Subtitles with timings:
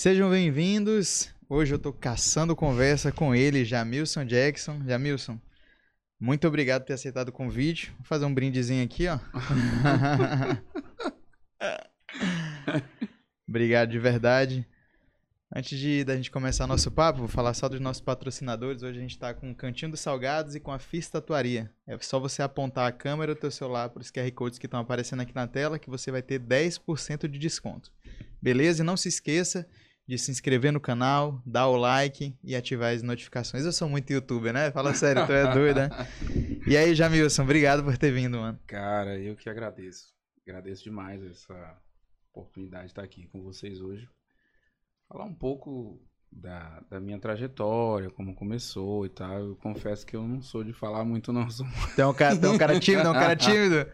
[0.00, 1.28] Sejam bem-vindos.
[1.46, 4.80] Hoje eu tô caçando conversa com ele, Jamilson Jackson.
[4.86, 5.38] Jamilson,
[6.18, 7.92] muito obrigado por ter aceitado o convite.
[7.98, 9.18] Vou fazer um brindezinho aqui, ó.
[13.46, 14.66] obrigado de verdade.
[15.54, 18.82] Antes de da gente começar nosso papo, vou falar só dos nossos patrocinadores.
[18.82, 21.70] Hoje a gente está com o Cantinho dos Salgados e com a Fis Tatuaria.
[21.86, 24.80] É só você apontar a câmera do teu celular para os QR Codes que estão
[24.80, 27.92] aparecendo aqui na tela que você vai ter 10% de desconto.
[28.40, 28.82] Beleza?
[28.82, 29.68] E não se esqueça
[30.10, 33.64] de se inscrever no canal, dar o like e ativar as notificações.
[33.64, 34.72] Eu sou muito youtuber, né?
[34.72, 35.88] Fala sério, tu é doido, né?
[36.66, 38.58] E aí, Jamilson, obrigado por ter vindo, mano.
[38.66, 40.12] Cara, eu que agradeço.
[40.44, 41.78] Agradeço demais essa
[42.32, 44.08] oportunidade de estar aqui com vocês hoje
[45.08, 49.38] falar um pouco da, da minha trajetória, como começou e tal.
[49.38, 51.48] Eu confesso que eu não sou de falar muito, não.
[51.50, 51.66] Sou...
[51.94, 53.86] Tem um cara, tem um cara tímido, é um cara tímido.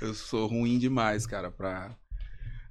[0.00, 1.96] eu sou ruim demais, cara, pra.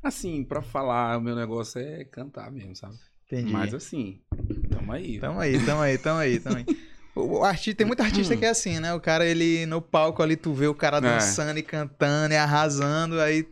[0.05, 2.93] Assim, pra falar, o meu negócio é cantar mesmo, sabe?
[3.25, 3.51] Entendi.
[3.51, 4.21] Mas assim,
[4.69, 5.19] tamo aí.
[5.19, 6.65] Tamo aí, tamo aí, tamo aí, tamo aí.
[7.15, 8.93] O artista, tem muito artista que é assim, né?
[8.93, 11.01] O cara, ele no palco ali, tu vê o cara é.
[11.01, 11.59] dançando é.
[11.59, 13.47] e cantando e arrasando, aí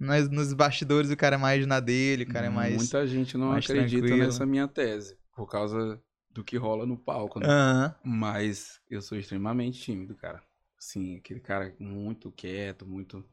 [0.00, 2.74] nos bastidores o cara é mais na dele, o cara é mais.
[2.74, 4.26] Muita gente não acredita tranquilo.
[4.26, 7.46] nessa minha tese, por causa do que rola no palco, né?
[7.46, 8.10] Uhum.
[8.18, 10.42] Mas eu sou extremamente tímido, cara.
[10.76, 13.24] Sim, aquele cara muito quieto, muito.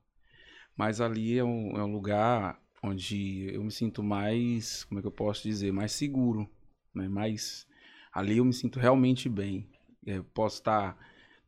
[0.82, 5.08] Mas ali é um, é um lugar onde eu me sinto mais, como é que
[5.08, 6.50] eu posso dizer, mais seguro,
[6.92, 7.08] né?
[7.08, 7.68] Mais
[8.12, 9.70] ali eu me sinto realmente bem.
[10.04, 10.98] Eu posso estar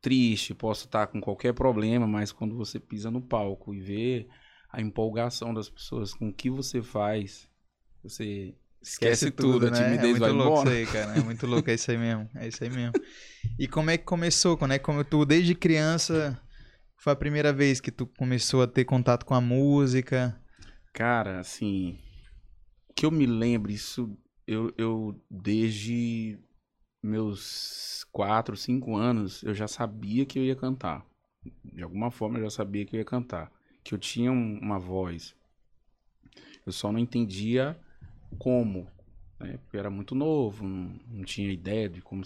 [0.00, 4.28] triste, posso estar com qualquer problema, mas quando você pisa no palco e vê
[4.70, 7.48] a empolgação das pessoas com o que você faz,
[8.04, 9.80] você esquece, esquece tudo, tudo, né?
[9.80, 10.70] a timidez é vai louco embora.
[10.70, 11.18] Isso aí, cara.
[11.18, 12.30] É muito louco, é isso aí mesmo.
[12.36, 12.92] É isso aí mesmo.
[13.58, 14.56] E como é que começou?
[14.56, 16.40] Quando é que tu, desde criança,
[17.04, 20.40] foi a primeira vez que tu começou a ter contato com a música?
[20.90, 21.98] Cara, assim,
[22.96, 26.38] que eu me lembro, isso eu, eu desde
[27.02, 31.04] meus quatro, cinco anos, eu já sabia que eu ia cantar.
[31.62, 33.52] De alguma forma eu já sabia que eu ia cantar
[33.84, 35.36] que eu tinha uma voz.
[36.64, 37.78] Eu só não entendia
[38.38, 38.88] como,
[39.38, 39.58] né?
[39.58, 42.22] Porque eu era muito novo, não, não tinha ideia de como.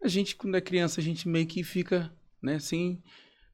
[0.00, 3.02] A gente, quando é criança, a gente meio que fica, né, assim.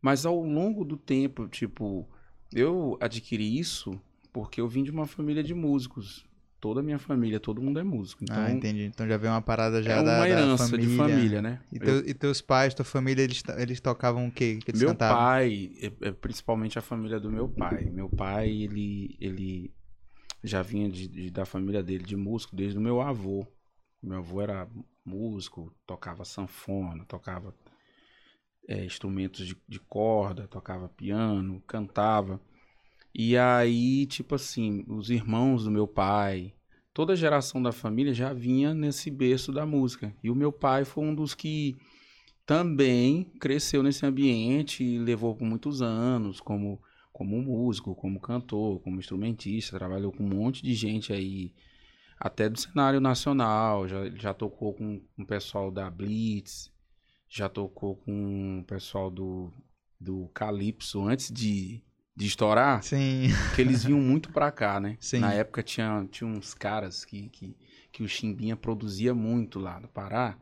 [0.03, 2.07] Mas ao longo do tempo, tipo,
[2.53, 3.99] eu adquiri isso
[4.33, 6.27] porque eu vim de uma família de músicos
[6.63, 8.23] toda a minha família, todo mundo é músico.
[8.23, 8.85] Então, ah, entendi.
[8.85, 10.89] Então já veio uma parada já é da, uma herança da família.
[10.89, 11.61] de família, né?
[11.73, 12.09] E, teu, eu...
[12.09, 14.61] e, teus pais, tua família, eles, eles tocavam o quê?
[14.65, 15.17] Que meu cantavam?
[15.17, 17.91] pai, é, é, principalmente a família do meu pai.
[17.91, 19.75] Meu pai, ele, ele
[20.45, 23.45] já vinha de, de, da família dele de músico desde o meu avô.
[24.01, 24.69] Meu avô era
[25.05, 27.53] músico, tocava sanfona, tocava
[28.69, 32.41] é, instrumentos de, de corda, tocava piano, cantava.
[33.15, 36.55] E aí, tipo assim, os irmãos do meu pai,
[36.95, 40.15] toda a geração da família já vinha nesse berço da música.
[40.23, 41.77] E o meu pai foi um dos que
[42.47, 46.81] também cresceu nesse ambiente e levou por muitos anos como
[47.13, 51.53] como músico, como cantor, como instrumentista, trabalhou com um monte de gente aí,
[52.19, 56.72] até do cenário nacional, já, já tocou com, com o pessoal da Blitz,
[57.33, 59.51] já tocou com o pessoal do,
[59.99, 61.83] do Calypso antes de
[62.15, 63.29] de estourar, Sim.
[63.55, 64.99] que eles vinham muito pra cá, né?
[65.01, 65.21] Sim.
[65.21, 67.57] Na época tinha, tinha uns caras que, que,
[67.91, 70.37] que o Chimbinha produzia muito lá no Pará.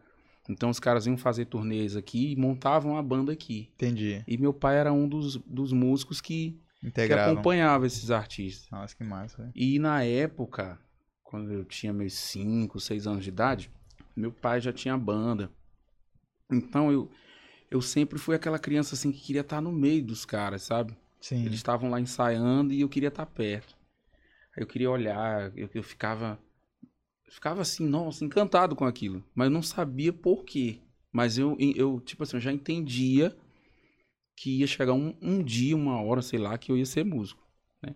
[0.49, 3.71] Então os caras iam fazer turnês aqui e montavam a banda aqui.
[3.77, 4.25] Entendi.
[4.27, 6.61] E meu pai era um dos, dos músicos que,
[6.93, 8.69] que acompanhava esses artistas.
[8.69, 9.49] Nossa, que massa.
[9.55, 10.77] E na época,
[11.23, 13.71] quando eu tinha meus 5, 6 anos de idade,
[14.17, 15.49] meu pai já tinha banda.
[16.51, 17.11] Então eu,
[17.71, 20.97] eu sempre fui aquela criança assim que queria estar no meio dos caras, sabe?
[21.21, 21.45] Sim.
[21.45, 23.77] Eles estavam lá ensaiando e eu queria estar perto.
[24.57, 26.39] Eu queria olhar, eu, eu ficava
[27.31, 30.81] ficava assim, nossa, encantado com aquilo, mas eu não sabia por quê.
[31.13, 33.37] Mas eu, eu tipo assim, eu já entendia
[34.37, 37.47] que ia chegar um, um dia, uma hora, sei lá, que eu ia ser músico,
[37.83, 37.95] né?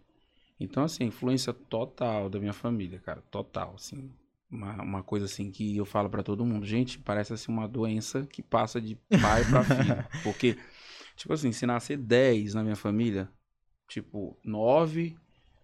[0.61, 4.11] Então, assim, influência total da minha família, cara, total, assim.
[4.55, 8.27] Uma, uma coisa assim que eu falo para todo mundo, gente, parece assim uma doença
[8.27, 10.57] que passa de pai para filho, porque
[11.17, 13.29] Tipo assim, se nascer 10 na minha família,
[13.89, 15.17] tipo, 9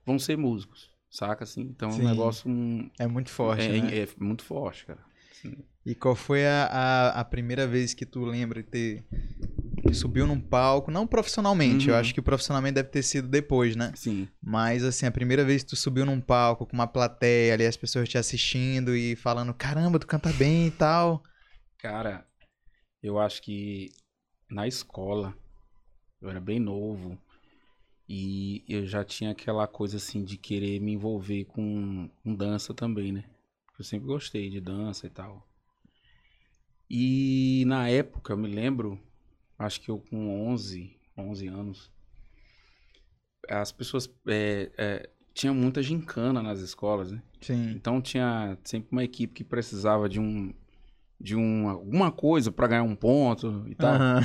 [0.07, 1.45] vão ser músicos, saca?
[1.45, 2.03] Assim, então Sim.
[2.03, 2.51] é um negócio.
[2.51, 3.65] Um, é muito forte.
[3.65, 3.99] É, né?
[3.99, 5.01] é, é muito forte, cara.
[5.31, 5.57] Assim.
[5.85, 9.05] E qual foi a, a, a, primeira vez que tu lembra de ter.
[9.91, 11.95] Que subiu num palco, não profissionalmente, uhum.
[11.95, 13.93] eu acho que profissionalmente deve ter sido depois, né?
[13.97, 14.29] Sim.
[14.43, 17.77] Mas, assim, a primeira vez que tu subiu num palco com uma plateia ali, as
[17.77, 21.23] pessoas te assistindo e falando: caramba, tu canta bem e tal.
[21.79, 22.27] Cara,
[23.03, 23.91] eu acho que
[24.51, 25.35] na escola,
[26.21, 27.19] eu era bem novo,
[28.09, 33.13] E eu já tinha aquela coisa assim de querer me envolver com, com dança também,
[33.13, 33.25] né?
[33.79, 35.47] Eu sempre gostei de dança e tal.
[36.91, 39.01] E na época, eu me lembro,
[39.61, 41.91] acho que eu com 11, 11 anos,
[43.49, 47.23] as pessoas é, é, tinha muita gincana nas escolas, né?
[47.41, 47.73] Sim.
[47.73, 50.53] Então tinha sempre uma equipe que precisava de um
[51.21, 53.95] de um, alguma coisa para ganhar um ponto e tal.
[53.95, 54.23] Aham.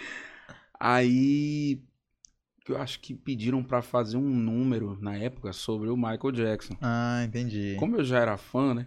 [0.78, 1.82] Aí
[2.68, 6.76] eu acho que pediram para fazer um número na época sobre o Michael Jackson.
[6.82, 7.76] Ah, entendi.
[7.78, 8.86] Como eu já era fã, né?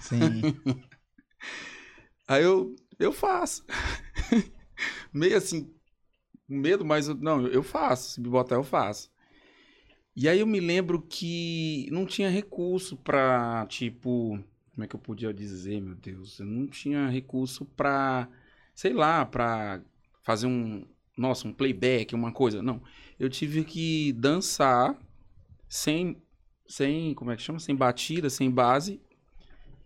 [0.00, 0.42] Sim.
[2.28, 3.64] Aí eu eu faço.
[5.12, 5.64] Meio assim,
[6.48, 8.12] com medo, mas eu- não, eu faço.
[8.12, 9.10] Se me botar, eu faço.
[10.16, 14.38] E aí eu me lembro que não tinha recurso pra, tipo,
[14.72, 16.38] como é que eu podia dizer, meu Deus?
[16.38, 18.28] Eu não tinha recurso pra,
[18.74, 19.82] sei lá, pra
[20.22, 20.86] fazer um,
[21.18, 22.62] nossa, um playback, uma coisa.
[22.62, 22.80] Não.
[23.18, 24.96] Eu tive que dançar
[25.68, 26.16] sem,
[26.68, 27.60] sem, como é que chama?
[27.60, 29.00] Sem batida, sem base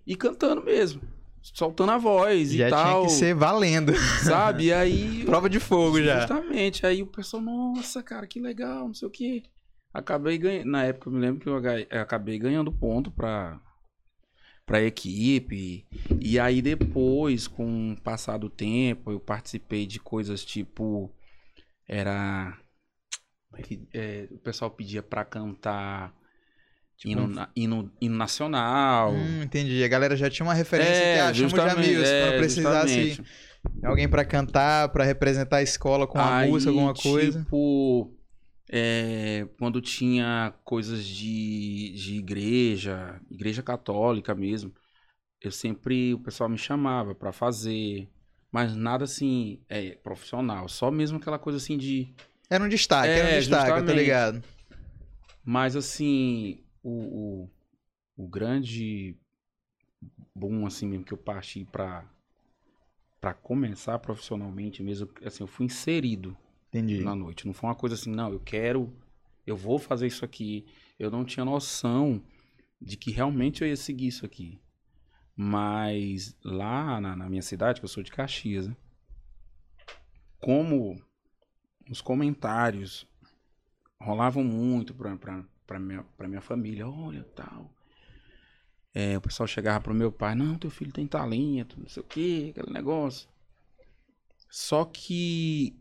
[0.07, 1.03] e cantando mesmo.
[1.43, 2.95] Soltando a voz já e tal.
[3.01, 3.95] tinha que ser valendo.
[4.23, 4.65] Sabe?
[4.67, 5.25] E aí.
[5.27, 6.21] Prova de fogo já.
[6.21, 6.85] Justamente.
[6.87, 9.43] Aí o pessoal, nossa, cara, que legal, não sei o quê.
[9.93, 10.67] Acabei ganhando.
[10.71, 13.61] Na época eu me lembro que eu acabei ganhando ponto pra,
[14.67, 15.87] pra equipe.
[16.21, 21.11] E aí depois, com o passar do tempo, eu participei de coisas tipo.
[21.87, 22.57] Era.
[23.55, 26.15] é que- é, o pessoal pedia pra cantar
[26.99, 29.13] Tipo hino, na- hino, hino nacional.
[29.15, 29.83] Hum, entendi.
[29.85, 32.09] A galera já tinha uma referência que É, ah, chama os justamente, amigos.
[32.09, 33.31] é, quando precisasse justamente.
[33.85, 37.41] alguém pra cantar, pra representar a escola com uma Aí, música, alguma coisa.
[37.41, 38.13] Tipo,
[38.69, 44.73] é, quando tinha coisas de, de igreja, igreja católica mesmo,
[45.41, 48.09] eu sempre, o pessoal me chamava pra fazer,
[48.51, 52.13] mas nada assim, é, profissional, só mesmo aquela coisa assim de,
[52.51, 53.97] Era um destaque, era um É, destaque, justamente.
[53.97, 54.43] ligado.
[55.45, 57.45] mas assim, o,
[58.17, 59.17] o, o grande
[60.35, 62.09] boom assim mesmo que eu parti pra,
[63.21, 66.37] pra começar profissionalmente mesmo, assim, eu fui inserido
[66.69, 67.03] Entendi.
[67.03, 67.47] na noite.
[67.47, 68.93] Não foi uma coisa assim, não, eu quero,
[69.47, 70.67] eu vou fazer isso aqui.
[70.99, 72.23] Eu não tinha noção
[72.81, 74.59] de que realmente eu ia seguir isso aqui.
[75.35, 78.77] Mas lá na, na minha cidade, que eu sou de Caxias, né?
[80.41, 81.01] como
[81.91, 83.07] os comentários
[84.01, 87.71] rolavam muito pra, pra, pra, minha, pra minha família, olha, tal.
[88.95, 92.07] É, o pessoal chegava pro meu pai, não, teu filho tem talento, não sei o
[92.07, 93.29] que, aquele negócio.
[94.51, 95.77] Só que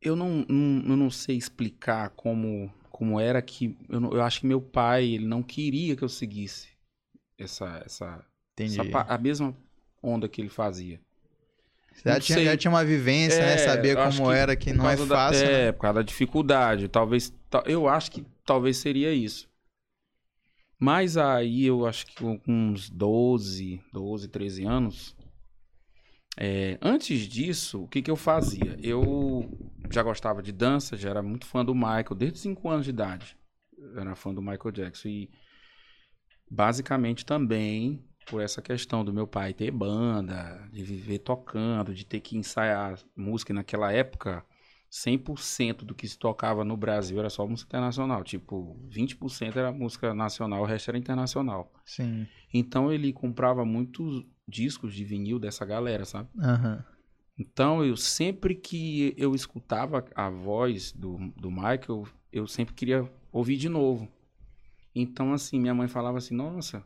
[0.00, 3.76] eu não, não, eu não sei explicar como, como era que.
[3.88, 6.68] Eu, não- eu acho que meu pai ele não queria que eu seguisse
[7.38, 8.24] essa, essa,
[8.54, 8.80] Entendi.
[8.80, 9.54] essa a mesma
[10.02, 10.98] onda que ele fazia.
[12.04, 13.54] Já não tinha, já tinha uma vivência, né?
[13.54, 15.46] É, Sabia eu acho como que era, que não é causa da- fácil.
[15.46, 15.68] né?
[15.68, 16.88] É, por causa da dificuldade.
[16.88, 17.32] Talvez.
[17.66, 19.48] Eu acho que talvez seria isso.
[20.78, 25.16] Mas aí eu acho que com uns 12, 12, 13 anos.
[26.36, 28.76] é, antes disso, o que, que eu fazia?
[28.82, 29.48] Eu
[29.90, 33.36] já gostava de dança, já era muito fã do Michael, desde 5 anos de idade.
[33.78, 35.08] Eu era fã do Michael Jackson.
[35.08, 35.30] E
[36.50, 42.20] basicamente também por essa questão do meu pai ter banda, de viver tocando, de ter
[42.20, 44.44] que ensaiar música naquela época.
[44.94, 48.22] 100% do que se tocava no Brasil era só música internacional.
[48.22, 51.72] Tipo, 20% era música nacional, o resto era internacional.
[51.84, 52.28] Sim.
[52.52, 56.28] Então ele comprava muitos discos de vinil dessa galera, sabe?
[56.38, 56.84] Aham.
[57.36, 63.56] Então eu sempre que eu escutava a voz do, do Michael, eu sempre queria ouvir
[63.56, 64.08] de novo.
[64.94, 66.84] Então, assim, minha mãe falava assim, nossa,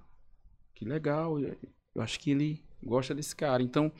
[0.74, 1.58] que legal, eu
[2.00, 3.62] acho que ele gosta desse cara.
[3.62, 3.92] Então,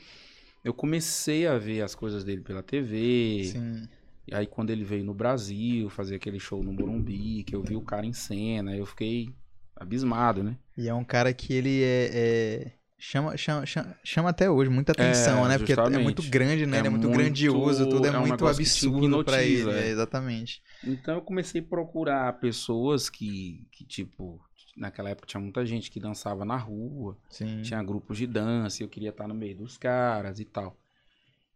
[0.64, 3.44] eu comecei a ver as coisas dele pela TV.
[3.44, 3.86] Sim.
[4.30, 7.75] E aí, quando ele veio no Brasil, fazer aquele show no Morumbi, que eu vi
[7.76, 9.30] o cara em cena, eu fiquei
[9.75, 10.58] abismado, né?
[10.76, 12.11] E é um cara que ele é.
[12.12, 13.64] é- Chama, chama,
[14.02, 15.56] chama, até hoje muita atenção, É, né?
[15.58, 16.02] Porque é justamente.
[16.02, 16.78] muito grande, né?
[16.78, 19.70] É Ele é muito, muito- grandioso, tudo é, é um muito absurdo pra ele.
[19.70, 19.88] é, é.
[19.88, 20.61] exatamente.
[20.85, 24.40] Então eu comecei a procurar pessoas que, que, tipo,
[24.76, 27.62] naquela época tinha muita gente que dançava na rua, Sim.
[27.62, 30.76] tinha grupos de dança, eu queria estar no meio dos caras e tal.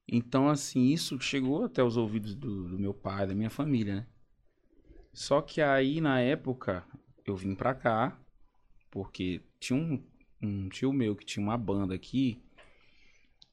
[0.09, 4.07] Então, assim, isso chegou até os ouvidos do, do meu pai, da minha família, né?
[5.13, 6.85] Só que aí, na época,
[7.25, 8.19] eu vim pra cá,
[8.91, 10.03] porque tinha um,
[10.43, 12.43] um tio meu que tinha uma banda aqui,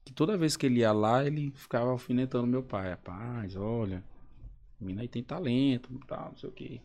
[0.03, 2.89] que toda vez que ele ia lá, ele ficava alfinetando meu pai.
[2.89, 4.03] Rapaz, olha,
[4.79, 6.81] menino aí tem talento, tal, não sei o quê.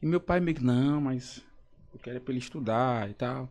[0.00, 1.44] E meu pai meio que, não, mas
[1.92, 3.48] eu quero é pra ele estudar e tal.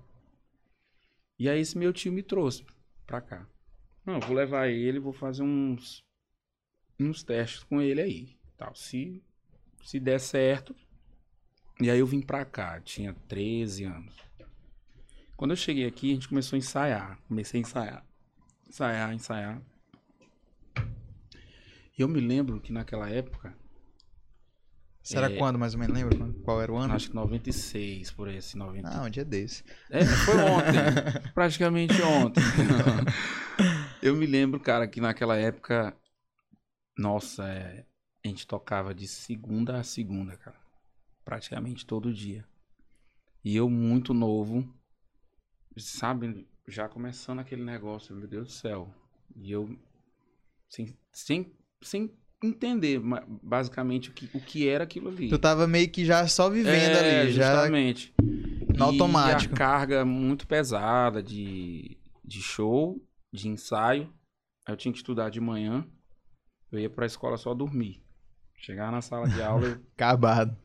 [1.37, 2.65] E aí esse meu tio me trouxe
[3.05, 3.47] pra cá.
[4.09, 6.03] Não, vou levar ele, vou fazer uns
[6.99, 8.73] uns testes com ele aí, tal.
[8.73, 9.23] Se
[9.83, 10.75] se der certo.
[11.79, 14.15] E aí eu vim pra cá, tinha 13 anos.
[15.37, 17.19] Quando eu cheguei aqui, a gente começou a ensaiar.
[17.27, 18.05] Comecei a ensaiar.
[18.67, 19.61] Ensaiar, ensaiar.
[21.97, 23.55] E eu me lembro que naquela época,
[25.01, 25.37] Será É.
[25.37, 25.95] quando, mais ou menos?
[25.97, 26.93] Lembra qual era o ano?
[26.93, 28.87] acho que 96, por esse 90.
[28.89, 29.63] Ah, um dia desse.
[29.89, 30.73] É, foi ontem.
[31.33, 32.43] praticamente ontem.
[34.01, 35.95] eu me lembro, cara, que naquela época,
[36.97, 37.85] nossa, é,
[38.23, 40.59] a gente tocava de segunda a segunda, cara.
[41.23, 42.45] Praticamente todo dia.
[43.43, 44.67] E eu muito novo,
[45.77, 48.93] sabe, já começando aquele negócio, meu Deus do céu.
[49.35, 49.77] E eu,
[50.67, 52.11] sem, sem, sem
[52.43, 52.99] entender
[53.41, 55.29] basicamente o que, o que era aquilo ali.
[55.29, 58.13] Tu tava meio que já só vivendo É, ali, já justamente.
[58.75, 59.53] no automático.
[59.53, 64.11] E a carga muito pesada de, de show, de ensaio.
[64.67, 65.85] Aí eu tinha que estudar de manhã.
[66.71, 68.03] Eu ia pra escola só dormir.
[68.57, 70.55] Chegava na sala de aula, eu- acabado.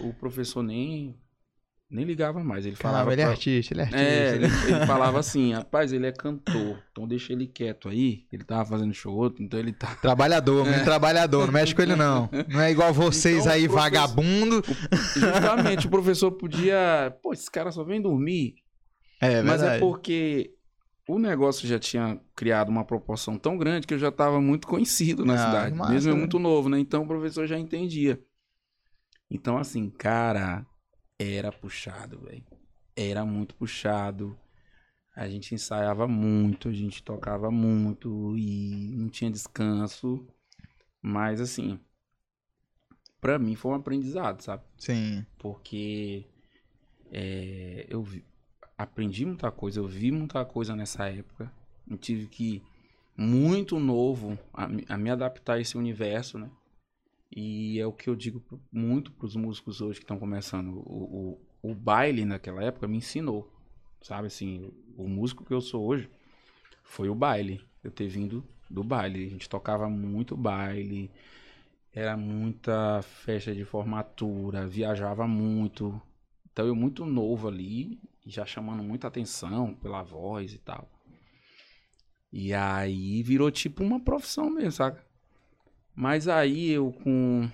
[0.00, 1.14] o professor nem,
[1.88, 2.64] nem ligava mais.
[2.66, 3.12] Ele Caramba, falava.
[3.12, 4.02] ele é pra- artista, ele é artista.
[4.02, 8.26] É, ele, ele falava assim, rapaz, ele é cantor, então deixa ele quieto aí.
[8.32, 9.94] Ele tava fazendo show, então ele tá.
[9.96, 12.28] Trabalhador, menino trabalhador, não mexe com ele não.
[12.48, 14.62] Não é igual vocês Então, aí, professor- vagabundo.
[15.14, 17.14] Justamente, o professor podia.
[17.22, 18.54] Pô, esse cara só vem dormir.
[19.20, 19.76] É, Mas verdade.
[19.76, 20.55] é porque
[21.08, 25.24] o negócio já tinha criado uma proporção tão grande que eu já estava muito conhecido
[25.24, 25.76] na Ah, cidade.
[25.76, 26.20] massa, mesmo eu né?
[26.20, 26.78] muito novo, né?
[26.78, 28.20] Então o professor já entendia.
[29.30, 30.64] Então, assim, cara,
[31.18, 32.44] era puxado, velho.
[32.94, 34.38] Era muito puxado.
[35.14, 40.26] A gente ensaiava muito, a gente tocava muito e não tinha descanso.
[41.02, 41.78] Mas, assim,
[43.20, 44.62] pra mim foi um aprendizado, sabe?
[44.78, 45.24] Sim.
[45.38, 46.26] porque
[47.10, 48.24] é, eu vi-
[48.76, 51.50] aprendi muita coisa, eu vi muita coisa nessa época.
[51.88, 52.62] Eu tive que,
[53.16, 56.50] muito novo, a, me- a me adaptar a esse universo, né?
[57.34, 58.42] E é o que eu digo
[58.72, 60.68] muito para os músicos hoje que estão começando.
[60.86, 63.50] O, o, o baile naquela época me ensinou,
[64.02, 64.28] sabe?
[64.28, 66.08] Assim, o músico que eu sou hoje
[66.84, 67.62] foi o baile.
[67.84, 69.26] Eu ter vindo do baile.
[69.26, 71.10] A gente tocava muito baile,
[71.92, 76.00] era muita festa de formatura, viajava muito.
[76.52, 80.90] Então eu muito novo ali, já chamando muita atenção pela voz e tal.
[82.32, 85.06] E aí virou tipo uma profissão mesmo, saca?
[85.94, 87.48] Mas aí eu com.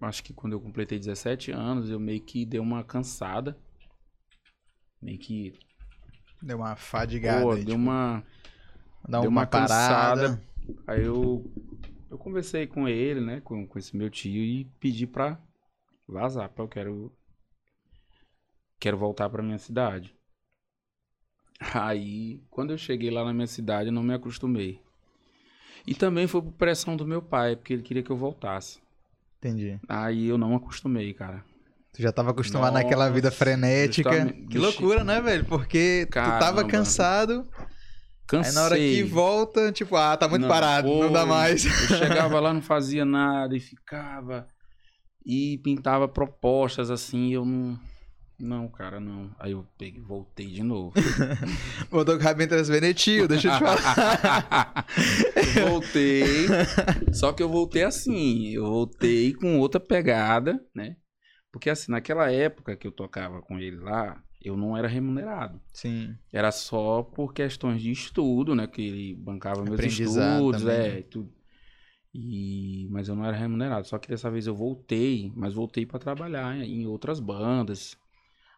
[0.00, 3.56] Acho que quando eu completei 17 anos, eu meio que dei uma cansada.
[5.00, 5.58] Meio que.
[6.42, 7.42] Deu uma fadigada.
[7.42, 8.24] Pô, aí, deu tipo, uma.
[9.08, 9.68] dá deu uma, uma parada.
[9.68, 10.42] cansada.
[10.86, 11.44] Aí eu,
[12.10, 15.40] eu conversei com ele, né, com, com esse meu tio e pedi pra
[16.06, 17.17] vazar, pra eu quero
[18.78, 20.14] quero voltar pra minha cidade.
[21.74, 24.80] Aí, quando eu cheguei lá na minha cidade, eu não me acostumei.
[25.86, 28.78] E também foi por pressão do meu pai, porque ele queria que eu voltasse.
[29.38, 29.78] Entendi.
[29.88, 31.44] Aí eu não acostumei, cara.
[31.92, 34.10] Tu já tava acostumado naquela vida Nossa, frenética.
[34.12, 35.44] justamente- Que loucura, né, velho?
[35.46, 36.68] Porque tu tava Caramba.
[36.68, 37.48] cansado,
[38.26, 38.50] Cansei.
[38.50, 41.64] aí na hora que volta, tipo, ah, tá muito Não, parado, não dá mais.
[41.64, 44.46] Eu chegava lá, não fazia nada e ficava.
[45.24, 47.78] E pintava propostas assim, eu não.
[48.38, 49.34] Não, cara, não.
[49.36, 50.94] Aí eu peguei, voltei de novo.
[51.90, 54.86] Voltou com o rabinho entre as deixa eu te falar.
[55.68, 56.46] Voltei.
[57.12, 58.50] Só que eu voltei assim.
[58.50, 60.96] Eu voltei com outra pegada, né?
[61.50, 65.60] Porque assim, naquela época que eu tocava com ele lá, eu não era remunerado.
[65.72, 66.14] Sim.
[66.32, 68.68] Era só por questões de estudo, né?
[68.68, 71.02] Que ele bancava meus estudos, também, é, né?
[71.02, 71.32] tudo.
[72.14, 72.86] E...
[72.90, 73.88] Mas eu não era remunerado.
[73.88, 77.96] Só que dessa vez eu voltei, mas voltei para trabalhar em outras bandas.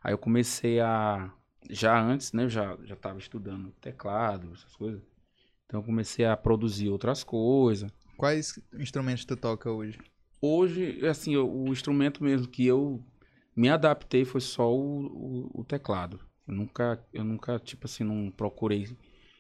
[0.03, 1.33] Aí eu comecei a.
[1.69, 2.45] Já antes, né?
[2.45, 5.03] Eu já, já tava estudando teclado, essas coisas.
[5.67, 7.91] Então eu comecei a produzir outras coisas.
[8.17, 9.99] Quais instrumentos tu toca hoje?
[10.41, 13.05] Hoje, assim, eu- o instrumento mesmo que eu
[13.55, 16.19] me adaptei foi só o, o- o teclado.
[16.49, 18.89] Eu nunca, eu nunca, tipo assim, não procurei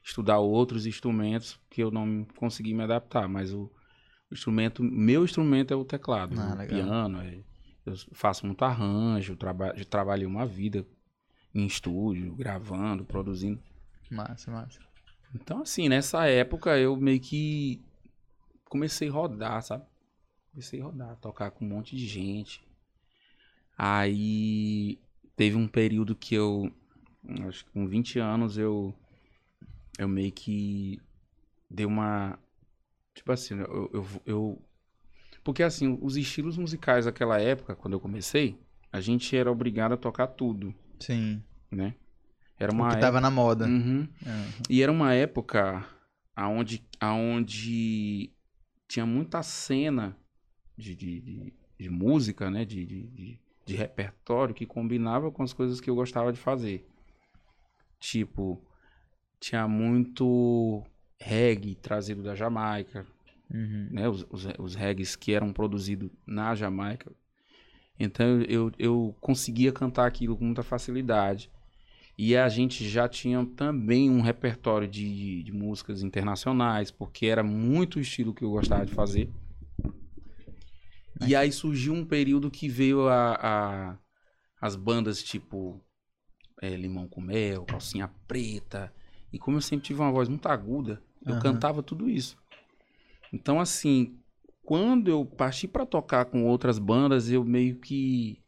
[0.04, 3.62] estudar outros instrumentos que eu não consegui me adaptar, mas o,
[4.30, 6.66] o instrumento, meu instrumento é o teclado, Ah, o legal.
[6.68, 7.42] piano, é-
[7.90, 10.86] eu faço muito arranjo, traba, trabalhei uma vida
[11.54, 13.60] em estúdio, gravando, produzindo.
[14.10, 14.80] Massa, massa.
[15.34, 17.82] Então, assim, nessa época eu meio que
[18.64, 19.84] comecei a rodar, sabe?
[20.50, 22.64] Comecei a rodar, tocar com um monte de gente.
[23.76, 24.98] Aí
[25.36, 26.72] teve um período que eu,
[27.48, 28.94] acho que com 20 anos, eu,
[29.98, 31.00] eu meio que
[31.68, 32.38] dei uma.
[33.14, 34.62] Tipo assim, eu, eu, eu.
[35.42, 38.58] Porque assim, os estilos musicais daquela época, quando eu comecei,
[38.92, 41.42] a gente era obrigado a tocar tudo, Sim.
[41.70, 41.94] né?
[42.58, 43.06] Era O uma que época.
[43.06, 43.66] tava na moda.
[43.66, 44.06] Uhum.
[44.24, 44.50] É.
[44.68, 45.86] E era uma época
[46.36, 48.30] aonde, aonde
[48.86, 50.14] tinha muita cena
[50.76, 52.64] de, de, de, de música, né?
[52.66, 56.86] De, de, de, de repertório que combinava com as coisas que eu gostava de fazer.
[57.98, 58.62] Tipo,
[59.38, 60.84] tinha muito
[61.18, 63.06] reggae trazido da Jamaica,
[63.52, 63.88] Uhum.
[63.90, 64.08] né?
[64.08, 67.12] Os, os, os reggaes que eram produzidos na Jamaica.
[67.98, 71.50] Então eu, eu conseguia cantar aquilo com muita facilidade.
[72.18, 77.96] E a gente já tinha também um repertório de, de músicas internacionais, porque era muito
[77.96, 79.30] o estilo que eu gostava de fazer.
[81.20, 83.34] E aí surgiu um período que veio a,
[83.92, 83.98] a-
[84.60, 85.80] as bandas tipo
[86.60, 88.92] é, Limão com Mel, Calcinha Preta.
[89.32, 91.42] E como eu sempre tive uma voz muito aguda, eu Aham.
[91.42, 92.38] cantava tudo isso.
[93.32, 94.18] Então, assim,
[94.64, 98.40] quando eu parti pra tocar com outras bandas, eu meio que.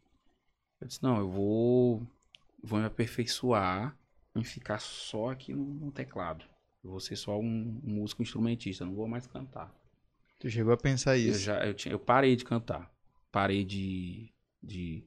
[0.80, 2.06] Eu disse, não, eu vou,
[2.62, 3.96] vou me aperfeiçoar
[4.34, 6.44] em ficar só aqui no, no teclado.
[6.82, 9.72] Eu vou ser só um, músico instrumentista, não vou mais cantar.
[10.40, 11.40] Tu chegou a pensar Eu, isso.
[11.40, 12.90] já, eu, tinha, eu parei de cantar.
[13.30, 14.28] Parei de,
[14.60, 15.04] de,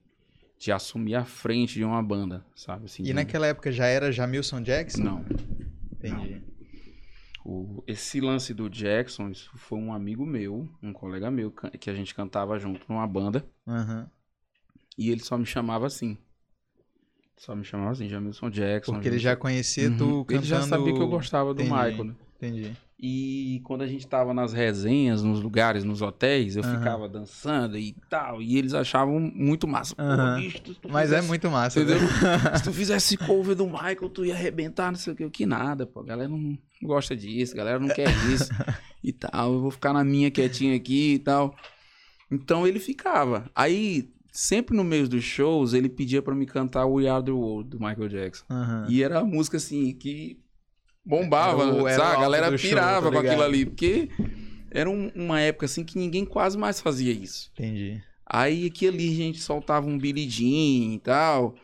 [0.58, 2.86] de assumir a frente de uma banda, sabe?
[2.86, 5.04] Assim, E de um- naquela época já era Jamilson Jackson?
[5.04, 5.26] Não.
[5.92, 6.42] Entendi.
[7.48, 11.94] O, esse lance do Jackson, isso foi um amigo meu, um colega meu, que a
[11.94, 13.46] gente cantava junto numa banda.
[13.68, 14.10] Aham.
[14.98, 16.18] E ele só me chamava assim.
[17.38, 18.94] Só me chamava assim, Jamilson Jackson.
[18.94, 19.98] Porque ele já conhecia Uhum.
[19.98, 20.34] tu cantando...
[20.40, 21.74] Ele já sabia que eu gostava do Entendi.
[21.76, 22.16] Michael, né?
[22.38, 22.72] Entendi.
[22.98, 26.78] E quando a gente tava nas resenhas, nos lugares, nos hotéis, eu Aham.
[26.78, 28.42] ficava dançando e tal.
[28.42, 29.94] E eles achavam muito massa.
[30.00, 30.36] Aham.
[30.40, 32.00] bicho, tu- tu Mas é fizesse- muito massa, Entendeu?
[32.02, 32.58] né?
[32.58, 35.30] Se tu fizesse cover do Michael, tu ia arrebentar, não sei o que.
[35.30, 36.00] Que nada, pô.
[36.00, 38.50] A galera não gosta disso, a galera não quer isso
[39.04, 39.54] e tal.
[39.54, 41.56] Eu vou ficar na minha quietinha aqui e tal.
[42.32, 43.50] Então ele ficava.
[43.56, 47.70] Aí, sempre no meio dos shows, ele pedia pra me cantar We Are The World,
[47.70, 48.46] do Michael Jackson.
[48.50, 48.88] Aham.
[48.90, 50.40] E era a música, assim, que
[51.06, 52.16] bombava, Era o- era sabe?
[52.18, 53.66] A galera do show, pirava tá com aquilo ali.
[53.66, 54.10] Porque
[54.72, 57.52] era um- uma época, assim, que ninguém quase mais fazia isso.
[57.54, 58.02] Entendi.
[58.28, 61.56] Aí aqui ali a gente soltava um Jean e tal.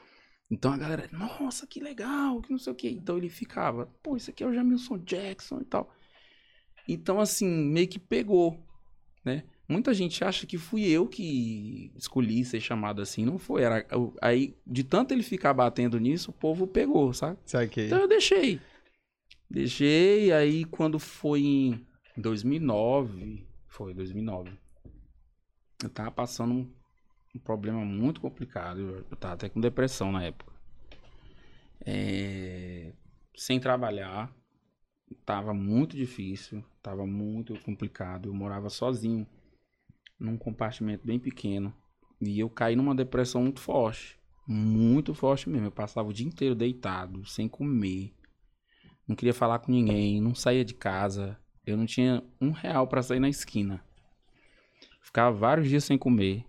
[0.52, 2.90] Então a galera, nossa, que legal, que não sei o que.
[2.90, 5.96] Então ele ficava, pô, isso aqui é o Jamilson Jackson e tal.
[6.86, 8.62] Então, assim, meio que pegou,
[9.24, 9.46] né?
[9.66, 13.24] Muita gente acha que fui eu que escolhi ser chamado assim.
[13.24, 13.62] Não foi.
[13.62, 13.88] Era,
[14.22, 17.40] aí, de tanto ele ficar batendo nisso, o povo pegou, sabe?
[17.46, 17.86] Saquei.
[17.86, 18.60] Então eu deixei.
[19.50, 21.88] Deixei, aí quando foi em
[22.18, 24.52] 2009, foi 2009,
[25.82, 26.70] eu tava passando
[27.36, 30.52] um, problema muito complicado, eu, tava até com depressão na época.
[31.86, 32.92] É,
[33.36, 34.34] sem trabalhar,
[35.26, 39.28] tava muito difícil, tava muito complicado, eu morava sozinho,
[40.20, 41.74] num compartimento bem pequeno,
[42.22, 44.20] e eu caí numa depressão muito forte.
[44.48, 45.68] Muito forte mesmo.
[45.68, 48.14] Eu passava o dia inteiro deitado, sem comer.
[49.08, 51.38] Não queria falar com ninguém, não saía de casa.
[51.66, 53.84] Eu não tinha um real pra sair na esquina.
[55.02, 56.46] Ficava vários dias sem comer,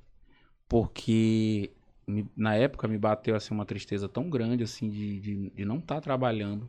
[0.73, 1.71] porque
[2.07, 5.79] me- na época me bateu assim uma tristeza tão grande assim de, de, de não
[5.81, 6.67] estar trabalhando,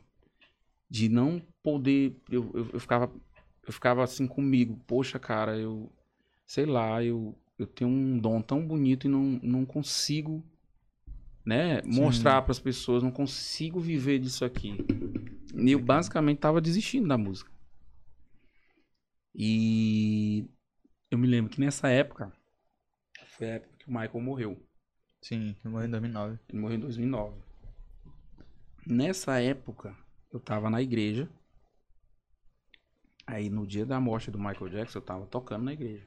[0.90, 2.14] de não poder.
[2.30, 3.10] Eu, eu, eu ficava
[3.66, 5.90] eu ficava assim comigo, poxa cara, eu
[6.46, 10.44] sei lá, eu, eu tenho um dom tão bonito e não, não consigo
[11.46, 14.76] né, mostrar para as pessoas, não consigo viver disso aqui.
[15.56, 17.50] E eu basicamente tava desistindo da música.
[19.34, 20.46] E
[21.10, 22.34] eu me lembro que nessa época
[23.38, 24.66] foi a época que o Michael morreu.
[25.22, 26.40] Sim, eu morri em 2009.
[26.50, 27.38] Ele morreu em 2009.
[28.86, 29.96] Nessa época,
[30.32, 31.30] eu tava na igreja.
[33.26, 36.06] Aí, no dia da morte do Michael Jackson, eu tava tocando na igreja.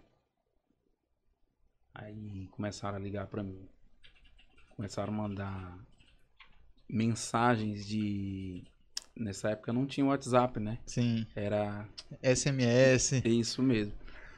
[1.95, 3.67] Aí, começaram a ligar pra mim.
[4.77, 5.79] Começaram a mandar
[6.89, 8.65] mensagens de...
[9.15, 10.79] Nessa época não tinha WhatsApp, né?
[10.85, 11.27] Sim.
[11.35, 11.89] Era
[12.23, 13.95] SMS, isso mesmo.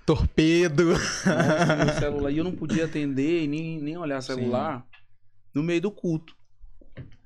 [0.09, 0.93] Torpedo.
[0.93, 2.31] Nossa, celular.
[2.31, 4.87] E eu não podia atender e nem, nem olhar celular
[5.53, 6.35] no meio do culto.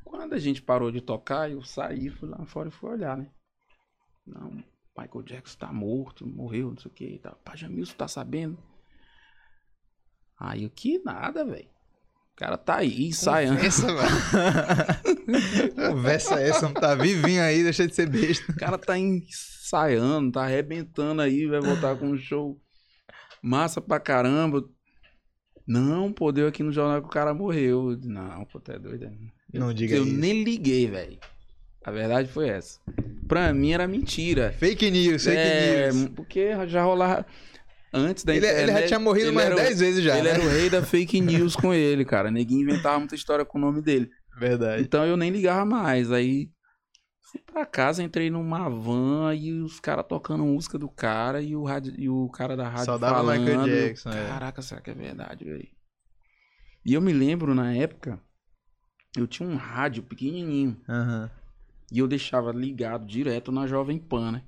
[0.02, 3.30] Quando a gente parou de tocar, eu saí, fui lá fora e fui olhar, né?
[4.26, 4.50] Não,
[4.98, 7.36] Michael Jackson tá morto, morreu, não sei o que e tal.
[7.44, 8.58] Pai Jamilson tá sabendo?
[10.38, 11.70] Aí eu, que nada, velho.
[12.32, 13.58] O cara tá aí, ensaiando.
[13.58, 14.08] Conversa, mano.
[15.76, 18.50] Conversa essa, não tá vivinho aí, deixa de ser besta.
[18.50, 22.60] O cara tá ensaiando, tá arrebentando aí, vai voltar com um show
[23.42, 24.64] massa pra caramba.
[25.66, 27.96] Não, pô, deu aqui no jornal que o cara morreu.
[28.02, 29.06] Não, pô, tá doido.
[29.06, 29.12] né?
[29.52, 30.14] Não diga Eu isso.
[30.16, 31.18] nem liguei, velho.
[31.84, 32.78] A verdade foi essa.
[33.28, 34.52] Pra mim era mentira.
[34.58, 36.08] Fake news, fake é, news.
[36.14, 37.26] porque já rolava
[37.92, 38.70] antes da Ele, internet.
[38.70, 40.34] ele já tinha morrido mais era o- 10 vezes já, Ele né?
[40.34, 42.30] era o rei da fake news com ele, cara.
[42.30, 44.08] Ninguém inventava muita história com o nome dele.
[44.38, 44.82] Verdade.
[44.82, 46.10] Então eu nem ligava mais.
[46.10, 46.48] Aí
[47.32, 51.64] Fui pra casa, entrei numa van e os caras tocando música do cara e o,
[51.64, 53.40] rádio, e o cara da rádio Só dava falando.
[53.40, 54.28] Michael eu, Jackson, é.
[54.28, 55.68] Caraca, será que é verdade, velho?
[56.84, 58.20] E eu me lembro, na época,
[59.16, 60.78] eu tinha um rádio pequenininho.
[60.86, 61.30] Aham.
[61.90, 64.42] E eu deixava ligado direto na Jovem Pan, né?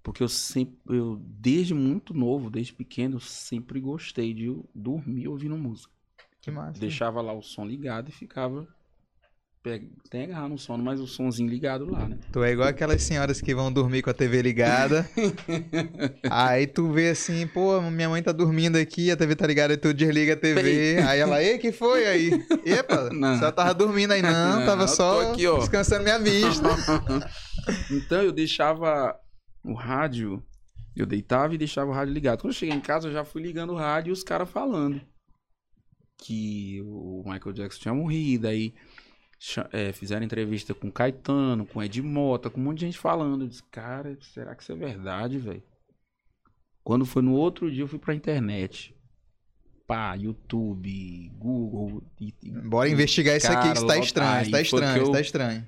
[0.00, 5.56] Porque eu sempre, eu, desde muito novo, desde pequeno, eu sempre gostei de dormir ouvindo
[5.56, 5.92] música.
[6.40, 6.78] Que massa.
[6.78, 8.68] Deixava lá o som ligado e ficava.
[9.62, 12.16] Até agarrar no sono, mas o somzinho ligado lá, né?
[12.32, 15.06] Tu é igual aquelas senhoras que vão dormir com a TV ligada.
[16.30, 19.76] aí tu vê assim, pô, minha mãe tá dormindo aqui, a TV tá ligada, aí
[19.76, 20.96] tu desliga a TV.
[21.06, 22.30] Aí ela, ei, que foi aí?
[22.64, 23.38] Epa, Não.
[23.38, 26.68] só tava dormindo aí, não, Não, tava só aqui, descansando minha vista.
[27.90, 29.14] Então eu deixava
[29.62, 30.42] o rádio,
[30.96, 32.40] eu deitava e deixava o rádio ligado.
[32.40, 35.00] Quando eu cheguei em casa, eu já fui ligando o rádio e os caras falando
[36.22, 38.46] que o Michael Jackson tinha morrido.
[38.48, 38.74] Aí
[39.72, 42.98] é, fizeram entrevista com o Caetano, com o Ed Mota, com um monte de gente
[42.98, 43.44] falando.
[43.44, 45.62] Eu disse, cara, será que isso é verdade, velho?
[46.84, 48.94] Quando foi no outro dia, eu fui pra internet.
[49.86, 52.02] Pá, YouTube, Google.
[52.20, 54.98] E, e- Bora investigar isso aqui, que isso tá Cara, estranho, tá foi estranho, que
[55.00, 55.66] isso eu- tá estranho.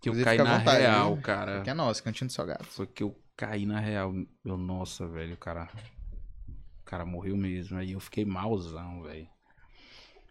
[0.00, 1.22] que eu Inclusive, caí na vontade, real, viu?
[1.22, 1.60] cara.
[1.62, 2.64] Que é nosso, Cantinho do Salgado.
[2.64, 4.14] Foi que eu caí na real.
[4.44, 5.68] Eu, nossa, velho, o cara.
[6.80, 7.76] O cara morreu mesmo.
[7.78, 9.28] Aí eu fiquei malzão, velho.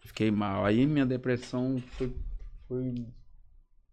[0.04, 0.64] Fiquei mal.
[0.64, 2.12] Aí minha depressão foi,
[2.68, 3.06] foi.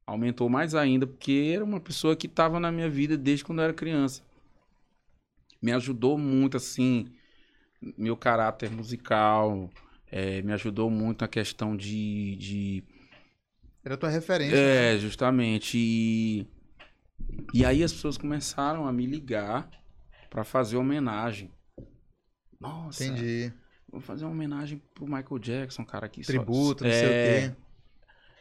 [0.05, 3.63] Aumentou mais ainda, porque era uma pessoa que tava na minha vida desde quando eu
[3.65, 4.21] era criança.
[5.61, 7.07] Me ajudou muito, assim,
[7.97, 9.69] meu caráter musical.
[10.11, 12.83] eh, me ajudou muito na questão de- de
[13.83, 14.55] Era a tua referência.
[14.55, 14.93] né?
[14.93, 15.77] é, justamente.
[15.77, 16.47] E,
[17.53, 19.67] e aí as pessoas começaram a me ligar
[20.29, 21.51] pra fazer homenagem.
[22.59, 23.51] Nossa, Entendi.
[23.91, 26.07] vou fazer uma homenagem pro Michael Jackson, cara.
[26.07, 27.55] Que só- Tributo, não sei é, o quê.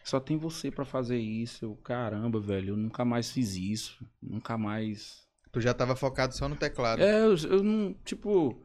[0.04, 1.64] Só tem você pra fazer isso.
[1.64, 4.06] Eu, caramba, velho, eu nunca mais fiz isso.
[4.22, 5.26] Nunca mais.
[5.50, 7.02] Tu já tava focado só no teclado.
[7.02, 7.94] É, eu, eu não.
[8.04, 8.60] Tipo.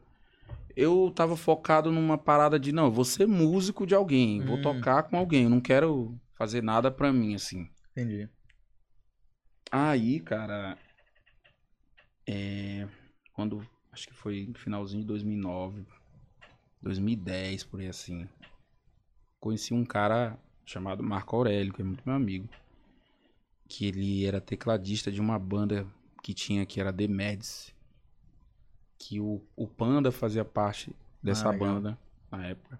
[0.76, 4.62] Eu tava focado numa parada de, não, vou ser músico de alguém, vou Hum.
[4.62, 7.68] tocar com alguém, eu não quero fazer nada pra mim, assim.
[7.90, 8.28] Entendi.
[9.70, 10.78] Aí, cara,
[12.26, 12.88] é,
[13.32, 15.84] quando, acho que foi no finalzinho de 2009,
[16.80, 18.28] 2010, por aí assim,
[19.40, 20.38] conheci um cara
[20.70, 22.48] chamado Marco Aurélio, que é muito meu amigo,
[23.68, 25.84] que ele era tecladista de uma banda
[26.22, 27.74] que tinha, que era The Mads,
[28.96, 31.98] que o, o Panda fazia parte dessa Ah, banda
[32.30, 32.78] na época.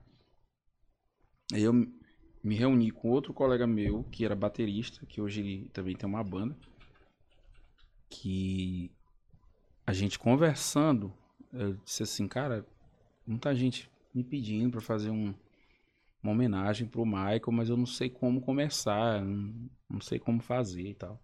[1.52, 5.96] Aí eu me reuni com outro colega meu, que era baterista, que hoje ele também
[5.96, 6.56] tem uma banda,
[8.08, 8.88] que
[9.84, 11.12] a gente conversando,
[11.52, 12.64] eu disse assim, cara,
[13.26, 15.34] muita gente me pedindo pra fazer um,
[16.22, 20.88] uma homenagem pro Michael, mas eu não sei como começar, não, não sei como fazer
[20.88, 21.20] e tal.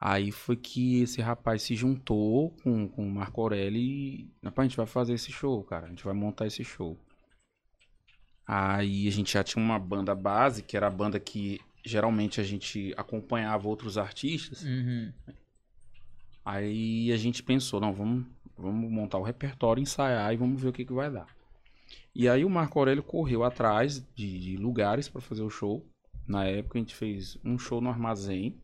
[0.00, 4.68] Aí foi que esse rapaz se juntou com, com o Marco Aurélio e, rapaz, a
[4.68, 6.98] gente vai fazer esse show, cara, a gente vai montar esse show.
[8.46, 12.44] Aí a gente já tinha uma banda base, que era a banda que geralmente a
[12.44, 14.64] gente acompanhava outros artistas.
[14.64, 15.12] Uhum.
[16.44, 20.72] Aí a gente pensou, não, vamos, vamos montar o repertório, ensaiar e vamos ver o
[20.72, 21.28] que, que vai dar.
[22.14, 25.86] E aí o Marco Aurélio correu atrás de, de lugares para fazer o show.
[26.26, 28.60] Na época a gente fez um show no armazém,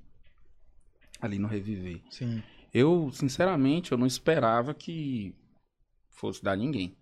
[1.21, 2.03] ali no Reviver.
[2.11, 2.43] Sim.
[2.73, 5.35] Eu, sinceramente, eu não esperava que
[6.11, 6.97] fosse dar ninguém.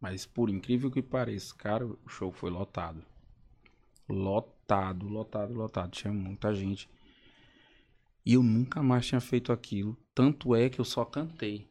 [0.00, 3.04] Mas por incrível que pareça, cara, o show foi lotado.
[4.08, 5.90] Lotado, lotado, lotado.
[5.90, 6.88] Tinha muita gente.
[8.24, 9.96] E eu nunca mais tinha feito aquilo.
[10.14, 11.68] Tanto é que eu só cantei.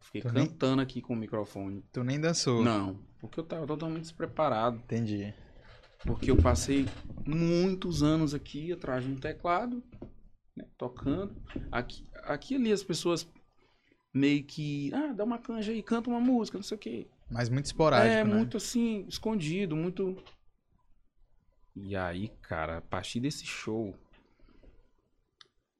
[0.00, 1.82] Fiquei Tu nem- cantando aqui com o microfone.
[1.92, 2.62] Tu nem dançou.
[2.62, 4.76] Não, porque eu tava totalmente despreparado.
[4.78, 5.34] Entendi.
[6.04, 6.86] Porque eu passei
[7.26, 9.82] muitos anos aqui atrás de um teclado,
[10.56, 11.34] né, tocando.
[11.72, 13.28] Aqui, aqui ali as pessoas
[14.14, 17.06] meio que, ah, dá uma canja aí, canta uma música, não sei o quê.
[17.30, 18.34] Mas muito esporádico, é, né?
[18.34, 20.16] muito assim, escondido, muito.
[21.76, 23.94] E aí, cara, a partir desse show,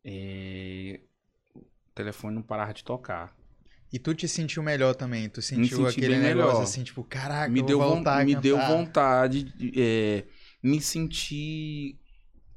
[0.04, 1.00] é,
[1.54, 1.62] o
[1.94, 3.37] telefone não parava de tocar.
[3.92, 5.29] E tu te sentiu melhor também?
[5.31, 6.62] Tu sentiu senti aquele negócio melhor.
[6.62, 10.24] assim, tipo, caraca, me eu deu, vou von- voltar a me deu vontade de é,
[10.62, 11.98] me sentir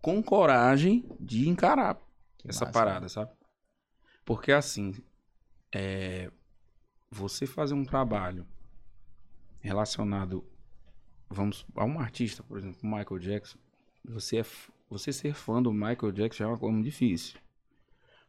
[0.02, 1.96] com coragem de encarar
[2.38, 3.32] Que essa massa, parada, sabe?
[4.26, 4.94] Porque assim,
[5.74, 6.30] é,
[7.10, 8.46] você fazer um trabalho
[9.60, 10.44] relacionado,
[11.30, 13.58] vamos, a um artista, por exemplo, Michael Jackson,
[14.04, 14.46] você, é,
[14.90, 17.40] você ser fã do Michael Jackson já é uma coisa muito difícil.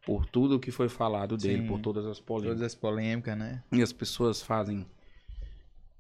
[0.05, 1.69] Por tudo que foi falado dele, Sim.
[1.69, 2.59] por todas as polêmicas.
[2.59, 3.63] Todas as polêmicas, né?
[3.73, 4.87] E as pessoas fazem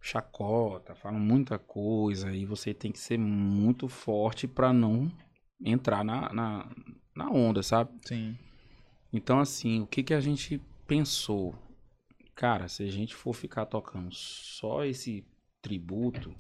[0.00, 5.10] chacota, falam muita coisa e você tem que ser muito forte pra não
[5.64, 6.68] entrar na, na,
[7.14, 7.92] na onda, sabe?
[8.04, 8.36] Sim.
[9.12, 11.54] Então, assim, o que, que a gente pensou?
[12.34, 15.24] Cara, se a gente for ficar tocando só esse
[15.60, 16.34] tributo,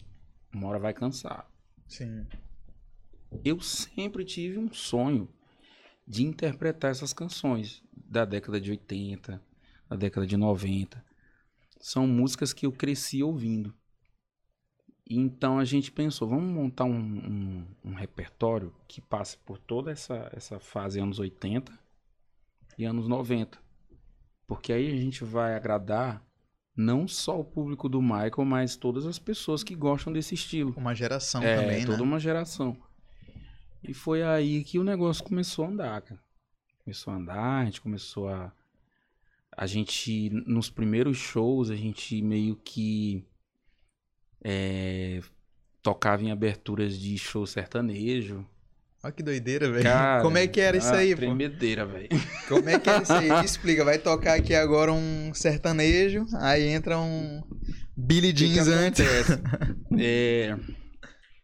[0.52, 1.48] uma hora vai cansar.
[1.86, 2.26] Sim.
[3.44, 5.28] Eu sempre tive um sonho
[6.12, 9.42] de interpretar essas canções da década de 80,
[9.88, 11.02] da década de 90.
[11.80, 13.74] São músicas que eu cresci ouvindo.
[15.08, 20.30] Então a gente pensou, vamos montar um, um, um repertório que passe por toda essa,
[20.34, 21.72] essa fase anos 80
[22.76, 23.58] e anos 90.
[24.46, 26.22] Porque aí a gente vai agradar
[26.76, 30.74] não só o público do Michael, mas todas as pessoas que gostam desse estilo.
[30.76, 32.04] Uma geração é, também, toda né?
[32.04, 32.76] uma geração.
[33.82, 36.20] E foi aí que o negócio começou a andar, cara.
[36.84, 38.52] Começou a andar, a gente começou a.
[39.54, 43.24] A gente, nos primeiros shows, a gente meio que.
[44.42, 45.20] é,
[45.82, 48.46] tocava em aberturas de show sertanejo.
[49.02, 49.88] Olha que doideira, velho.
[50.22, 51.22] Como é que era isso aí, pô?
[51.22, 52.08] Tremedeira, velho.
[52.48, 53.28] Como é que era isso aí?
[53.28, 53.84] Me explica.
[53.84, 57.42] Vai tocar aqui agora um sertanejo, aí entra um
[57.96, 59.04] Billy O que que Jeans antes.
[59.98, 60.56] É,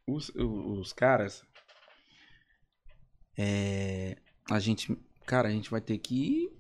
[0.07, 1.43] os, os caras.
[3.39, 4.19] É,
[4.51, 4.99] a gente.
[5.27, 6.51] Cara, a gente vai ter que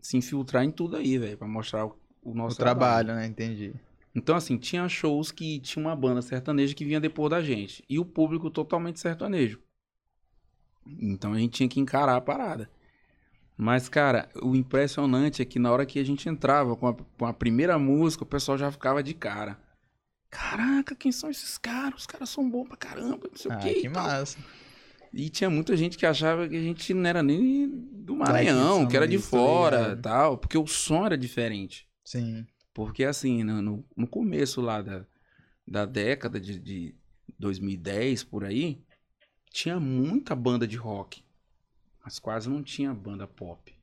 [0.00, 3.26] se infiltrar em tudo aí, velho, pra mostrar o, o O nosso trabalho, né?
[3.26, 3.74] Entendi.
[4.14, 7.84] Então, assim, tinha shows que tinha uma banda sertaneja que vinha depois da gente.
[7.88, 9.60] E o público totalmente sertanejo.
[10.86, 12.70] Então a gente tinha que encarar a parada.
[13.56, 17.26] Mas, cara, o impressionante é que na hora que a gente entrava com a, com
[17.26, 19.58] a primeira música, o pessoal já ficava de cara.
[20.30, 22.00] Caraca, quem são esses caras?
[22.00, 23.74] Os caras são bons pra caramba, não sei Ah, o quê.
[23.74, 24.24] que e tal.
[25.12, 28.96] E tinha muita gente que achava que a gente não era nem do Maranhão, que
[28.96, 30.02] era de fora ligado.
[30.02, 30.38] tal.
[30.38, 31.88] Porque o som era diferente.
[32.04, 32.46] Sim.
[32.72, 35.04] Porque assim, no, no, começo lá da,
[35.66, 36.94] da década de, de
[37.38, 38.80] 2010, por aí,
[39.50, 41.22] tinha muita banda de rock.
[42.04, 43.74] Mas quase não tinha banda pop.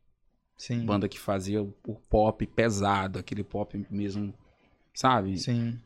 [0.57, 0.85] Sim.
[0.85, 1.71] Banda que fazia o
[2.09, 4.33] pop pesado, aquele pop mesmo,
[4.93, 5.37] sabe?
[5.37, 5.79] Sim.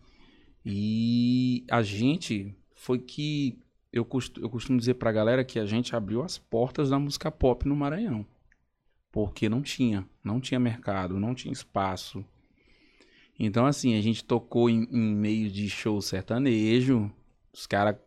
[0.65, 3.59] E a gente foi que.
[3.91, 7.29] Eu costumo, eu costumo dizer pra galera que a gente abriu as portas da música
[7.29, 8.25] pop no Maranhão.
[9.11, 10.07] Porque não tinha.
[10.23, 12.23] Não tinha mercado, não tinha espaço.
[13.37, 17.11] Então, assim, a gente tocou em, em meio de show sertanejo.
[17.51, 17.97] Os caras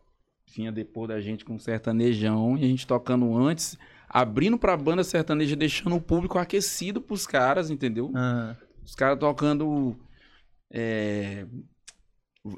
[0.55, 2.57] vinham depois da gente com sertanejão.
[2.57, 7.69] E a gente tocando antes, abrindo pra banda sertaneja, deixando o público aquecido pros caras,
[7.69, 8.11] entendeu?
[8.15, 9.95] Ah, Os caras tocando
[10.71, 11.45] é,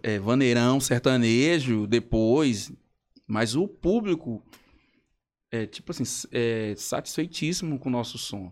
[0.03, 2.71] é, vaneirão sertanejo depois.
[3.27, 4.41] Mas o público
[5.51, 8.51] é, tipo assim, é, satisfeitíssimo com o nosso som.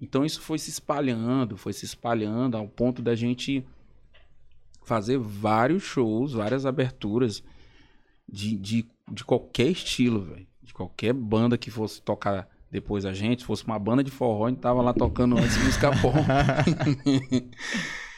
[0.00, 3.64] Então isso foi se espalhando, foi se espalhando ao ponto da gente
[4.84, 7.42] fazer vários shows, várias aberturas
[8.28, 10.46] de, de, de qualquer estilo, velho.
[10.62, 14.46] De qualquer banda que fosse tocar depois da gente, se fosse uma banda de forró,
[14.46, 16.18] a gente tava lá tocando antes música pop.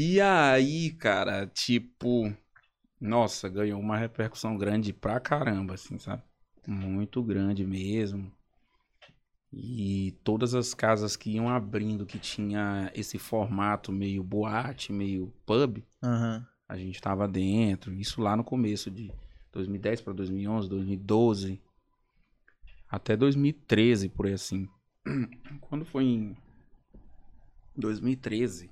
[0.00, 2.32] E aí, cara, tipo,
[3.00, 6.22] nossa, ganhou uma repercussão grande pra caramba, assim, sabe?
[6.66, 8.32] Muito grande mesmo.
[9.52, 15.82] E todas as casas que iam abrindo, que tinha esse formato meio boate, meio pub,
[16.02, 16.46] Aham.
[16.68, 17.94] a gente tava dentro.
[17.94, 19.10] Isso lá no começo de
[19.52, 21.62] 2010 para 2011, 2012,
[22.90, 24.68] até 2013, por aí assim.
[25.62, 26.36] Quando foi em
[27.74, 28.70] 2013,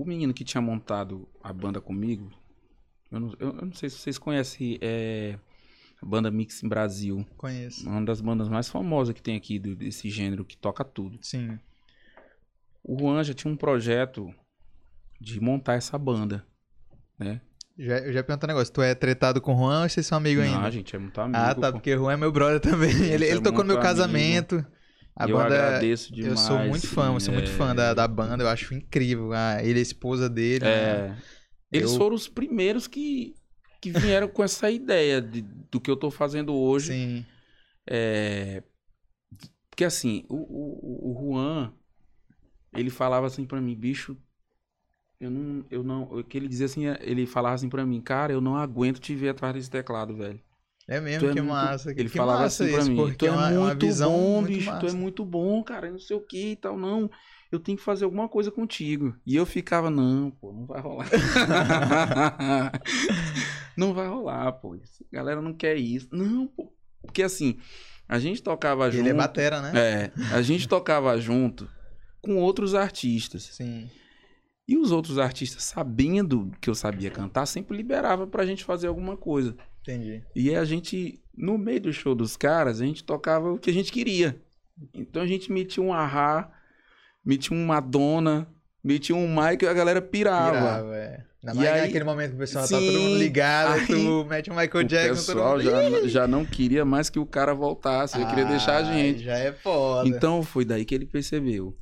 [0.00, 2.30] o menino que tinha montado a banda comigo,
[3.10, 5.38] eu não, eu- eu não sei se vocês conhecem é,
[6.02, 7.88] a banda Mix em Brasil, Conheço.
[7.88, 11.18] uma das bandas mais famosas que tem aqui do- desse gênero que toca tudo.
[11.22, 11.58] Sim.
[12.82, 14.34] O Juan já tinha um projeto
[15.20, 16.44] de montar essa banda,
[17.18, 17.40] né?
[17.78, 18.72] Já, eu já perguntei um negócio.
[18.72, 20.66] Tu é tretado com o Juan ou vocês são amigos Não, ainda?
[20.66, 21.36] a gente é muito amigo.
[21.36, 21.68] ah, tá.
[21.72, 21.78] pô.
[21.78, 22.90] Porque o Juan é meu brother também.
[23.10, 24.64] Ele, é ele tocou no meu casamento.
[25.16, 25.54] A eu banda.
[25.54, 26.30] agradeço demais.
[26.30, 29.32] Eu sou muito fã, eu sou muito fã é, da, da banda, eu acho incrível.
[29.32, 30.64] Ah, ele, a esposa dele.
[30.64, 30.70] né?
[30.70, 31.16] É,
[31.72, 33.34] eles Eu- foram os primeiros que,
[33.80, 36.92] que vieram com essa ideia de- do que eu tô fazendo hoje.
[36.92, 37.24] Sim.
[37.86, 38.62] É,
[39.70, 41.72] porque assim, o, o, o Juan,
[42.72, 44.16] ele falava assim pra mim, bicho,
[45.20, 48.32] eu não, eu não, o que ele dizia assim, ele falava assim pra mim, cara,
[48.32, 50.40] eu não aguento te ver atrás desse teclado, velho.
[50.86, 51.90] É mesmo, Tu é que muito- massa.
[51.92, 54.12] Ele que falava massa assim pra isso, mim, porque tu é, uma, muito uma visão
[54.12, 54.96] bom, muito bicho, tu é massa.
[54.96, 57.10] muito bom, cara, não sei o que e tal, não,
[57.50, 59.16] eu tenho que fazer alguma coisa contigo.
[59.26, 61.08] E eu ficava, não, pô, não vai rolar.
[63.76, 66.08] não vai rolar, pô, essa galera não quer isso.
[66.12, 67.58] Não, pô, porque assim,
[68.08, 69.02] a gente tocava junto...
[69.02, 69.72] Ele é batera, né?
[69.74, 71.68] É, a gente tocava junto
[72.20, 73.44] com outros artistas.
[73.52, 73.88] Sim.
[74.66, 79.16] E os outros artistas, sabendo que eu sabia cantar, sempre liberava pra gente fazer alguma
[79.16, 79.54] coisa.
[79.86, 80.22] Entendi.
[80.34, 83.72] E a gente no meio do show dos caras, a gente tocava o que a
[83.72, 84.40] gente queria.
[84.94, 86.50] Então a gente metia um ahá,
[87.24, 88.48] metia um Madonna,
[88.82, 90.52] metia um Mike e a galera pirava.
[90.52, 91.24] Pirava, é.
[91.46, 94.24] Ainda E aí- naquele momento que o pessoal tá Sim, todo mundo ligado, aí tu
[94.24, 96.02] mete um Michael O Jackson, todo pessoal mundo...
[96.02, 99.22] já, já não queria mais que o cara voltasse, ele queria deixar a Ai, gente.
[99.24, 100.08] Já é foda.
[100.08, 101.76] Então foi daí que ele percebeu.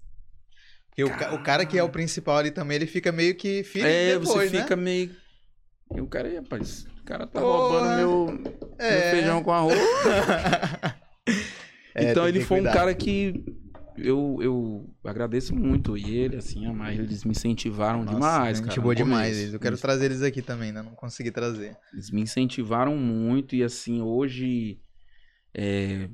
[0.88, 3.62] Porque o, ca- o cara que é o principal ali também, ele fica meio que
[3.62, 4.62] filho é, depois, você né?
[4.62, 5.10] fica meio.
[5.90, 7.56] O cara, "Ih, rapaz, o cara tá Porra.
[7.56, 9.10] roubando meu, meu É.
[9.10, 9.78] feijão com arroz.
[11.94, 12.72] É, então ele foi um cuidar.
[12.78, 13.44] cara que
[13.98, 15.94] eu, eu agradeço muito.
[15.96, 18.80] E ele, assim, a mais, eles me incentivaram Nossa, demais, cara.
[18.80, 19.36] boa no demais.
[19.38, 19.52] eles.
[19.52, 21.76] Eu quero trazer eles aqui também, ainda não consegui trazer.
[21.92, 24.80] Eles me incentivaram muito e assim, hoje.
[25.54, 26.08] é,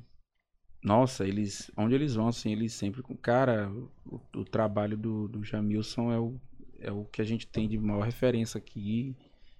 [0.82, 1.70] Nossa, eles.
[1.76, 3.00] Onde eles vão, assim, eles sempre.
[3.00, 3.70] com Cara,
[4.04, 6.40] o, o trabalho do, do Jamilson é o,
[6.80, 9.14] é o que a gente tem de maior referência aqui.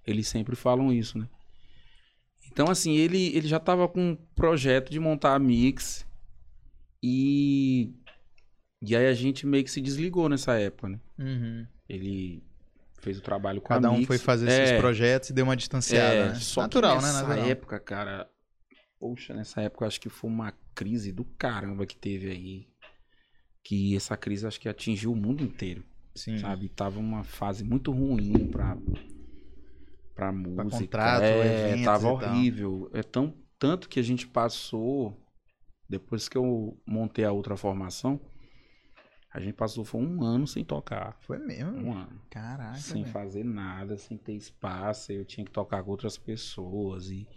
[0.09, 1.27] Eles sempre falam isso, né?
[2.51, 6.05] Então, assim, ele, ele já tava com um projeto de montar a Mix.
[7.03, 7.93] E.
[8.81, 10.99] E aí a gente meio que se desligou nessa época, né?
[11.17, 11.67] Uhum.
[11.87, 12.41] Ele
[13.01, 14.07] fez o trabalho com Cada a um Mix.
[14.07, 16.35] foi fazer É, seus projetos e deu uma distanciada, é, né?
[16.35, 17.11] só Natural, que né?
[17.11, 18.29] nessa época, cara.
[18.99, 22.67] Poxa, nessa época eu acho que foi uma crise do caramba que teve aí.
[23.63, 25.83] Que essa crise acho que atingiu o mundo inteiro,
[26.15, 26.37] Sim.
[26.39, 26.69] sabe?
[26.69, 28.77] Tava uma fase muito ruim pra,
[30.19, 30.69] pra música.
[30.79, 32.89] contrato, é, tava horrível.
[32.93, 35.19] É tão, tanto que a gente passou,
[35.87, 38.19] depois que eu montei a outra formação,
[39.31, 41.15] a gente passou foi um ano sem tocar.
[41.21, 41.71] Foi mesmo?
[41.77, 42.77] Um ano Caraca.
[42.77, 43.13] sem velho.
[43.13, 47.27] fazer nada, sem ter espaço, eu tinha que tocar com outras pessoas e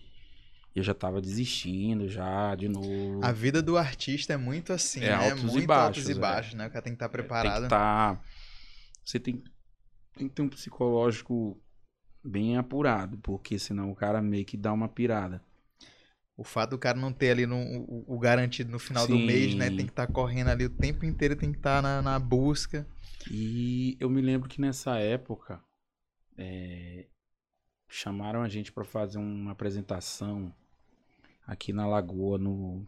[0.75, 3.21] eu já tava desistindo já de novo.
[3.23, 5.29] A vida do artista é muito assim, É, né?
[5.29, 6.15] altos e muito baixos, altos e é.
[6.19, 6.67] baixos, né?
[6.67, 7.63] O cara tem que estar Tem preparado.
[7.65, 8.19] que tá,
[9.05, 9.43] você tem,
[10.17, 11.61] tem que ter um psicológico
[12.25, 15.43] bem apurado, porque senão o cara meio que dá uma pirada.
[16.37, 19.27] O fato do cara não ter ali no, o, o garantido no final do Sim.
[19.27, 19.69] mês, né?
[19.69, 22.87] Tem que estar correndo ali o tempo inteiro, tem que estar na, na busca.
[23.31, 25.63] E eu me lembro que nessa época
[26.37, 27.07] é,
[27.89, 30.53] chamaram a gente para fazer uma apresentação
[31.47, 32.39] aqui na Lagoa.
[32.39, 32.85] No,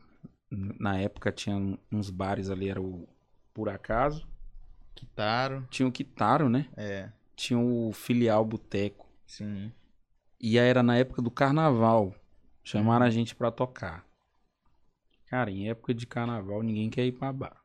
[0.50, 1.56] na época tinha
[1.92, 3.06] uns bares ali, era o
[3.52, 4.26] Por Acaso.
[4.94, 5.66] Quitaram.
[5.70, 6.68] Tinha o Quitaro, né?
[6.76, 9.03] É, Tinha o Filial Boteco.
[9.26, 9.72] Sim.
[10.40, 12.14] E aí era na época do carnaval.
[12.62, 14.04] Chamaram a gente pra tocar.
[15.26, 17.56] Cara, em época de carnaval ninguém quer ir pra bar.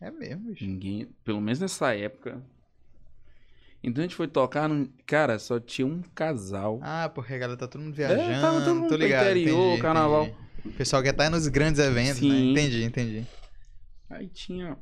[0.00, 0.64] É mesmo, bicho.
[0.64, 2.42] Ninguém, pelo menos nessa época.
[3.82, 6.80] Então a gente foi tocar, num- cara, só tinha um casal.
[6.82, 8.20] Ah, porque a galera tá todo mundo viajando.
[8.22, 9.30] É, tava todo mundo tô pro ligado.
[9.30, 10.24] interior, entendi, carnaval.
[10.26, 10.48] entendi.
[10.68, 12.28] O pessoal quer estar nos grandes eventos, né?
[12.28, 12.50] Sim.
[12.50, 13.26] Entendi, entendi.
[14.10, 14.76] Aí tinha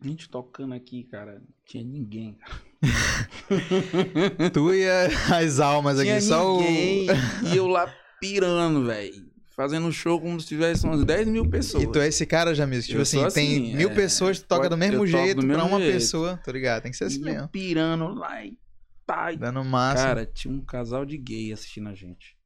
[0.00, 2.34] a gente tocando aqui, cara, não tinha ninguém.
[2.34, 2.54] cara.
[4.52, 7.06] Tu e as almas aqui, Tinha só ninguém.
[7.52, 9.26] E eu lá pirando, velho.
[9.54, 11.48] Fazendo show como se tivesse umas 10 mil o.
[11.50, 11.82] pessoas.
[11.84, 12.82] E tu é esse cara, Jamil?
[12.82, 15.40] Tipo assim, sou tem assim, mil é, pessoas, tu toca pode- do mesmo eu jeito
[15.40, 15.92] do pra mesmo uma jeito.
[15.94, 16.82] pessoa, tô ligado?
[16.82, 17.40] Tem que ser assim E mesmo.
[17.40, 18.58] eu pirando lá e
[19.06, 19.32] tá.
[19.32, 20.02] e Dando massa.
[20.02, 22.36] Cara, tinha um casal de gay assistindo a gente.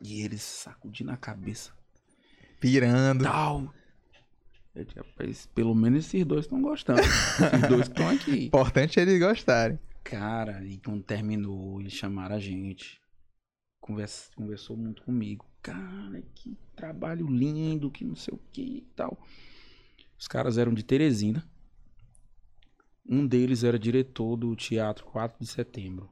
[0.00, 1.70] E eles sacudindo a cabeça.
[2.60, 3.24] pirando.
[3.24, 3.74] Tal.
[4.78, 7.00] Eu disse, rapaz, pelo menos esses dois estão gostando.
[7.00, 8.46] esses dois estão aqui.
[8.46, 9.78] Importante é eles gostarem.
[10.04, 13.00] Cara, e quando terminou, eles chamaram a gente.
[13.80, 15.44] Conversa, conversou muito comigo.
[15.60, 19.20] Cara, que trabalho lindo, que não sei o que e tal.
[20.16, 21.44] Os caras eram de Teresina.
[23.04, 26.08] Um deles era diretor do Teatro 4 de Setembro.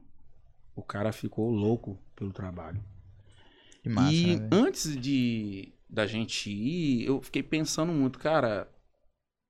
[0.75, 2.83] O cara ficou louco pelo trabalho.
[3.83, 8.69] Que massa, e né, antes de da gente ir, eu fiquei pensando muito, cara,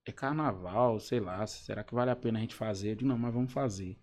[0.07, 2.91] é carnaval, sei lá, será que vale a pena a gente fazer?
[2.91, 3.97] Eu digo, não, mas vamos fazer.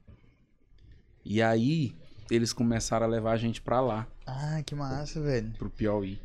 [1.25, 1.95] E aí,
[2.29, 5.51] eles começaram a levar a gente pra lá, Ah, que massa, velho.
[5.57, 6.19] pro Piauí.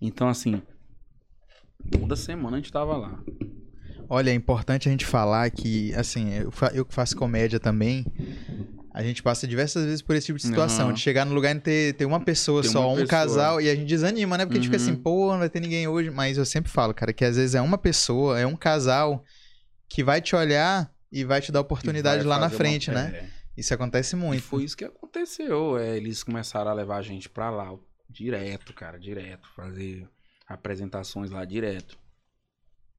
[0.00, 0.62] Então, assim,
[1.90, 3.18] toda semana a gente tava lá.
[4.08, 8.06] Olha, é importante a gente falar que, assim, eu, fa- eu que faço comédia também,
[8.98, 10.92] a gente passa diversas vezes por esse tipo de situação, Aham.
[10.94, 13.06] de chegar no lugar e ter, ter uma pessoa Ter só, uma um pessoa.
[13.08, 14.44] casal, e a gente desanima, né?
[14.44, 15.02] Porque a gente fica assim, Uhum.
[15.02, 17.60] pô, não vai ter ninguém hoje, mas eu sempre falo, cara, que às vezes é
[17.60, 19.22] uma pessoa, é um casal
[19.88, 23.30] que vai te olhar e vai te dar oportunidade E lá na frente, né?
[23.56, 24.42] Isso acontece E muito.
[24.42, 25.78] foi isso que aconteceu.
[25.78, 27.72] É, eles começaram a levar a gente pra lá,
[28.10, 29.48] direto, cara, direto.
[29.54, 30.08] Fazer
[30.48, 31.96] apresentações lá direto.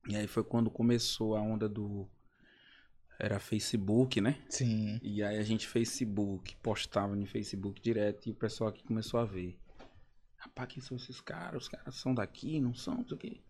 [0.08, 2.10] E aí foi quando começou a onda do.
[3.20, 4.38] Era Facebook, né?
[4.48, 4.98] Sim.
[5.04, 9.26] E aí a gente Facebook, postava no Facebook direto e o pessoal aqui começou a
[9.26, 9.58] ver.
[10.38, 11.64] Rapaz, quem são esses caras?
[11.64, 13.42] Os caras são daqui, não são, não sei o quê.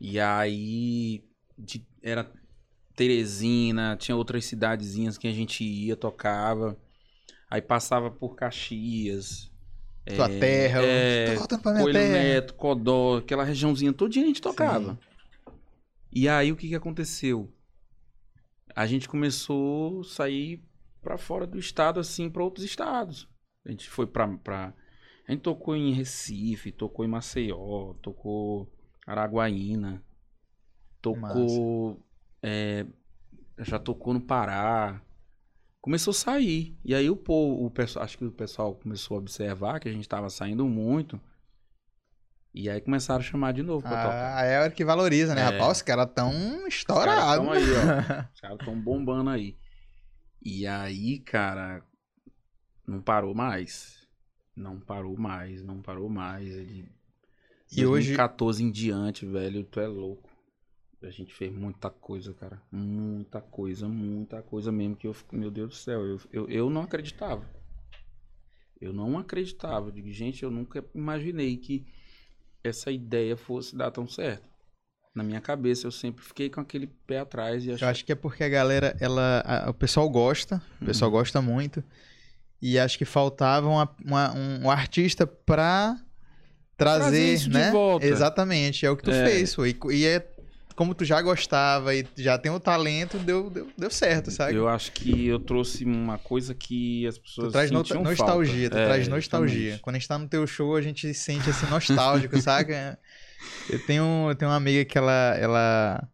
[0.00, 1.24] E aí
[1.58, 2.30] de- era
[2.94, 6.78] Teresina, tinha outras cidadezinhas que a gente ia, tocava.
[7.50, 9.50] Aí passava por Caxias.
[10.14, 12.12] Tua terra, é, tô voltando pra minha Coelho terra.
[12.12, 14.98] Neto, Codó, aquela regiãozinha todinha a gente tocava.
[16.12, 17.52] E aí o que que aconteceu?
[18.74, 20.62] A gente começou a sair
[21.02, 23.28] pra fora do estado, assim, pra outros estados.
[23.64, 24.74] A gente foi pra, pra...
[25.26, 28.72] A gente tocou em Recife, tocou em Maceió, tocou
[29.06, 30.04] Araguaína,
[31.00, 32.02] tocou...
[32.42, 32.86] é,
[33.58, 35.02] já tocou no Pará.
[35.80, 36.76] Começou a sair.
[36.84, 39.92] E aí o povo, o pessoal, acho que o pessoal começou a observar que a
[39.92, 41.20] gente tava saindo muito.
[42.52, 44.38] E aí começaram a chamar de novo pra tocar.
[44.38, 45.42] Ah, é a hora que valoriza, né?
[45.42, 45.44] É.
[45.44, 47.44] Rapaz, os caras tão Os caras estourados.
[47.44, 48.24] tão aí, ó.
[48.34, 49.56] Os caras tão bombando aí.
[50.42, 51.84] E aí, cara,
[52.86, 54.08] não parou mais.
[54.56, 56.48] Não parou mais, não parou mais.
[56.48, 56.90] Ele...
[57.70, 60.28] E hoje, 2014 em diante, velho, tu é louco.
[61.02, 62.60] A gente fez muita coisa, cara.
[62.70, 64.96] Muita coisa, muita coisa mesmo.
[64.96, 67.48] Que eu fico, meu Deus do céu, eu, eu, eu não acreditava.
[68.80, 69.86] Eu não acreditava.
[69.88, 71.86] Eu digo, gente, eu nunca imaginei que
[72.62, 74.48] essa ideia fosse dar tão certo.
[75.14, 77.88] Na minha cabeça, eu sempre fiquei com aquele pé atrás e eu achei.
[77.88, 81.16] acho que é porque a galera, ela, a- o pessoal gosta, o pessoal Uhum.
[81.18, 81.82] gosta muito.
[82.62, 85.96] E acho que faltava uma- uma- um, um artista pra
[86.76, 87.70] trazer, Trazer né?
[87.72, 88.06] volta.
[88.06, 89.26] Exatamente, é o que tu É.
[89.26, 89.54] fez.
[89.58, 90.20] E, e é
[90.80, 94.56] como tu já gostava e já tem o talento, deu, deu, deu certo, sabe?
[94.56, 98.78] Eu acho que eu trouxe uma coisa que as Tu pessoas traz no- nostalgia, falta.
[98.78, 99.72] tu É, traz nostalgia.
[99.72, 99.82] exatamente.
[99.82, 102.98] Quando a gente tá no teu show, a gente se sente assim nostálgico, saca?
[103.68, 106.08] Eu tenho, eu tenho uma amiga que ela, ela,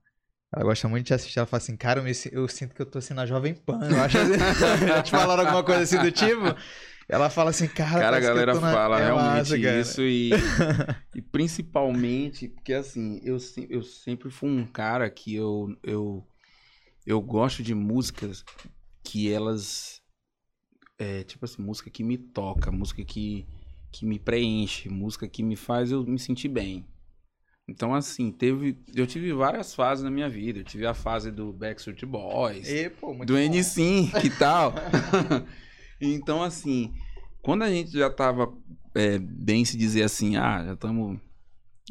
[0.52, 2.86] ela gosta muito de assistir, ela fala assim, cara, eu, me eu sinto que eu
[2.86, 4.18] tô assim na Jovem Pan, eu acho
[4.88, 6.42] já te falaram alguma coisa assim do tipo?
[7.08, 10.30] Ela fala assim, cara, Cara, a galera na- fala é realmente massa, isso e,
[11.14, 13.38] e principalmente porque assim, eu,
[13.70, 16.26] eu sempre fui um cara que eu, eu,
[17.06, 18.44] eu gosto de músicas
[19.04, 20.02] que elas
[20.98, 23.46] é tipo assim, música que me toca, música que,
[23.92, 26.84] que me preenche, música que me faz eu me sentir bem.
[27.68, 30.60] Então assim, teve, eu tive várias fases na minha vida.
[30.60, 33.38] Eu tive a fase do Backstreet Boys, E, pô, do bom.
[33.38, 34.72] N5 e tal.
[36.00, 36.92] então, assim,
[37.42, 38.52] quando a gente já tava
[38.94, 41.18] é, bem se dizer assim, ah, já estamos.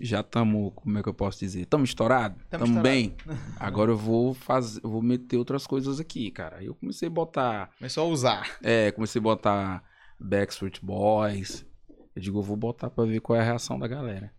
[0.01, 1.61] Já estamos, como é que eu posso dizer?
[1.61, 2.37] Estamos estourados?
[2.49, 3.15] Tamo Estamos bem?
[3.57, 6.57] Agora eu vou fazer, eu vou meter outras coisas aqui, cara.
[6.57, 8.57] Aí eu comecei a botar, Começou a usar.
[8.61, 9.83] é, comecei a botar
[10.19, 11.65] Backstreet Boys.
[12.13, 14.33] Eu digo, eu vou botar pra ver qual é a reação da galera.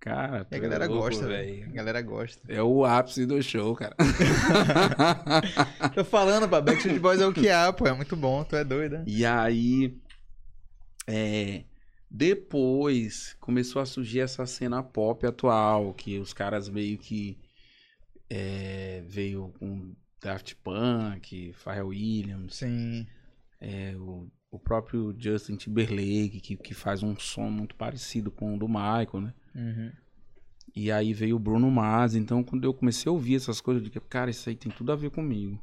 [0.00, 1.56] Cara, a é galera louco, gosta, velho.
[1.56, 1.68] velho.
[1.68, 2.40] A galera gosta.
[2.48, 3.94] É o ápice do show, cara.
[5.94, 8.64] Tô falando, pá, Backstreet Boys é o que há, pô, é muito bom, tu é
[8.64, 9.04] doido, né?
[9.06, 9.94] E aí,
[11.06, 11.64] é,
[12.10, 17.38] depois começou a surgir essa cena pop atual, que os caras meio que
[18.30, 23.06] é, veio com Daft Punk, Pharrell Williams, Sim.
[23.60, 28.58] é, o, o próprio Justin Timberlake, que, que faz um som muito parecido com o
[28.58, 29.34] do Michael, né?
[29.54, 29.92] Uhum.
[30.74, 33.90] E aí veio o Bruno Mars, então quando eu comecei a ouvir essas coisas, eu
[33.90, 35.60] digo, cara, isso aí tem tudo a ver comigo.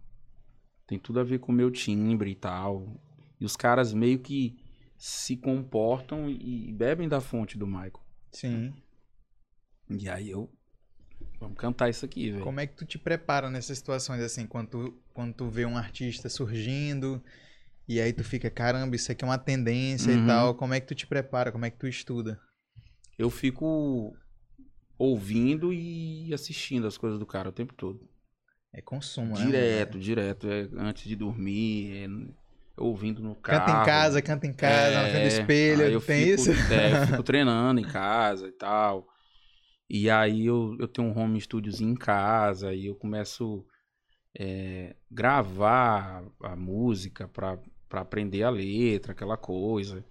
[0.86, 3.02] Tem tudo a ver com o meu timbre e tal.
[3.40, 4.58] E os caras meio que
[4.98, 8.02] se comportam e bebem da fonte do Michael.
[8.32, 8.74] Sim.
[9.90, 10.50] E aí eu.
[11.40, 12.44] Vamos cantar isso aqui, velho.
[12.44, 15.78] Como é que tu te prepara nessas situações assim, quando tu, quando tu vê um
[15.78, 17.24] artista surgindo
[17.88, 20.24] e aí tu fica, caramba, isso aqui é uma tendência Uhum.
[20.24, 20.56] e tal.
[20.56, 21.52] Como é que tu te prepara?
[21.52, 22.40] Como é que tu estuda?
[23.18, 24.16] Eu fico
[24.98, 28.08] ouvindo e assistindo as coisas do cara o tempo todo.
[28.74, 29.46] É consumo, né?
[29.46, 30.48] Direto, direto.
[30.48, 33.66] É antes de dormir, é ouvindo no carro.
[33.66, 36.52] Canta em casa, canta em casa, na frente do É, espelho, eu tem fico, isso?
[36.74, 39.08] É, eu fico treinando em casa e tal.
[39.90, 43.66] E aí eu, eu tenho um home studiozinho em casa e eu começo
[44.38, 47.58] é, gravar a música pra
[47.92, 50.04] aprender a letra, aquela coisa.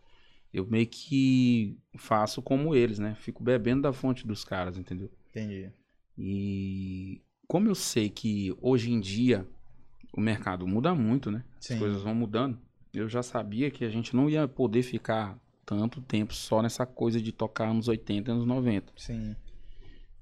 [0.57, 3.15] Eu meio que faço como eles, né?
[3.17, 5.11] Fico bebendo da fonte dos caras, entendeu?
[5.29, 5.71] Entendi.
[6.17, 9.47] E como eu sei que hoje em dia
[10.15, 11.45] o mercado muda muito, né?
[11.61, 11.75] Sim.
[11.75, 12.59] As coisas vão mudando.
[12.95, 17.21] Eu já sabia que a gente não ia poder ficar tanto tempo só nessa coisa
[17.21, 18.95] de tocar anos 80 e anos 90.
[18.97, 19.37] Sim.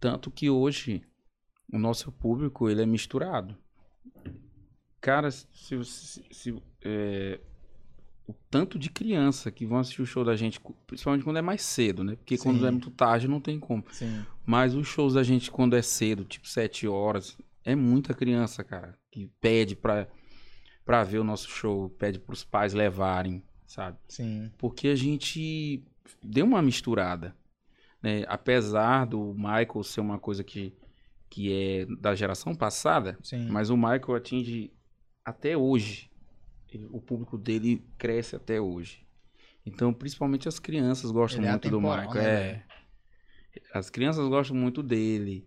[0.01, 1.03] Tanto que hoje
[1.73, 3.57] o nosso público ele é misturado.
[5.01, 5.47] Cara, se,
[5.85, 7.39] se- se- é,
[8.27, 11.63] o tanto de criança que vão assistir o show da gente, principalmente quando é mais
[11.63, 12.17] cedo, né?
[12.17, 12.67] Porque quando Sim.
[12.67, 13.85] é muito tarde não tem como.
[13.91, 14.25] Sim.
[14.47, 18.97] Mas os shows da gente quando é cedo, tipo 7 horas, é muita criança, cara,
[19.11, 20.09] que pede pra,
[20.85, 23.99] pra ver o nosso show, pede pros pais levarem, sabe?
[24.09, 24.51] Sim.
[24.57, 25.85] Porque a gente
[26.23, 27.37] deu uma misturada,
[28.03, 28.25] né?
[28.27, 30.75] Apesar do Michael ser uma coisa que,
[31.29, 33.49] que é da geração passada, Sim.
[33.51, 34.73] mas o Michael atinge
[35.25, 36.11] até hoje.
[36.77, 39.05] Ele- O público dele cresce até hoje.
[39.67, 42.25] Então, principalmente as crianças gostam Ele é muito do atemporal, Michael.
[42.25, 42.63] né, É.
[43.73, 45.47] As crianças gostam muito dele,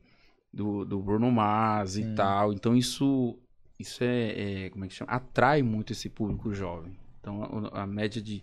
[0.52, 2.14] do, do Bruno Mars Sim.
[2.14, 2.54] e tal.
[2.54, 3.38] Então, isso,
[3.78, 5.12] isso é, é- Como é que chama?
[5.12, 6.98] Atrai muito esse público jovem.
[7.20, 8.42] Então, a, a média de,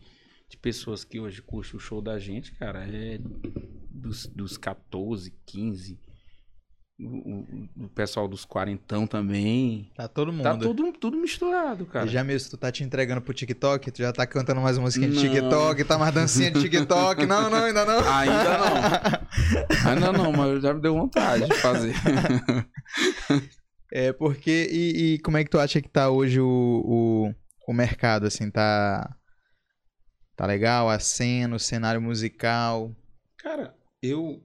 [0.49, 3.19] de pessoas que hoje curtem o show da gente, cara, é
[3.91, 5.99] dos, dos 14, 15.
[6.97, 9.91] O, o- o pessoal dos quarentão também.
[9.97, 10.45] Tá todo mundo.
[10.45, 12.07] Tá tudo, tudo misturado, E cara.
[12.07, 15.19] já mesmo, tu tá te entregando pro TikTok, tu já tá cantando mais música de.
[15.19, 17.27] TikTok, tá mais dancinha de TikTok.
[17.27, 17.99] Não, não, ainda não.
[18.09, 19.91] Ainda não.
[19.91, 21.95] Ainda não, mas já me deu vontade de fazer.
[23.93, 24.69] É porque.
[24.73, 26.47] E, e como é que tu acha que tá hoje o,
[26.85, 27.35] o,
[27.69, 28.51] o mercado, assim?
[28.51, 29.15] Tá.
[30.37, 30.89] Tá legal?
[30.91, 32.91] A cena, o cenário musical.
[33.39, 33.73] Cara,
[34.03, 34.43] eu,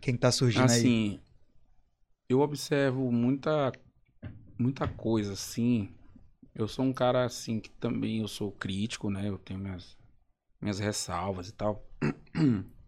[0.00, 0.66] Quem tá surgindo aí?
[0.66, 1.20] assim,
[2.28, 3.72] eu observo muita,
[4.58, 5.90] muita coisa, assim.
[6.54, 9.28] Eu sou um cara, assim, que também eu sou crítico, né?
[9.28, 9.96] Eu tenho minhas,
[10.60, 11.82] minhas ressalvas e tal.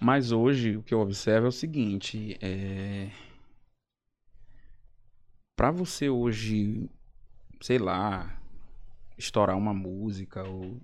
[0.00, 3.10] Mas hoje, o que eu observo é o seguinte, é...
[5.54, 6.88] Pra você hoje,
[7.60, 8.40] sei lá,
[9.18, 10.80] estourar uma música ou...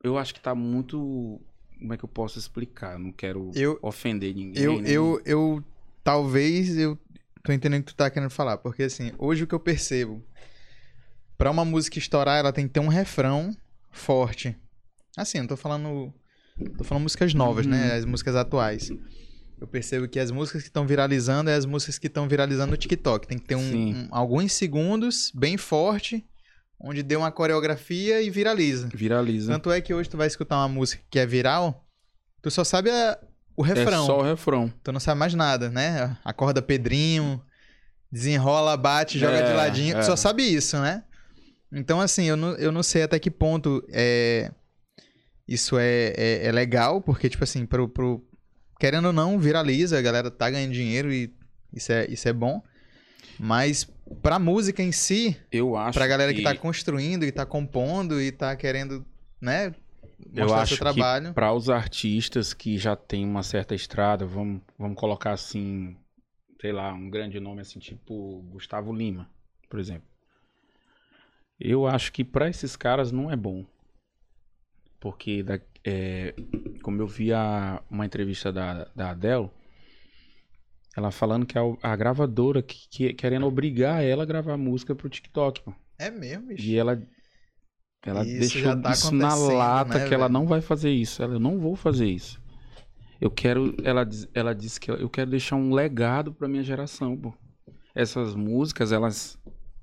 [0.00, 1.40] Eu acho que tá muito...
[1.78, 2.94] Como é que eu posso explicar?
[2.94, 4.62] Eu não quero Eu, ofender ninguém.
[4.62, 5.64] eu, nem- eu, eu.
[6.02, 6.98] Talvez eu
[7.42, 8.58] tô entendendo o que tu tá querendo falar.
[8.58, 10.22] Porque, assim, hoje o que eu percebo.
[11.36, 13.56] Pra uma música estourar, ela tem que ter um refrão
[13.92, 14.56] forte.
[15.16, 16.12] Assim, não tô falando.
[16.76, 17.72] Tô falando músicas novas, Uhum.
[17.72, 17.94] né?
[17.94, 18.90] As músicas atuais.
[19.60, 22.76] Eu percebo que as músicas que estão viralizando é as músicas que estão viralizando no
[22.76, 23.26] TikTok.
[23.28, 23.60] Tem que ter um,
[23.90, 26.24] um- alguns segundos bem forte,
[26.80, 28.88] onde dê uma coreografia e viraliza.
[28.94, 29.52] Viraliza.
[29.52, 31.84] Tanto é que hoje tu vai escutar uma música que é viral,
[32.42, 33.18] tu só sabe a-
[33.56, 34.04] o refrão.
[34.04, 34.72] É só o refrão.
[34.84, 36.16] Tu não sabe mais nada, né?
[36.24, 37.42] Acorda Pedrinho,
[38.10, 39.96] desenrola, bate, joga de É, ladinho.
[39.96, 40.00] é.
[40.00, 41.02] Tu só sabe isso, né?
[41.72, 44.50] Então, assim, eu não, eu não sei até que ponto é,
[45.46, 48.24] isso é, é, é legal, porque, tipo assim, pro, pro,
[48.80, 51.34] querendo ou não, viraliza, a galera tá ganhando dinheiro e
[51.72, 52.62] isso é, isso é bom.
[53.38, 53.86] Mas
[54.22, 58.30] pra música em si, Eu acho pra galera que tá construindo e tá compondo e
[58.32, 59.04] tá querendo,
[59.40, 59.74] né?
[60.34, 61.28] Eu Mostrar acho seu trabalho.
[61.28, 65.96] que para os artistas que já têm uma certa estrada, vamos, vamos colocar assim,
[66.60, 69.30] sei lá, um grande nome assim, tipo Gustavo Lima,
[69.70, 70.08] por exemplo.
[71.60, 73.64] Eu acho que para esses caras não é bom.
[75.00, 76.34] Porque, da- é,
[76.82, 79.50] como eu vi a- uma entrevista da, da Adele,
[80.98, 85.08] ela falando que a, a gravadora que, que- querendo obrigar ela a gravar música pro
[85.08, 85.62] TikTok.
[85.62, 85.74] pô.
[85.98, 86.62] É mesmo, bicho.
[86.62, 87.02] E ela,
[88.04, 90.32] ela Isso deixou tá isso na acontecendo, lata né, que ela velho?
[90.32, 91.22] não vai fazer isso.
[91.22, 92.40] Ela, eu não vou fazer isso.
[93.20, 97.34] Eu quero, ela, ela disse que eu quero deixar um legado pra minha geração, pô.
[97.94, 99.38] Essas músicas, elas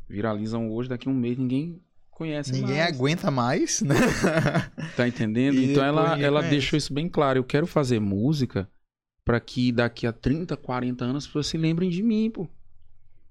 [0.10, 2.96] viralizam hoje, daqui a um mês ninguém conhece Ninguém mais.
[2.96, 3.96] aguenta mais, né?
[4.96, 5.60] Tá entendendo?
[5.62, 6.50] E então ela, ela conhece.
[6.50, 7.40] deixou isso bem claro.
[7.40, 8.70] Eu quero fazer música
[9.26, 12.48] pra que daqui a 30, 40 anos as pessoas se lembrem de mim, pô.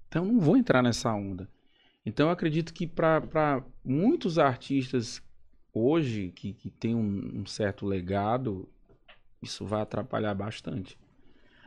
[0.09, 1.49] Então eu não vou entrar nessa onda.
[2.05, 5.23] Então eu acredito que para muitos artistas
[5.73, 8.69] hoje que, que tem um, um certo legado,
[9.41, 10.97] isso vai atrapalhar bastante.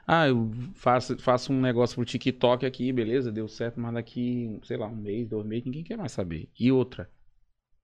[0.06, 4.78] Ah, eu faço, faço um negócio pro TikTok aqui, beleza, deu certo, mas daqui, sei
[4.78, 6.48] lá, um mês, dois meses, ninguém quer mais saber.
[6.58, 7.10] E outra,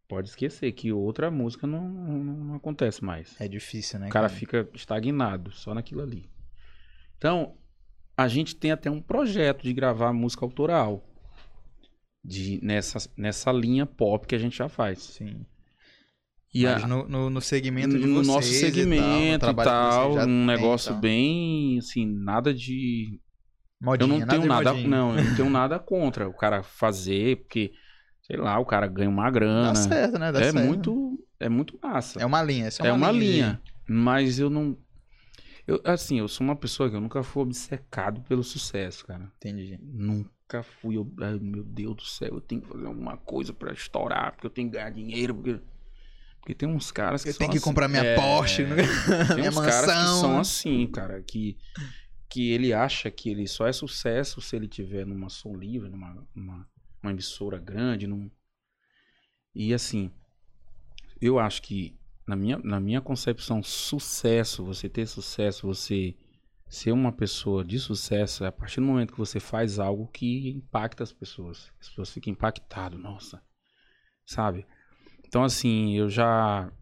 [0.09, 3.38] pode esquecer que outra música não, não, não acontece mais.
[3.38, 4.07] É difícil, né?
[4.07, 6.26] O cara fica estagnado só naquilo ali.
[7.24, 7.54] Então,
[8.14, 11.02] a gente tem até um projeto de gravar música autoral.
[12.22, 14.98] De, nessa, nessa linha pop que a gente já faz.
[15.02, 15.46] Sim.
[16.52, 19.46] E Mas a- no, no, no segmento de no vocês nosso e tal, no segmento
[19.50, 21.00] e tal, vocês já um têm e negócio tal.
[21.00, 23.18] bem, assim, nada de
[23.80, 24.88] Modinha, eu não tenho nada, modinha.
[24.90, 27.72] não, eu não tenho nada contra o cara fazer, porque
[28.22, 29.68] sei lá, o cara ganha uma grana.
[29.68, 30.30] Dá certo, né?
[30.30, 30.66] Dá é certo.
[30.66, 32.20] muito, é muito massa.
[32.20, 32.68] É uma linha.
[32.68, 34.76] Isso É uma de- linha, mas eu não
[35.66, 39.30] eu assim, eu sou uma pessoa que eu nunca fui obcecado pelo sucesso, cara.
[39.36, 39.78] Entendi.
[39.82, 43.72] Nunca fui, eu, ai, meu Deus do céu, eu tenho que fazer alguma coisa pra
[43.72, 45.60] estourar, porque eu tenho que ganhar dinheiro, porque
[46.40, 48.76] porque tem uns caras que Eu tenho que assim, comprar minha é, Porsche, né?
[49.28, 50.20] Tem minha uns caras que mansão.
[50.20, 51.56] são assim, cara, que,
[52.28, 56.22] que ele acha que ele só é sucesso se ele tiver numa som livre, numa,
[56.34, 56.68] numa
[57.02, 58.30] uma emissora grande, num...
[59.54, 60.10] E assim,
[61.20, 61.96] eu acho que
[62.26, 66.16] na minha, na minha concepção, sucesso, você ter sucesso, você
[66.68, 70.50] ser uma pessoa de sucesso, é a partir do momento que você faz algo que
[70.50, 71.72] impacta as pessoas.
[71.80, 73.42] As pessoas ficam impactadas, nossa.
[74.26, 74.66] Sabe?
[75.26, 76.72] Então, assim, eu já.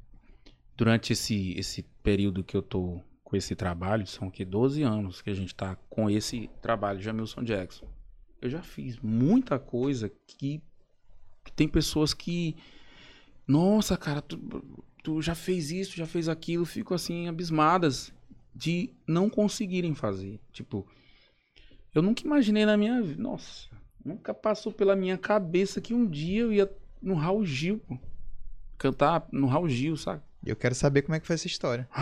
[0.77, 5.31] Durante esse, esse período que eu tô com esse trabalho, são que 12 anos que
[5.31, 7.87] a gente tá com esse trabalho de Jamilson Jackson.
[8.41, 10.63] Eu já fiz muita coisa que
[11.55, 12.57] Tem pessoas que.
[13.47, 14.39] Nossa, cara, tu,
[15.03, 18.13] tu já fez isso, já fez aquilo, ficam assim, abismadas
[18.55, 20.39] de não conseguirem fazer.
[20.53, 20.87] Tipo,
[21.95, 23.23] eu nunca imaginei na minha vida.
[23.23, 23.69] Nossa,
[24.05, 26.71] nunca passou pela minha cabeça que um dia eu ia
[27.03, 27.99] no Raul Gil, pô,
[28.79, 30.23] cantar no Raul Gil, sabe?
[30.45, 31.89] Eu quero saber como é que foi essa história.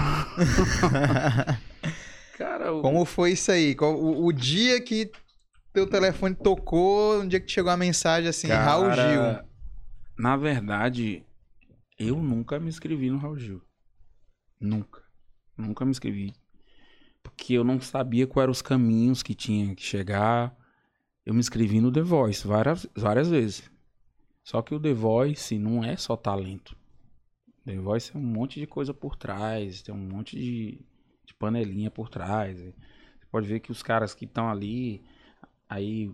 [2.37, 3.77] Cara, o- Como foi isso aí?
[3.81, 5.11] O, o dia que
[5.73, 9.21] teu telefone tocou, um dia que chegou a mensagem assim, Raul Gil.
[9.21, 9.45] Cara,
[10.19, 11.23] Na verdade,
[12.01, 13.63] eu nunca me inscrevi no Raul Gil.
[14.59, 15.03] Nunca.
[15.55, 16.33] Nunca me inscrevi.
[17.23, 20.57] Porque eu não sabia quais eram os caminhos que tinha que chegar.
[21.27, 23.71] Eu me inscrevi no The Voice várias, várias vezes.
[24.43, 26.75] Só que o The Voice não é só talento.
[27.67, 30.81] The Voice é um monte de coisa por trás, tem um monte de,
[31.27, 32.59] de panelinha por trás.
[32.59, 32.75] Você
[33.31, 35.05] pode ver que os caras que estão ali,
[35.69, 36.11] aí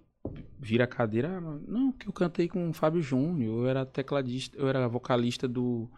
[0.58, 4.56] vira a cadeira, "Ah, não, que eu cantei com o Fábio Júnior, eu era tecladista,
[4.58, 5.90] eu era vocalista do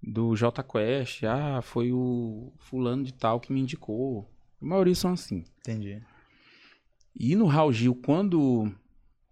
[0.00, 4.30] do J Quest, ah, foi o fulano de tal que me indicou.
[4.62, 5.44] A maioria são assim.
[5.58, 6.00] Entendi.
[7.18, 8.72] E no Raul Gil, quando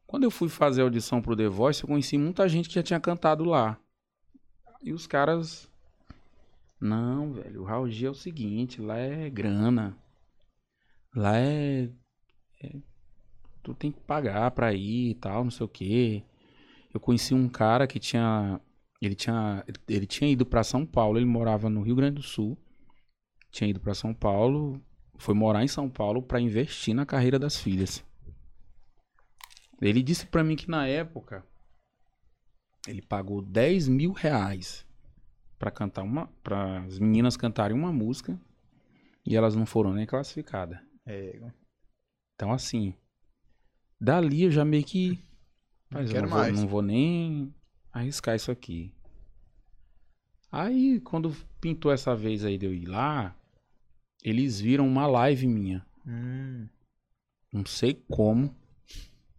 [0.06, 2.82] quando eu fui fazer a audição pro The Voice, eu conheci muita gente que já
[2.82, 3.78] tinha cantado lá.
[4.82, 5.68] E os caras
[6.80, 9.96] não, velho, o Raul Gil é o seguinte, lá é grana.
[11.14, 11.90] Lá é,
[12.62, 12.76] é-
[13.66, 16.22] tu tem que pagar pra ir e tal, não sei o quê.
[16.94, 18.60] Eu conheci um cara que tinha
[19.02, 22.56] ele tinha ele tinha ido pra São Paulo, ele morava no Rio Grande do Sul.
[23.50, 24.80] Tinha ido pra São Paulo,
[25.18, 28.04] foi morar em São Paulo pra investir na carreira das filhas.
[29.82, 31.44] Ele disse pra mim que na época
[32.86, 34.86] ele pagou 10 mil reais
[35.58, 38.38] pra cantar uma, para as meninas cantarem uma música
[39.26, 40.78] e elas não foram nem classificadas.
[41.04, 41.40] É,
[42.34, 42.94] Então assim,
[44.00, 45.18] dali eu já meio que
[45.90, 46.60] mas eu quero não vou, mais.
[46.60, 47.54] não vou nem
[47.92, 48.92] arriscar isso aqui.
[50.50, 53.36] Aí, quando pintou essa vez aí de eu ir lá,
[54.22, 55.84] eles viram uma live minha.
[56.06, 56.68] Hum,
[57.52, 58.54] Não sei como.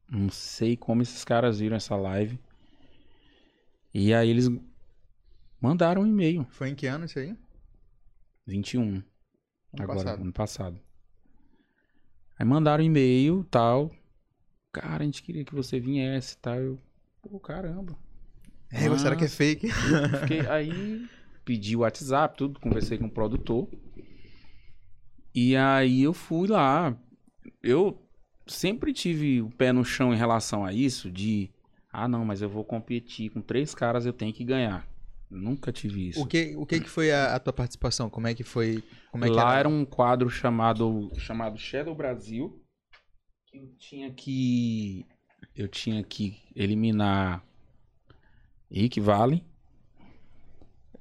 [0.09, 2.39] Não sei como esses caras viram essa live.
[3.93, 4.47] E aí eles
[5.61, 6.45] mandaram um e-mail.
[6.49, 7.35] foi em que ano isso aí?
[8.45, 8.81] 21.
[8.83, 9.03] Ano
[9.79, 10.21] agora, passado.
[10.21, 10.79] ano passado.
[12.37, 13.91] Aí mandaram um e-mail tal.
[14.81, 16.55] Cara, a gente queria que você viesse e tal.
[16.55, 16.79] Eu,
[17.21, 17.95] pô, caramba.
[18.71, 19.69] É, será que é Mas- fake?
[20.21, 21.07] Fiquei, aí
[21.45, 23.67] pedi o WhatsApp, tudo, conversei com o produtor.
[25.33, 26.95] E aí eu fui lá.
[27.61, 28.01] Eu
[28.45, 31.49] sempre tive o pé no chão em relação a isso, de
[31.91, 34.87] ah não, mas eu vou competir com três caras, eu tenho que ganhar.
[35.29, 36.21] Nunca tive isso.
[36.21, 38.09] O que, o que que foi a, a tua participação?
[38.09, 38.81] Como é que foi?
[39.11, 39.59] Como é que Lá era?
[39.59, 42.61] era um quadro chamado chamado Shadow Brasil,
[43.57, 45.05] eu tinha que
[45.55, 47.43] eu tinha que eliminar
[48.71, 49.43] Rick Vale.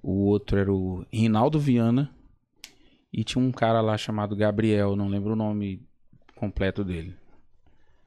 [0.02, 2.14] O outro era o Rinaldo Viana
[3.12, 5.82] e tinha um cara lá chamado Gabriel, não lembro o nome
[6.34, 7.16] completo dele.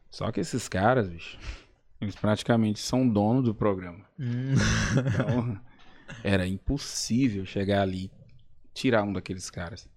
[0.10, 1.38] Só que esses caras, bicho,
[2.02, 4.06] eles praticamente são dono do programa.
[4.20, 4.54] Hum,
[5.14, 5.62] Então,
[6.24, 8.12] era impossível chegar ali e
[8.74, 9.88] tirar um daqueles caras.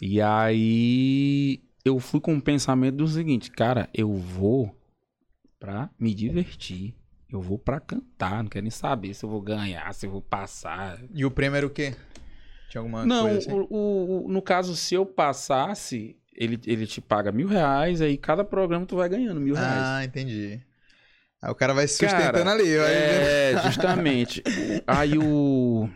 [0.00, 4.74] E aí eu fui com o pensamento do seguinte, cara, eu vou
[5.58, 6.94] pra me divertir.
[7.30, 10.20] Eu vou pra cantar, não quero nem saber se eu vou ganhar, se eu vou
[10.20, 11.00] passar.
[11.14, 11.94] e o prêmio era o quê?
[12.68, 13.52] Tinha alguma Não, coisa assim?
[13.52, 18.18] o, o- o- no caso, se eu passasse, ele, ele te paga mil reais, aí
[18.18, 19.82] cada programa tu vai ganhando mil reais.
[19.82, 20.60] Ah, entendi.
[21.40, 22.76] Aí o cara vai se Cara, sustentando ali.
[22.76, 24.42] vai- É, justamente.
[24.86, 25.88] Aí o.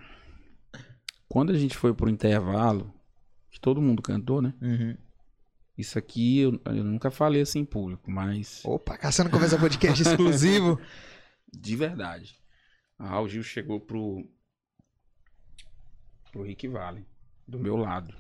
[1.28, 2.92] Quando a gente foi pro intervalo,
[3.50, 4.54] que todo mundo cantou, né?
[4.62, 4.96] Uhum.
[5.76, 10.80] Isso aqui eu, eu nunca falei assim em público, mas Opa, Caçando Conversa Podcast exclusivo.
[11.52, 12.38] de verdade.
[12.98, 14.26] A Raul Gil chegou pro.
[16.32, 17.04] pro Rick Valen,
[17.46, 18.14] do meu lado.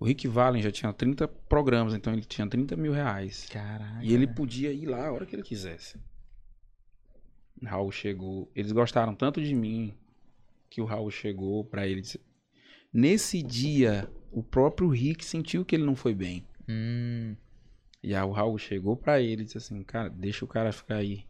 [0.00, 3.46] O Rick Valen já tinha 30 programas, então ele tinha 30 mil reais.
[3.50, 4.04] Caralho.
[4.04, 5.98] E ele podia ir lá a hora que ele quisesse.
[7.64, 8.48] Raul chegou.
[8.54, 9.92] Eles gostaram tanto de mim
[10.70, 11.98] que o Raul chegou pra ele.
[11.98, 12.20] e disse-
[12.92, 16.46] Nesse dia, o próprio Rick sentiu que ele não foi bem.
[16.68, 17.36] Hum,
[18.02, 20.96] E aí o Raul chegou pra ele e disse assim: Cara, deixa o cara ficar
[20.96, 21.26] aí.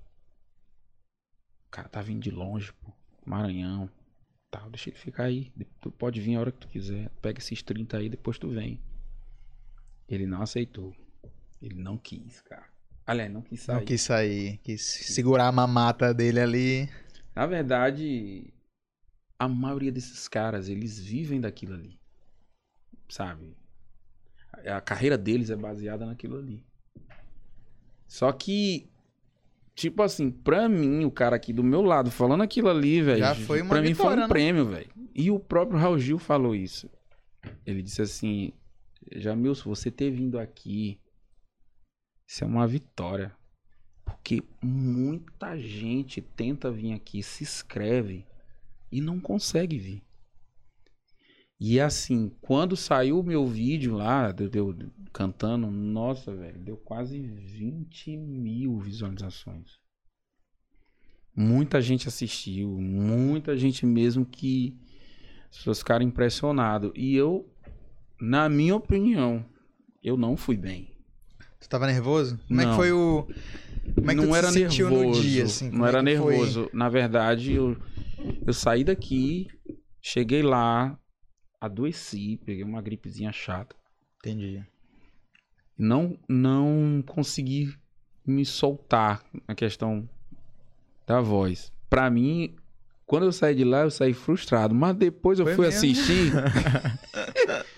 [1.67, 2.93] O cara tá vindo de longe, pô.
[3.25, 3.91] Maranhão.
[4.51, 5.53] Tal, deixa ele ficar aí.
[5.81, 7.11] Tu pode vir a hora que tu quiser.
[7.21, 8.81] Pega esses 30 aí, depois tu vem.
[10.09, 10.95] Ele não aceitou.
[11.61, 12.67] Ele não quis, cara.
[13.07, 13.77] Aliás, não quis sair.
[13.77, 14.59] não quis sair.
[14.59, 16.89] Quis segurar a mamata dele ali.
[17.35, 18.53] Na verdade,
[19.39, 21.99] a maioria desses caras, eles vivem daquilo ali.
[23.09, 23.57] Sabe?
[24.67, 26.65] A carreira deles é baseada naquilo ali.
[28.07, 28.91] Só que
[29.79, 33.21] tipo assim, pra mim, o cara aqui do meu lado falando aquilo ali, velho.
[33.21, 34.29] Já foi uma Pra mim foi vitória, um né?
[34.29, 34.91] prêmio, velho.
[35.15, 36.91] E o próprio Raul Gil falou isso.
[37.65, 38.53] Ele disse assim:
[39.15, 40.99] Jamilson, você ter vindo aqui,
[42.27, 43.33] isso é uma vitória.
[44.05, 48.27] Porque muita gente tenta vir aqui, se inscreve
[48.91, 50.03] e não consegue vir.
[51.61, 57.19] E assim, quando saiu o meu vídeo lá, deu, deu- cantando, nossa, velho, deu quase
[57.21, 59.79] 20 mil visualizações.
[61.35, 64.79] Muita gente assistiu, muita gente mesmo que
[65.51, 66.93] as pessoas ficaram impressionadas.
[66.95, 67.53] E eu,
[68.21, 69.45] na minha opinião,
[70.03, 70.98] eu não fui bem.
[71.61, 72.39] Tu tava nervoso?
[72.49, 72.77] Como é que Não.
[72.77, 73.27] foi o.
[73.95, 75.67] Como é que não tu era se sentiu nervoso, no dia, assim?
[75.71, 76.37] Como não é era que foi?
[76.37, 76.71] nervoso.
[76.73, 77.77] Na verdade, eu,
[78.47, 79.49] eu saí daqui,
[80.01, 80.99] cheguei lá,
[81.61, 83.75] adoeci, peguei uma gripezinha chata.
[84.19, 84.65] Entendi.
[85.77, 87.73] Não, não consegui
[88.27, 90.09] me soltar na questão
[91.07, 91.73] da voz.
[91.89, 92.55] Pra mim,
[93.07, 94.75] quando eu saí de lá, eu saí frustrado.
[94.75, 95.79] Mas depois eu Foi fui mesmo?
[95.79, 96.33] assistir.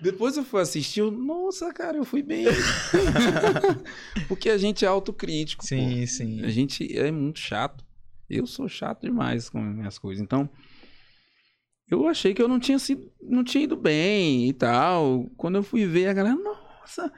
[0.00, 2.46] depois eu fui assistir, eu, nossa, cara, eu fui bem.
[4.28, 5.62] Porque a gente é autocrítico.
[5.62, 5.68] pô.
[5.68, 6.44] Sim, sim.
[6.44, 7.84] A gente é muito chato.
[8.28, 10.22] Eu sou chato demais com as minhas coisas.
[10.22, 10.50] Então,
[11.88, 15.30] eu achei que eu não tinha sido, não tinha ido bem e tal.
[15.36, 17.12] Quando eu fui ver, a galera, nossa,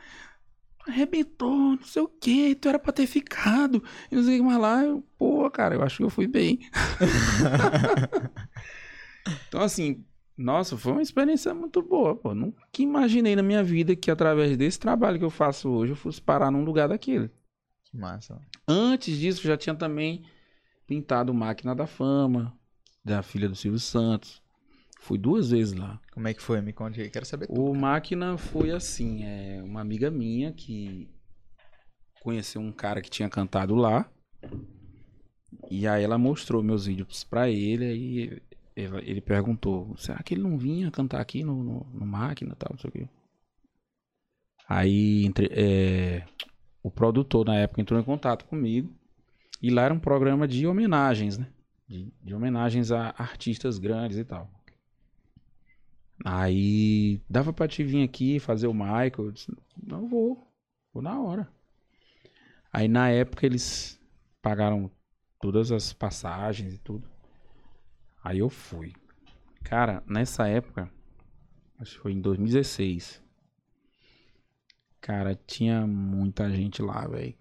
[0.87, 3.83] arrebentou, não sei o que, tu era pra ter ficado.
[4.11, 4.85] E não sei o que mais lá.
[4.85, 6.61] Eu, pô, cara, eu acho que eu fui bem.
[9.49, 10.05] então, assim,
[10.39, 12.33] nossa, foi uma experiência muito boa, pô.
[12.33, 16.23] Nunca imaginei na minha vida que através desse trabalho que eu faço hoje, eu fosse
[16.23, 17.29] parar num lugar daquele.
[17.83, 18.41] Que massa.
[18.67, 20.25] Antes disso, já tinha também
[20.87, 22.57] pintado Máquina da Fama,
[23.05, 24.41] da filha do Silvio Santos.
[25.01, 26.01] Fui duas vezes lá.
[26.13, 26.61] Como é que foi?
[26.61, 27.61] Me conte aí, quero saber tudo.
[27.61, 31.09] O Máquina foi assim, é uma amiga minha que
[32.23, 34.09] conheceu um cara que tinha cantado lá.
[35.69, 38.43] E aí ela mostrou meus vídeos pra ele, aí
[38.83, 42.79] ele perguntou, será que ele não vinha cantar aqui no, no, no Máquina tal, não
[42.79, 43.09] sei o quê.
[44.69, 46.25] Aí entre, é,
[46.83, 48.93] o produtor na época entrou em contato comigo.
[49.61, 51.49] E lá era um programa de homenagens, né?
[51.89, 54.49] De, de homenagens a artistas grandes e tal.
[56.25, 59.13] Aí dava pra te vir aqui fazer o Michael.
[59.19, 59.53] Eu disse,
[59.83, 60.47] não vou,
[60.93, 61.49] vou na hora.
[62.73, 63.99] Aí na época eles
[64.43, 64.91] pagaram
[65.41, 67.09] todas as passagens e tudo.
[68.23, 68.93] Aí eu fui.
[69.63, 70.91] Cara, nessa época,
[71.79, 73.23] acho que foi em 2016.
[75.01, 77.35] Cara, tinha muita gente lá, velho.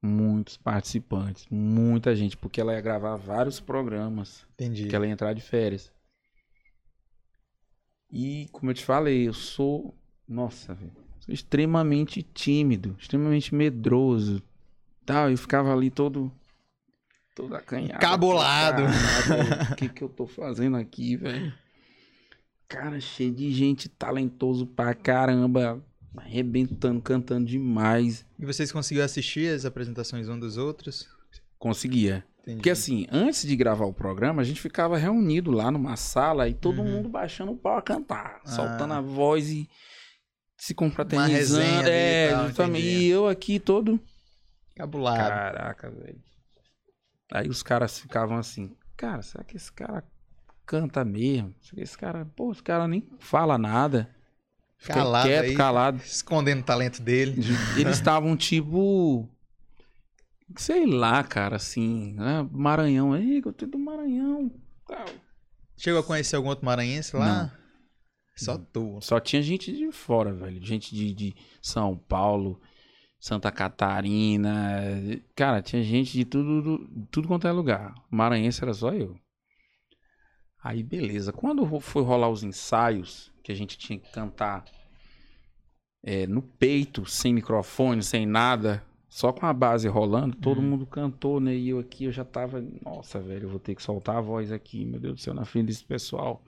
[0.00, 4.88] Muitos participantes, muita gente, porque ela ia gravar vários programas Entendi.
[4.88, 5.92] que ela ia entrar de férias.
[8.10, 9.94] E, como eu te falei, eu sou,
[10.26, 14.42] nossa, velho, sou extremamente tímido, extremamente medroso.
[15.06, 16.32] Tal, eu ficava ali todo
[17.34, 17.98] todo acanhado.
[18.00, 18.82] Cabulado.
[19.72, 21.52] O que que eu tô fazendo aqui, velho?
[22.68, 25.82] Cara, cheio de gente talentoso pra caramba,
[26.16, 28.24] arrebentando, cantando demais.
[28.38, 31.06] E vocês conseguiram assistir as apresentações um dos outros?
[31.58, 32.24] Conseguia.
[32.40, 32.56] Entendi.
[32.56, 36.54] Porque assim, antes de gravar o programa, a gente ficava reunido lá numa sala e
[36.54, 36.90] todo Uhum.
[36.90, 38.48] mundo baixando o pau a cantar, Ah.
[38.48, 39.68] soltando a voz e
[40.58, 41.62] se confraternizando.
[41.62, 42.84] ali e É, justamente.
[42.86, 44.00] E eu aqui todo.
[44.74, 45.18] Cabulado.
[45.18, 46.18] Caraca, velho.
[47.32, 50.04] Aí os caras ficavam assim, cara, será que esse cara
[50.66, 51.54] canta mesmo?
[51.62, 54.14] Será que esse cara, pô, esse cara nem fala nada.
[54.76, 55.54] Fica Calado quieto, aí.
[55.54, 56.02] calado.
[56.04, 57.40] Escondendo o talento dele.
[57.78, 59.28] Eles estavam tipo.
[60.56, 62.14] Sei lá, cara, assim.
[62.14, 62.46] Né?
[62.50, 63.16] Maranhão.
[63.16, 64.50] Ei, eu tô do Maranhão.
[64.86, 65.06] Tal.
[65.76, 67.44] Chegou a conhecer algum outro maranhense lá?
[67.44, 67.50] Não.
[68.36, 68.98] Só tu.
[69.00, 70.60] Só tinha gente de fora, velho.
[70.64, 72.60] Gente de, de São Paulo,
[73.22, 74.82] Santa Catarina.
[75.36, 77.94] Cara, tinha gente de tudo, tudo quanto é lugar.
[78.10, 79.16] Maranhense era só eu.
[80.60, 81.32] Aí, beleza.
[81.32, 84.64] Quando foi rolar os ensaios, que a gente tinha que cantar
[86.02, 90.70] é, no peito, sem microfone, sem nada, só com a base rolando, todo Uhum.
[90.70, 91.54] mundo cantou, né?
[91.54, 94.50] E eu aqui, eu já tava, nossa, velho, eu vou ter que soltar a voz
[94.50, 96.42] aqui, meu Deus do céu, na frente desse pessoal.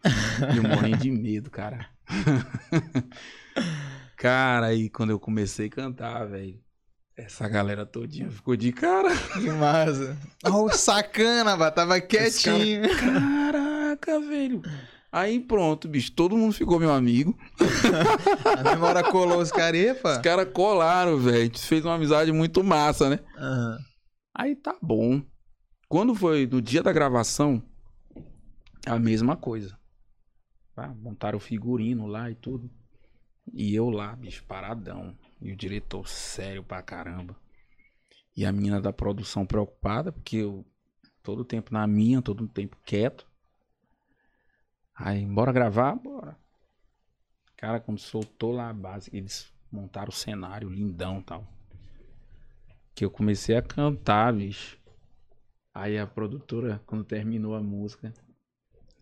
[0.53, 1.89] E eu morrendo de medo, cara.
[4.17, 6.64] cara, aí quando eu comecei a cantar, velho,
[7.17, 9.11] essa galera todinha ficou de cara.
[9.35, 10.17] Que massa.
[10.45, 11.71] Oh, sacana, vá.
[11.71, 12.83] Tava quietinho.
[12.99, 14.63] Caraca, velho.
[15.13, 17.39] Aí pronto, bicho, todo mundo ficou meu amigo.
[18.59, 19.97] A memória colou os caras.
[20.03, 21.39] Os caras colaram, velho.
[21.39, 23.21] A gente fez uma amizade muito massa, né?
[23.39, 23.79] Aham.
[24.37, 25.23] Aí tá bom.
[25.89, 27.63] Quando foi no dia da gravação,
[28.85, 29.79] a mesma coisa.
[30.77, 32.69] Ah, montaram o figurino lá e tudo.
[33.53, 35.17] E eu lá, bicho, paradão.
[35.45, 37.37] E o diretor sério pra caramba.
[38.35, 40.65] E a menina da produção preocupada, porque eu
[41.23, 43.27] todo tempo na minha, todo tempo quieto.
[44.95, 45.97] Aí, bora gravar?
[45.97, 46.35] Bora.
[47.59, 51.47] Cara, quando soltou lá a base, eles montaram o cenário lindão tal.
[52.95, 54.79] Que eu comecei a cantar, bicho.
[55.75, 58.15] Aí a produtora, quando terminou a música,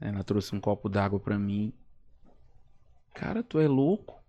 [0.00, 1.72] ela trouxe um copo d'água pra mim.
[3.14, 4.20] Cara, tu é louco?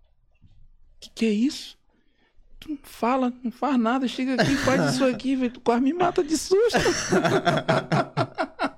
[1.00, 1.76] Que que é isso?
[2.64, 5.52] Tu não fala, não faz nada, chega aqui, faz isso aqui, velho.
[5.52, 6.78] Tu quase me mata de susto.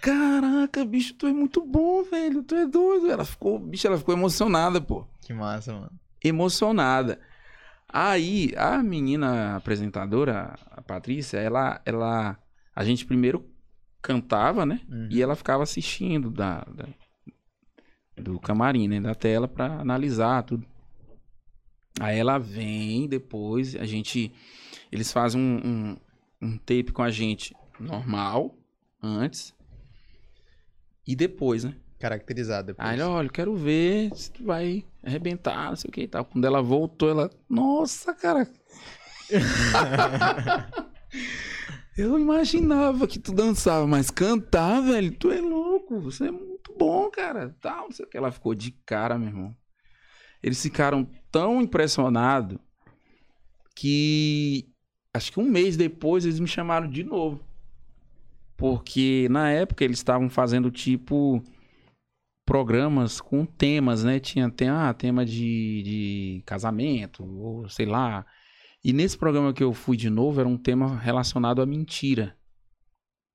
[0.00, 2.42] Caraca, bicho, tu é muito bom, velho.
[2.42, 3.10] Tu é doido.
[3.10, 5.06] Ela ficou, bicho, ela ficou emocionada, pô.
[5.20, 5.90] Que massa, mano.
[6.22, 7.20] Emocionada.
[7.88, 12.38] Aí, a menina apresentadora, a Patrícia, ela, ela,
[12.74, 13.46] a gente primeiro
[14.00, 14.80] cantava, né?
[14.88, 15.08] Uhum.
[15.10, 16.88] E ela ficava assistindo da, da-
[18.22, 19.00] do camarim, né?
[19.00, 20.66] Da tela pra analisar tudo.
[22.00, 24.32] Aí ela vem depois, a gente.
[24.90, 25.96] Eles fazem um, um,
[26.40, 28.56] um tape com a gente normal,
[29.02, 29.54] antes.
[31.06, 31.74] E depois, né?
[31.98, 32.88] Caracterizado depois.
[32.88, 36.24] Aí ela, olha, quero ver se tu vai arrebentar, não sei o que e tal.
[36.24, 37.30] Quando ela voltou, ela.
[37.48, 38.48] Nossa, cara.
[41.96, 46.00] eu imaginava que tu dançava, mas cantar, velho, tu é louco.
[46.00, 47.54] Você é muito bom, cara.
[47.60, 48.16] Tal, não sei o que.
[48.16, 49.56] Ela ficou de cara, meu irmão.
[50.42, 52.58] Eles ficaram tão impressionados
[53.74, 54.68] que
[55.14, 57.40] acho que um mês depois eles me chamaram de novo.
[58.56, 61.42] Porque na época eles estavam fazendo tipo
[62.44, 64.20] programas com temas, né?
[64.20, 68.26] Tinha tem, ah, tema de, de casamento, ou sei lá.
[68.84, 72.36] E nesse programa que eu fui de novo era um tema relacionado à mentira.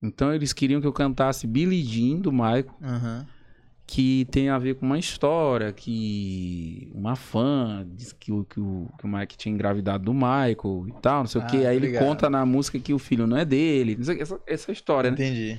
[0.02, 3.26] Então eles queriam que eu cantasse Billie Jean do Michael, Aham.
[3.90, 8.86] Que tem a ver com uma história que uma fã disse que o, que o,
[8.98, 11.56] que o Mike tinha engravidado do Michael e tal, não sei o Ah, que.
[11.56, 12.04] Aí ele obrigado.
[12.06, 15.14] conta na música que o filho não é dele, não sei, essa, essa história, né?
[15.14, 15.58] Entendi.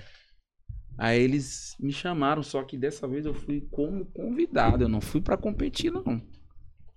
[0.95, 5.21] Aí eles me chamaram, só que dessa vez eu fui como convidado, eu não fui
[5.21, 6.21] pra competir, não.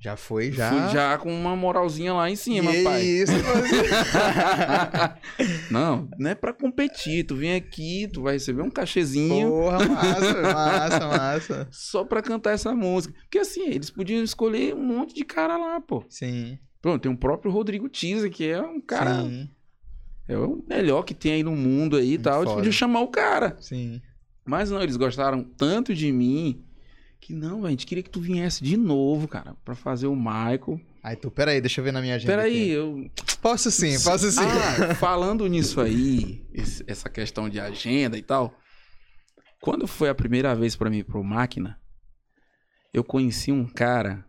[0.02, 0.68] Já foi, já.
[0.68, 3.02] Fui já com uma moralzinha lá em cima, que pai.
[3.04, 3.32] isso,
[5.70, 10.42] não, não é pra competir, tu vem aqui, tu vai receber um cachezinho Porra, massa,
[10.52, 11.68] massa, massa.
[11.70, 13.14] só pra cantar essa música.
[13.22, 16.04] Porque assim, eles podiam escolher um monte de cara lá, pô.
[16.08, 16.58] Sim.
[16.80, 19.48] Pronto, tem o próprio Rodrigo Tisa, que é um cara, Sim.
[20.28, 22.40] é o melhor que tem aí no mundo aí e tal.
[22.40, 22.56] Eles foda.
[22.56, 23.56] podiam chamar o cara.
[23.60, 24.02] Sim.
[24.44, 26.64] Mas não, eles gostaram tanto de mim
[27.22, 30.16] que não, velho, a gente queria que tu viesse de novo, cara, pra fazer o
[30.16, 30.80] Michael.
[31.02, 32.32] Aí tu, peraí, deixa eu ver na minha agenda.
[32.32, 33.08] Peraí, eu.
[33.40, 34.40] Posso sim, posso sim.
[34.40, 38.52] Ah, falando nisso aí, esse- essa questão de agenda e tal.
[39.60, 41.80] Quando foi a primeira vez pra mim pro Máquina,
[42.92, 44.24] eu conheci um cara.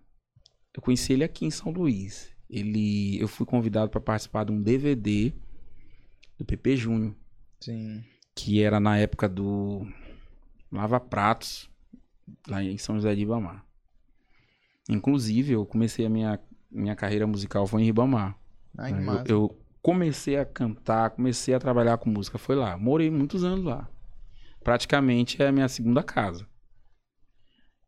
[0.75, 2.29] Eu conheci ele aqui em São Luís.
[2.47, 5.33] Ele, eu fui convidado pra participar de um DVD
[6.37, 7.15] do PP Júnior,
[7.59, 8.03] Sim.
[8.35, 9.87] que era na época do
[10.71, 11.67] Lava Pratos,
[12.47, 13.65] lá em São José de Ibamar.
[14.89, 18.37] Inclusive, eu comecei a minha, minha carreira musical foi em Ribamar.
[18.77, 22.77] Ai, Eu- eu, comecei a cantar, comecei a trabalhar com música, foi lá.
[22.77, 23.89] Morei muitos anos lá.
[24.63, 26.47] Praticamente é a minha segunda casa.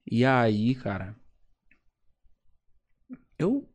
[0.10, 1.16] E aí, cara,
[3.38, 3.68] eu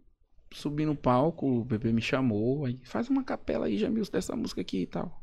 [0.52, 4.61] subi no palco, o bebê me chamou, aí faz uma capela aí, Jamilson, dessa música
[4.61, 5.22] aqui e tal.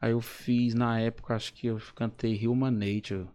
[0.00, 3.26] Aí eu fiz, na época, acho que eu cantei Human Nature.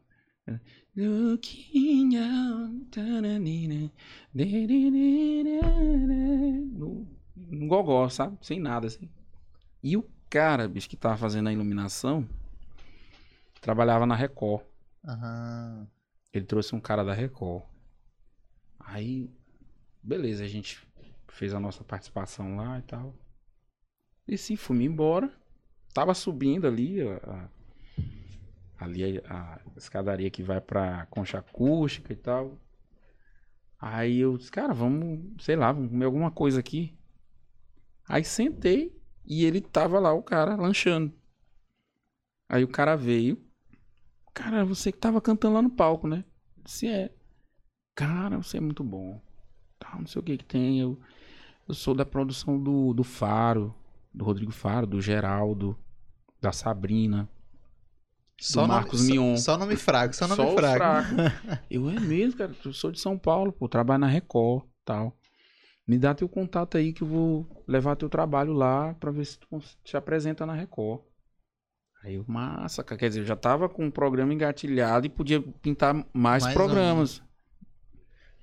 [0.95, 2.99] Looking out,
[6.73, 8.37] no, no gogó, sabe?
[8.41, 9.09] Sem nada, assim.
[9.83, 12.27] E o cara, bicho, que tava fazendo a iluminação,
[13.61, 14.63] trabalhava na Record.
[15.05, 15.87] Aham.
[16.33, 17.63] Ele trouxe um cara da Record.
[18.79, 19.29] Aí,
[20.03, 20.85] beleza, a gente
[21.27, 23.15] fez a nossa participação lá e tal.
[24.27, 25.31] E sim, fui embora.
[25.93, 27.49] Tava subindo ali a, a-
[28.79, 32.57] ali a, escadaria que vai pra concha acústica e tal.
[33.79, 36.97] Aí eu disse, cara, vamos, sei lá, vamos comer alguma coisa aqui.
[38.07, 41.13] Aí sentei e ele tava lá, o cara, lanchando.
[42.47, 43.41] Aí o cara veio.
[44.33, 46.23] Cara, você que tava cantando lá no palco, né?
[46.63, 47.13] Disse, é.
[47.93, 49.21] Cara, você é muito bom.
[49.77, 50.79] Tá, não sei o que que tem.
[50.79, 50.99] Eu,
[51.67, 53.73] eu sou da produção do, do Faro,
[54.13, 55.77] do Rodrigo Faro, do Geraldo,
[56.41, 57.29] da Sabrina.
[58.39, 59.37] Só do nome- Marcos só- Mion.
[59.37, 60.77] Só nome fraco, só nome Só fraco.
[60.77, 61.59] fracos.
[61.69, 62.55] Eu é mesmo, cara.
[62.63, 63.67] Eu sou de São Paulo, pô.
[63.67, 65.15] Trabalho na Record tal.
[65.85, 69.39] Me dá teu contato aí que eu vou levar teu trabalho lá pra ver se
[69.39, 69.47] tu
[69.83, 71.01] te apresenta na Record.
[72.03, 72.97] Aí eu, massa, cara.
[72.97, 77.21] Quer dizer, eu já tava com o programa engatilhado e podia pintar mais, Mais programas.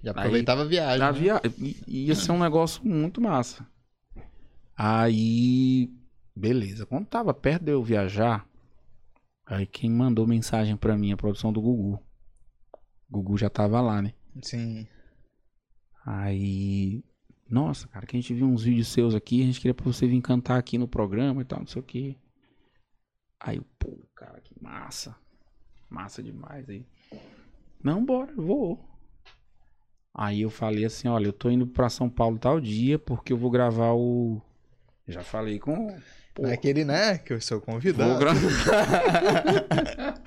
[0.02, 0.98] Já aproveitava a viagem.
[1.00, 1.12] Né?
[1.12, 1.40] via...
[1.88, 3.66] Ia ser um negócio muito massa.
[4.76, 5.90] Aí,
[6.34, 6.84] beleza.
[6.84, 8.46] Quando tava perto de eu viajar,
[9.46, 12.02] aí quem mandou mensagem pra mim, a produção do Gugu.
[13.08, 14.12] O Gugu já tava lá, né?
[14.42, 14.86] Sim.
[16.04, 17.02] Aí,
[17.48, 20.06] nossa, cara, que a gente viu uns vídeos seus aqui, a gente queria pra você
[20.06, 22.16] vir cantar aqui no programa e tal, não sei o quê.
[23.40, 25.16] Aí, eu, pô, cara, que massa.
[25.88, 26.84] Massa demais aí.
[27.82, 28.84] Não, bora, vou.
[30.12, 33.36] Aí eu falei assim, olha, eu tô indo pra São Paulo tal dia porque eu
[33.36, 34.40] vou gravar o...
[35.08, 35.96] Já falei com...
[36.34, 37.16] Pô, Não é aquele, né?
[37.16, 38.18] Que eu sou Vou convidado.
[38.18, 38.40] gravar.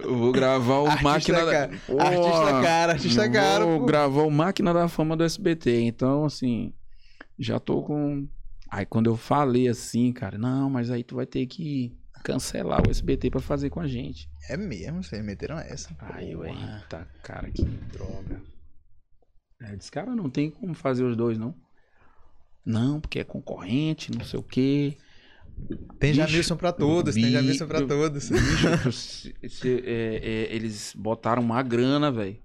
[0.00, 1.52] Eu vou gravar o Artista Máquina da...
[1.52, 1.72] cara.
[1.72, 5.82] Artista cara, artista Eu cara, Vou gravar o Máquina da Fama do SBT.
[5.82, 6.72] Então, assim,
[7.38, 8.26] já tô com.
[8.70, 12.90] Aí quando eu falei assim, cara, não, mas aí tu vai ter que cancelar o
[12.90, 14.28] SBT pra fazer com a gente.
[14.48, 15.90] É mesmo, vocês meteram essa.
[16.00, 18.42] Aí eu, eita, cara, que droga.
[19.62, 21.54] Aí eu disse, cara, não tem como fazer os dois, não.
[22.64, 24.96] Não, porque é concorrente, não sei o quê.
[25.98, 28.28] Tem Bicho, Jamilson pra todos, tem Jamilson pra eu- todos.
[28.30, 32.40] Bicho, se- se- é, é, eles botaram uma grana, velho,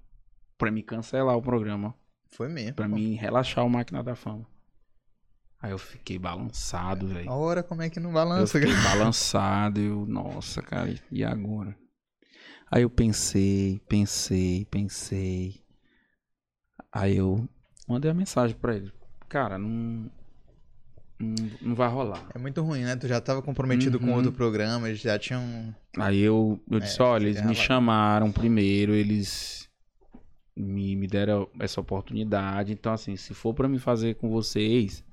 [0.58, 1.94] pra me cancelar o programa.
[2.30, 2.74] Foi mesmo.
[2.74, 4.46] Pra mim relaxar o Máquina da Fama.
[5.60, 7.30] Aí eu fiquei balançado, velho.
[7.30, 8.58] Ora, como é que não Eu balança?
[8.58, 11.76] fiquei balançado, eu, nossa, cara, e agora?
[12.70, 15.62] Aí eu pensei, pensei, pensei.
[16.92, 17.48] Aí eu
[17.88, 18.92] mandei a mensagem pra ele.
[19.34, 20.08] Cara, não.
[21.18, 22.24] Não, não vai rolar.
[22.32, 22.94] É muito ruim, né?
[22.94, 24.14] Tu já tava comprometido com Uhum.
[24.14, 25.74] outro programa, eles já tinham.
[25.98, 29.68] Aí eu, eu disse, É, olha, eles me chamaram primeiro, eles
[30.56, 32.72] me, me deram essa oportunidade.
[32.72, 35.04] Então, assim, se for pra me fazer com vocês,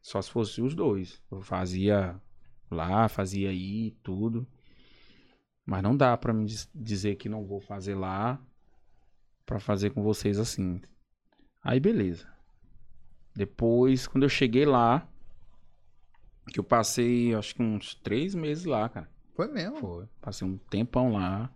[0.00, 1.20] só se fosse os dois.
[1.32, 2.14] Eu fazia
[2.70, 4.46] lá, fazia aí, tudo.
[5.66, 8.40] Mas não dá pra me diz- dizer que não vou fazer lá
[9.44, 10.80] pra fazer com vocês assim.
[11.60, 12.32] Aí, beleza.
[13.36, 15.08] Depois, quando eu cheguei lá,
[16.52, 19.08] que eu passei, acho que uns três meses lá, cara.
[19.34, 19.76] Foi mesmo.
[19.80, 20.06] Foi.
[20.20, 21.50] Passei um tempão lá.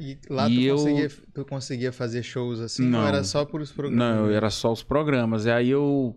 [0.00, 2.88] E lá E tu, eu- conseguia, tu conseguia fazer shows assim?
[2.90, 3.00] Não.
[3.02, 4.18] Ou era só por os programas?
[4.18, 5.46] Não, era só os programas.
[5.46, 6.16] E aí eu.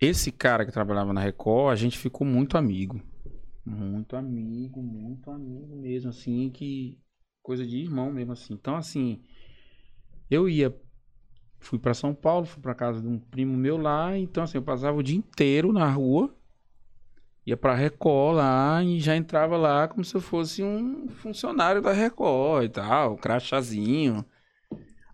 [0.00, 3.00] Esse cara que trabalhava na Record, a gente ficou muito amigo.
[3.64, 6.98] Muito amigo, muito amigo mesmo, assim, que.
[7.42, 8.54] Coisa de irmão mesmo, assim.
[8.54, 9.22] Então, assim.
[10.30, 10.74] Eu ia.
[11.62, 14.18] Fui pra São Paulo, fui pra casa de um primo meu lá.
[14.18, 16.34] Então, assim, eu passava o dia inteiro na rua.
[17.46, 21.92] Ia pra Record lá e já entrava lá como se eu fosse um funcionário da
[21.92, 24.24] Record e tal, crachazinho.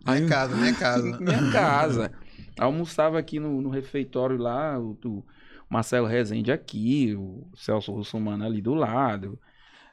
[0.05, 1.17] Minha casa, minha casa.
[1.21, 2.11] minha casa.
[2.59, 5.23] Almoçava aqui no, no refeitório lá, o, o
[5.69, 9.39] Marcelo Rezende aqui, o Celso Russomano ali do lado.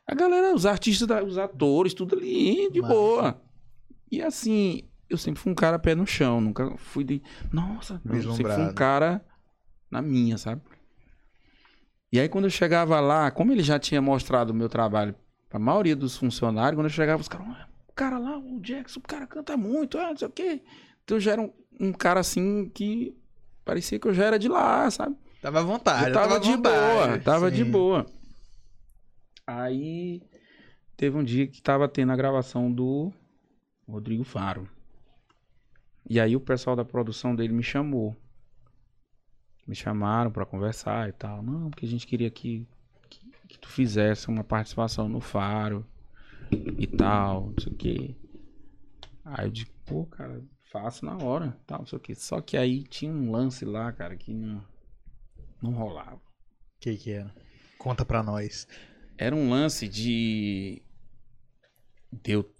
[0.06, 2.94] A galera, os artistas, os atores, tudo ali, de Massa.
[2.94, 3.42] boa.
[4.10, 7.22] E assim, eu sempre fui um cara pé no chão, nunca fui de.
[7.52, 9.24] Nossa, não, eu sempre fui um cara
[9.90, 10.62] na minha, sabe?
[12.12, 15.14] E aí, quando eu chegava lá, como ele já tinha mostrado o meu trabalho
[15.48, 19.00] pra maioria dos funcionários, quando eu chegava, os caras, "Ah, o cara lá, o Jackson,
[19.00, 20.62] o cara canta muito, ah, não sei o quê.
[21.04, 23.16] Então eu já era um, um cara assim que
[23.64, 25.16] parecia que eu já era de lá, sabe?
[25.40, 26.08] Tava à vontade.
[26.08, 27.70] eu tava, à de vontade, boa, tava de sim.
[27.70, 28.06] boa.
[29.46, 30.22] Aí
[30.96, 33.12] teve um dia que tava tendo a gravação do
[33.88, 34.68] Rodrigo Faro.
[36.08, 38.16] E aí o pessoal da produção dele me chamou.
[39.66, 41.42] Me chamaram pra conversar e tal.
[41.42, 42.66] Não, porque a gente queria que,
[43.10, 45.84] que, que tu fizesse uma participação no Faro
[46.78, 48.16] e tal, não sei o quê.
[49.24, 52.14] Aí eu digo, pô, cara, faço na hora, tal, não sei o quê.
[52.14, 54.64] Só que aí tinha um lance lá, cara, que não,
[55.60, 56.16] não rolava.
[56.16, 56.20] O
[56.78, 57.34] que que era?
[57.78, 58.68] Conta pra nós.
[59.18, 60.82] Era um lance de,
[62.12, 62.54] de eu,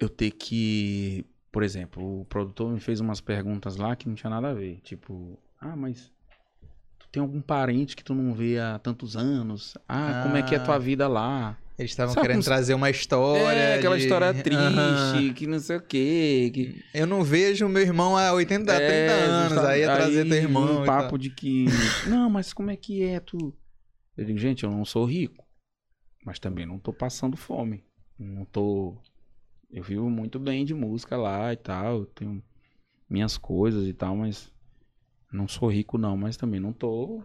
[0.00, 1.26] eu ter que.
[1.50, 4.80] Por exemplo, o produtor me fez umas perguntas lá que não tinha nada a ver.
[4.82, 6.12] Tipo, ah, mas
[6.98, 9.74] tu tem algum parente que tu não vê há tantos anos?
[9.88, 10.78] Ah, como é que é a tua Ah.
[10.78, 11.56] vida lá?
[11.78, 13.40] Eles estavam querendo como trazer uma história.
[13.56, 15.32] é, aquela de- história triste, Aham.
[15.32, 16.50] que não sei o quê.
[16.52, 16.84] Que...
[16.92, 19.52] Eu não vejo meu irmão há 80, há 30 É, anos.
[19.52, 20.82] justa- Aí ia trazer teu irmão.
[20.82, 21.66] Um papo de que.
[22.08, 23.56] Não, mas como é que é tu?
[24.16, 25.46] Eu digo, gente, eu não sou rico.
[26.26, 27.84] Mas também não tô passando fome.
[28.18, 28.96] Não tô.
[29.70, 32.06] Eu vivo muito bem de música lá e tal.
[32.06, 32.42] Tenho
[33.08, 34.52] minhas coisas e tal, mas.
[35.30, 37.22] Não sou rico, não, mas também não tô.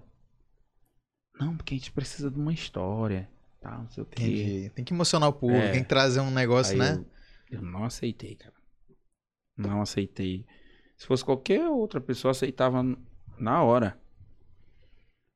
[1.39, 3.29] Não, porque a gente precisa de uma história.
[3.61, 4.23] Tal, não sei o quê.
[4.23, 4.69] Entendi.
[4.71, 5.71] Tem que emocionar o público, É.
[5.71, 7.05] tem que trazer um negócio, Aí né?
[7.49, 8.53] Eu, eu não aceitei, cara.
[9.55, 10.45] Não aceitei.
[10.97, 12.83] Se fosse qualquer outra pessoa, aceitava
[13.37, 13.97] na hora.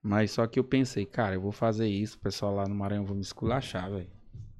[0.01, 3.05] Mas só que eu pensei, cara, eu vou fazer isso, o pessoal lá no Maranhão
[3.05, 4.09] vai me esculachar, velho.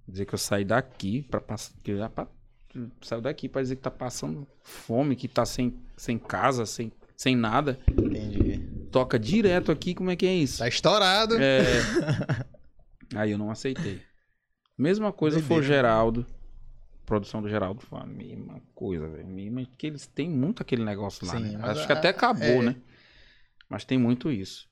[0.07, 1.73] Dizer que eu saí daqui pra passar.
[1.83, 2.27] Que eu já pa-
[3.01, 7.35] saiu daqui pra dizer que tá passando fome, que tá sem, sem casa, sem, sem
[7.35, 7.79] nada.
[7.89, 8.59] Entendi.
[8.91, 10.59] toca direto aqui, como é que é isso?
[10.59, 11.35] Tá estourado.
[11.37, 11.63] É.
[13.15, 14.01] Aí eu não aceitei.
[14.77, 15.63] Mesma coisa foi o.
[15.63, 16.25] Geraldo.
[17.05, 19.67] Produção do Geraldo foi a mesma coisa, velho.
[19.77, 21.57] Que eles têm muito aquele negócio lá, Sim, né?
[21.57, 22.61] mas Acho que a- até acabou, é.
[22.63, 22.75] né?
[23.69, 24.67] Mas tem muito isso.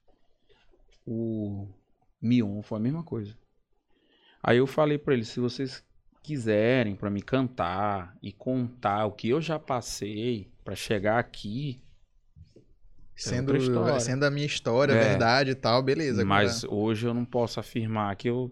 [1.06, 1.68] O
[2.22, 3.38] Mion foi a mesma coisa.
[4.44, 5.84] Aí eu falei pra eles, se vocês
[6.26, 11.82] quiserem pra me cantar e contar o que eu já passei pra chegar aqui,
[13.16, 14.00] Sendo, outra história.
[14.00, 15.10] sendo a minha história, É.
[15.10, 16.26] verdade e tal, beleza.
[16.26, 18.52] Mas hoje eu não posso afirmar que eu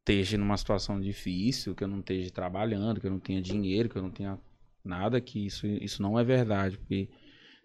[0.00, 3.96] esteja numa situação difícil, que eu não esteja trabalhando, que eu não tenha dinheiro, que
[3.96, 4.38] eu não tenha
[4.84, 6.78] nada, que isso, isso não é verdade.
[6.78, 7.08] Porque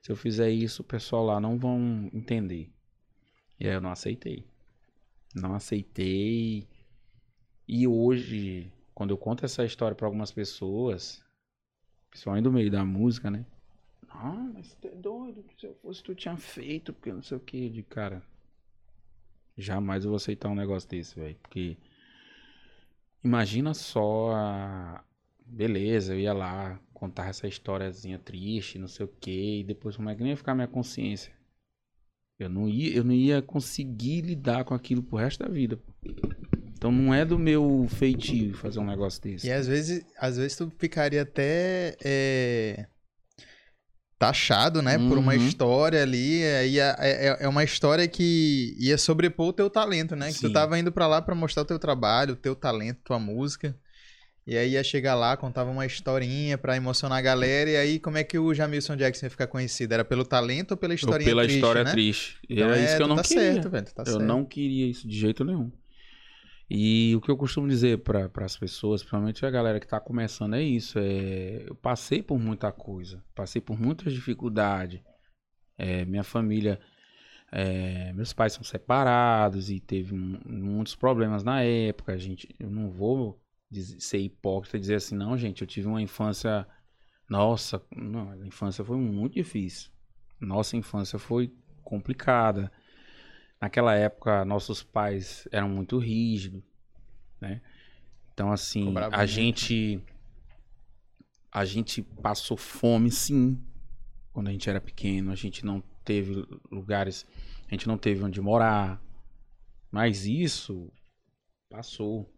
[0.02, 2.70] se eu fizer isso, o pessoal lá não vão entender.
[3.60, 4.46] E aí eu não aceitei.
[5.36, 6.68] Não aceitei.
[7.68, 11.24] E hoje, quando eu conto essa história para algumas pessoas,
[12.10, 13.46] principalmente do meio da música, né?
[14.10, 17.40] Ah, mas tu é doido, se eu fosse tu tinha feito, porque não sei o
[17.40, 18.22] que, de cara.
[19.58, 21.36] Jamais eu vou aceitar um negócio desse, velho.
[21.42, 21.78] Porque
[23.24, 25.04] imagina só a.
[25.46, 30.10] Beleza, eu ia lá contar essa historiazinha triste, não sei o que, e depois como
[30.10, 31.34] é que nem ia ficar minha consciência?
[32.40, 35.78] Eu não ia, eu não ia conseguir lidar com aquilo pro resto da vida.
[35.78, 35.92] pô.
[36.82, 39.46] Então não é do meu feitio fazer um negócio desse.
[39.46, 42.88] E às vezes, às vezes tu ficaria até é,
[44.18, 45.46] taxado, né, por uma Uhum.
[45.48, 46.42] história ali.
[46.42, 50.32] é, e é, é- é uma história que ia sobrepor o teu talento, né?
[50.34, 50.54] Que tu Sim.
[50.54, 53.76] tava indo pra lá pra mostrar o teu trabalho, o teu talento, tua música.
[54.48, 57.70] E aí ia chegar lá, contava uma historinha pra emocionar a galera.
[57.70, 59.94] E aí, como é que o Jamilson Jackson ia ficar conhecido?
[59.94, 61.92] Era pelo talento ou pela Ou historinha pela triste, história né?
[61.92, 62.38] triste.
[62.50, 63.54] Então era é, isso que eu não tá queria.
[63.54, 63.86] certo, velho.
[63.86, 64.24] tá eu certo.
[64.26, 65.72] não queria isso de jeito nenhum.
[66.74, 70.54] E o que eu costumo dizer para as pessoas, principalmente a galera que tá começando,
[70.56, 70.98] é isso.
[71.00, 75.02] É, eu passei por muita coisa, passei por muitas dificuldades.
[75.78, 76.80] É, minha família,
[77.52, 82.14] é, meus pais são separados e teve mu- muitos problemas na época.
[82.14, 85.88] A gente, eu não vou dizer- ser hipócrita e dizer assim, não, gente, eu tive
[85.88, 86.68] uma infância.
[87.30, 89.92] Nossa, não, a infância foi muito difícil.
[90.40, 91.54] Nossa infância foi
[91.84, 92.72] complicada.
[93.62, 96.64] Naquela época, nossos pais eram muito rígidos,
[97.40, 97.62] né?
[98.34, 99.26] Então, assim, a muito.
[99.28, 100.04] gente.
[101.52, 103.62] A gente passou fome, sim,
[104.34, 105.32] quando a gente era pequeno.
[105.32, 107.28] A gente não teve lugares.
[107.68, 109.00] A gente não teve onde morar.
[109.92, 110.92] Mas isso
[111.70, 112.34] passou.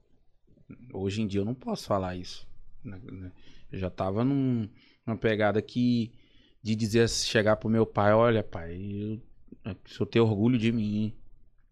[0.92, 2.46] Hoje em dia eu não posso falar isso.
[2.84, 3.00] né?
[3.72, 4.68] Eu já tava num,
[5.06, 6.12] numa pegada que.
[6.62, 9.22] De dizer, chegar pro meu pai: olha, pai, eu
[9.66, 11.14] é, o senhor ter orgulho de mim.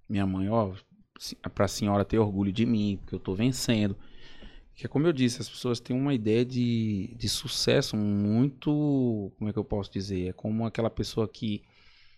[0.09, 0.73] Minha mãe, ó,
[1.19, 3.95] se- pra senhora ter orgulho de mim, porque eu tô vencendo.
[4.75, 9.31] Que é como eu disse, as pessoas têm uma ideia de, de sucesso muito.
[9.37, 10.29] Como é que eu posso dizer?
[10.29, 11.61] É como aquela pessoa que,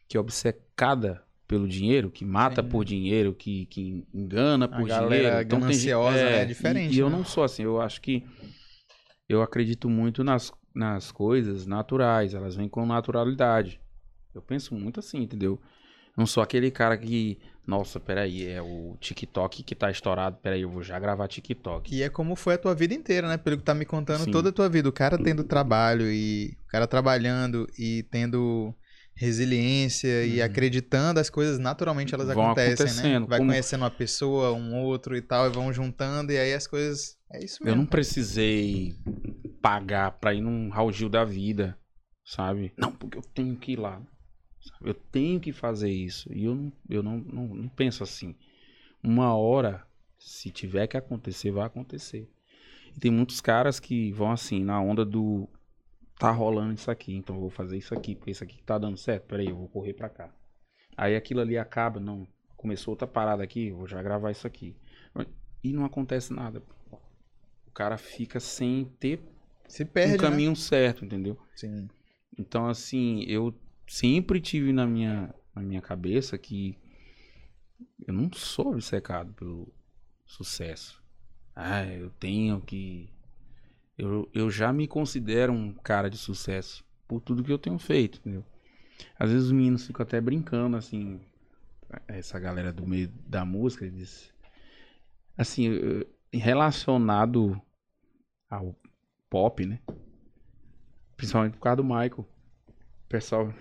[0.08, 2.70] que é obcecada pelo dinheiro, que mata Sim.
[2.70, 5.42] por dinheiro, que, que engana por galera dinheiro.
[5.42, 6.40] Então, tem gente- né?
[6.40, 7.18] É e- diferente, E, eu né?
[7.18, 8.24] não sou assim, eu acho que.
[9.28, 13.80] Eu acredito muito nas, nas coisas naturais, elas vêm com naturalidade.
[14.34, 15.60] Eu penso muito assim, entendeu?
[16.16, 20.70] Não sou aquele cara que, nossa, peraí, é o TikTok que tá estourado, peraí, eu
[20.70, 21.94] vou já gravar TikTok.
[21.96, 23.36] E é como foi a tua vida inteira, né?
[23.38, 24.32] Pelo que tá me contando, Sim.
[24.32, 24.88] toda a tua vida.
[24.88, 28.76] O cara tendo trabalho e o cara trabalhando e tendo
[29.16, 30.46] resiliência e Uhum.
[30.46, 33.20] acreditando, as coisas naturalmente elas Vão acontecem, né?
[33.28, 36.68] Vai como- conhecendo uma pessoa, um outro e tal, e vão juntando, e aí as
[36.68, 37.16] coisas.
[37.32, 37.82] É isso Eu mesmo.
[37.82, 38.94] não precisei
[39.62, 41.78] pagar pra ir num Raul Gil da vida,
[42.26, 42.74] sabe?
[42.78, 44.02] Não, porque eu tenho que ir lá.
[44.64, 44.90] Sabe?
[44.90, 46.32] Eu tenho que fazer isso.
[46.34, 48.36] E eu, não, eu não, não, não penso assim.
[49.04, 49.86] Uma hora,
[50.18, 52.30] se tiver que acontecer, vai acontecer.
[52.96, 55.48] E tem muitos caras que vão assim, na onda do.
[56.18, 58.98] Tá rolando isso aqui, então eu vou fazer isso aqui, porque isso aqui tá dando
[58.98, 59.26] certo.
[59.26, 60.34] Peraí, eu vou correr pra cá.
[60.96, 62.28] Aí aquilo ali acaba, não.
[62.56, 64.76] Começou outra parada aqui, vou já gravar isso aqui.
[65.64, 66.62] E não acontece nada.
[67.68, 69.22] O cara fica sem ter
[69.68, 70.30] Se perde, um né?
[70.30, 71.38] caminho certo, entendeu?
[71.56, 71.90] Sim.
[72.38, 73.54] Então, assim, eu
[73.88, 76.78] sempre tive na minha, na minha cabeça que
[78.08, 79.74] eu não sou obcecado pelo
[80.26, 81.02] sucesso.
[81.56, 83.10] Ah, eu tenho que.
[83.98, 88.20] Eu, eu já me considero um cara de sucesso por tudo que eu tenho feito,
[88.20, 88.44] entendeu?
[89.18, 91.22] Às vezes os meninos ficam até brincando, assim,
[92.08, 94.34] essa galera do meio da música, diz.
[95.38, 95.70] Assim,
[96.32, 97.62] relacionado
[98.50, 98.76] ao
[99.30, 99.80] pop, né?
[101.16, 102.28] Principalmente por causa do Michael.
[103.14, 103.54] Pessoal,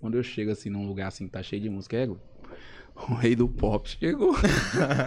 [0.00, 3.36] quando eu chego assim num lugar assim que tá cheio de música, é, o rei
[3.36, 4.34] do pop chegou.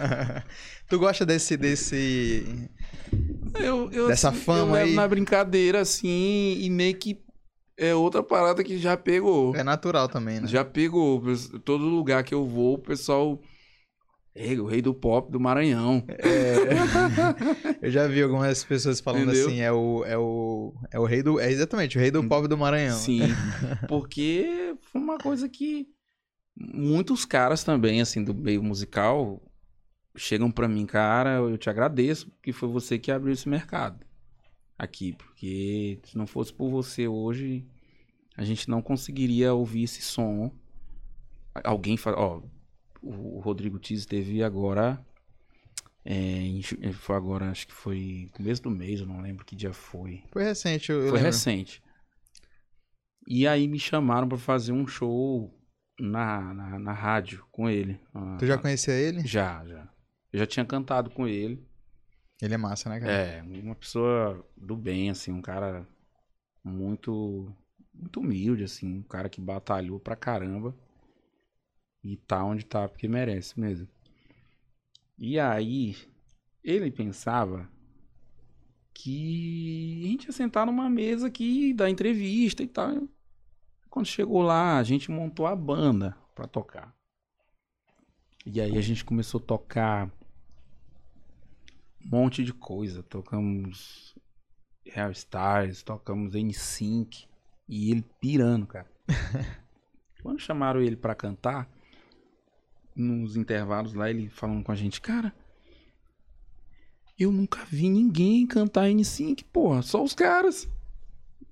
[0.88, 1.56] tu gosta desse.
[1.56, 2.70] desse...
[3.58, 4.94] Eu, eu, Dessa assim, fama eu levo aí.
[4.94, 7.24] na brincadeira assim e meio que
[7.76, 9.52] é outra parada que já pegou.
[9.56, 10.46] É natural também, né?
[10.46, 11.20] Já pegou.
[11.64, 13.42] Todo lugar que eu vou, o pessoal.
[14.34, 16.02] O rei do pop do Maranhão.
[16.08, 17.82] É.
[17.86, 19.46] eu já vi algumas pessoas falando Entendeu?
[19.46, 20.74] assim, é o, é o.
[20.90, 21.38] É o rei do.
[21.38, 22.96] É exatamente, o rei do pop do Maranhão.
[22.96, 23.20] Sim.
[23.88, 25.86] Porque foi uma coisa que
[26.56, 29.42] muitos caras também, assim, do meio musical,
[30.16, 34.04] chegam pra mim, cara, eu te agradeço, porque foi você que abriu esse mercado
[34.78, 35.12] aqui.
[35.12, 37.66] Porque se não fosse por você hoje,
[38.36, 40.50] a gente não conseguiria ouvir esse som.
[41.62, 42.42] Alguém fala, ó,
[43.02, 45.04] o Rodrigo Tiz teve agora.
[46.04, 49.72] é, ju- foi agora, acho que foi começo do mês, eu não lembro que dia
[49.72, 50.22] foi.
[50.32, 51.24] Foi recente, eu, Foi lembro.
[51.26, 51.82] recente.
[53.26, 55.56] E aí me chamaram pra fazer um show
[55.98, 58.00] na, na, na rádio com ele.
[58.14, 59.24] Ah, Tu já conhecia ele?
[59.26, 59.88] Já, já.
[60.32, 61.64] Eu já tinha cantado com ele.
[62.40, 63.12] Ele é massa, né, cara?
[63.12, 65.86] É, uma pessoa do bem, assim, um cara
[66.64, 67.54] muito,
[67.94, 70.74] muito humilde, assim, um cara que batalhou pra caramba.
[72.02, 73.88] E tá onde tá, porque merece mesmo.
[75.18, 75.96] E aí,
[76.64, 77.68] ele pensava
[78.94, 83.08] que a gente ia sentar numa mesa aqui da entrevista e tal.
[83.88, 86.94] Quando chegou lá, a gente montou a banda pra tocar.
[88.44, 90.06] E aí a gente começou a tocar
[92.04, 93.02] um monte de coisa.
[93.02, 94.16] Tocamos
[94.84, 97.26] Real Stars, tocamos N-Sync.
[97.68, 98.90] E ele pirando, cara.
[100.22, 101.68] Quando chamaram ele pra cantar,
[102.94, 105.34] nos intervalos lá, ele falando com a gente, cara,
[107.18, 110.68] eu nunca vi ninguém cantar N-Sync, porra, só os caras.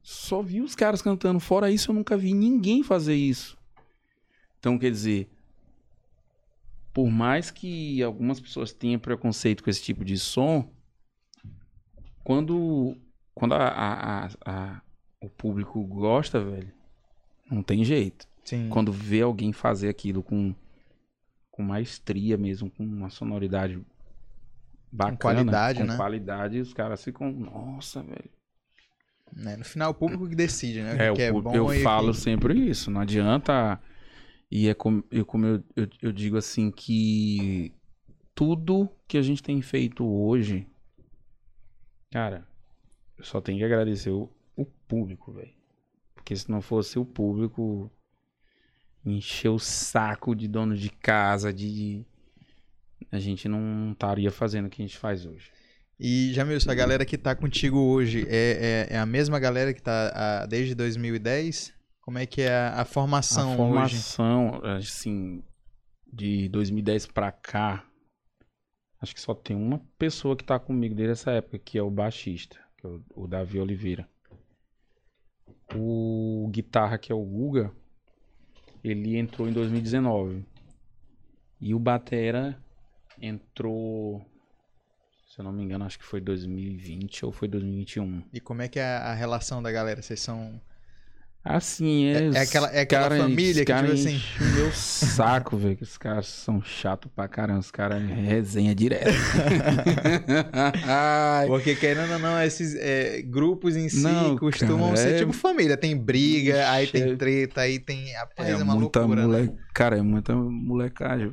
[0.03, 1.39] Só vi os caras cantando.
[1.39, 3.57] Fora isso, eu nunca vi ninguém fazer isso.
[4.59, 5.29] Então, quer dizer,
[6.93, 10.69] por mais que algumas pessoas tenham preconceito com esse tipo de som,
[12.25, 12.97] quando,
[13.35, 14.83] quando a- a- a-
[15.21, 16.73] o público gosta, velho,
[17.51, 18.27] não tem jeito.
[18.45, 18.69] Sim.
[18.71, 20.55] Quando vê alguém fazer aquilo com,
[21.61, 23.79] com maestria mesmo, com uma sonoridade
[24.91, 25.97] bacana, qualidade, com né?
[25.97, 28.31] qualidade, os caras ficam, nossa, velho.
[29.33, 30.95] Né, No final, o público que decide, né?
[30.95, 33.81] O É, que é eu, bom eu e o falo que- sempre isso, não adianta.
[34.51, 37.73] E é como, eu, como eu, eu, eu digo assim que
[38.35, 40.67] tudo que a gente tem feito hoje,
[42.11, 42.45] cara,
[43.17, 45.53] eu só tenho que agradecer o, o público, velho.
[46.15, 47.89] Porque se não fosse o público
[49.05, 52.05] encher o saco de dono de casa, de.
[53.11, 55.51] A gente não estaria fazendo o que a gente faz hoje.
[55.99, 59.83] E, Jamilson, a galera que tá contigo hoje é, é, é a mesma galera que
[59.83, 61.75] tá ah, desde 2010?
[62.01, 65.43] Como é que é a, a formação, A formação, assim,
[66.11, 67.85] de 2010 pra cá,
[69.01, 71.91] acho que só tem uma pessoa que tá comigo desde essa época, que é o
[71.91, 74.09] baixista, que é o, o Davi Oliveira.
[75.75, 77.73] O guitarra, que é o Guga,
[78.83, 80.45] ele entrou em 2019.
[81.61, 82.59] E o batera
[83.21, 84.25] entrou,
[85.29, 88.17] se eu não me engano, acho que foi 2020 ou foi 2021.
[88.17, 88.25] hoje?
[88.33, 90.01] E como é que é a relação da galera?
[90.01, 90.61] Vocês são...
[91.43, 92.19] Assim, é.
[92.19, 94.21] É- é aquela- é aquela cara- família que, cara tipo assim-
[94.55, 95.75] meu saco, velho.
[95.77, 97.61] Que os caras são chatos pra caramba.
[97.61, 99.09] Os caras resenha direto.
[101.47, 105.33] Porque querendo ou não, esses é, grupos em si Não, costumam cara, ser é- tipo
[105.33, 105.77] família.
[105.79, 108.13] Tem briga, aí Ixi, tem é- treta, aí tem...
[108.13, 109.39] Rapaz, é, é uma muita loucura, né?
[109.39, 109.53] mole...
[109.75, 111.31] Cara, é muita molecagem.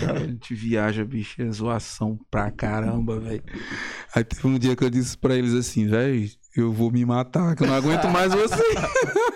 [0.00, 3.42] caras, a gente viaja, bicho, é zoação pra caramba, velho.
[4.14, 7.54] Aí teve um dia que eu disse pra eles assim, velho, eu vou me matar,
[7.56, 8.60] que eu não aguento mais vocês.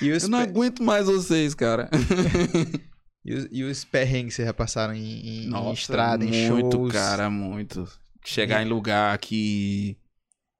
[0.00, 1.90] E os, Eu não aguento mais vocês, cara.
[3.24, 6.28] e os, e os perrengues que vocês já passaram em, em- em Nossa, estrada, em
[6.50, 6.92] muito, shows?
[6.92, 7.86] cara, muito.
[8.24, 9.96] Chegar em lugar que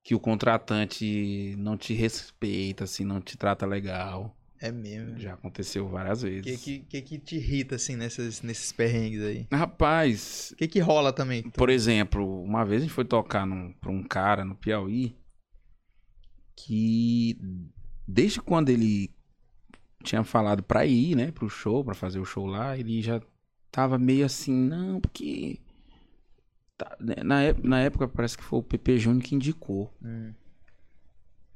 [0.04, 4.34] que o contratante não te respeita, assim, não te trata legal.
[4.58, 5.18] É mesmo.
[5.20, 6.60] Já aconteceu várias O vezes.
[6.62, 9.46] que, que, que que te irrita, assim, nesses, nesses perrengues aí?
[9.52, 11.42] Rapaz, O que que rola também?
[11.42, 15.14] por exemplo, uma vez a gente foi tocar num, pra um cara no Piauí
[16.64, 17.38] que
[18.06, 19.10] desde quando ele
[20.02, 23.20] tinha falado pra ir, né, pro show, pra fazer o show lá, ele já
[23.70, 25.60] tava meio assim, não, porque
[26.76, 29.92] tá- né, na, na época parece que foi o PP Júnior que indicou.
[30.02, 30.32] Hum.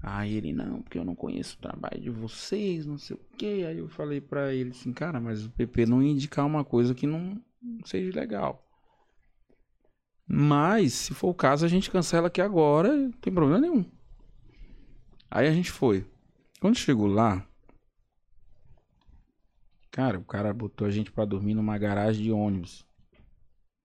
[0.01, 3.65] Aí ele, não, porque eu não conheço o trabalho de vocês, não sei o quê.
[3.69, 6.95] Aí eu falei pra ele assim, cara, mas o PP não ia indicar uma coisa
[6.95, 8.67] que não, não seja legal.
[10.27, 13.85] Mas, se for o caso, a gente cancela aqui agora, não tem problema nenhum.
[15.35, 16.07] Aí a gente foi.
[16.61, 17.43] Quando chegou lá,
[19.91, 22.85] cara, o cara botou a gente pra dormir numa garagem de ônibus.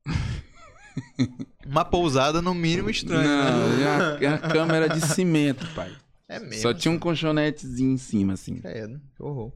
[1.66, 3.84] Uma pousada no mínimo estranho, Não, né?
[3.84, 5.96] é a, é a câmera de cimento, pai.
[6.30, 6.62] É mesmo.
[6.62, 8.56] Só tinha um colchonetezinho em cima, assim.
[8.60, 9.54] Credo, que horror.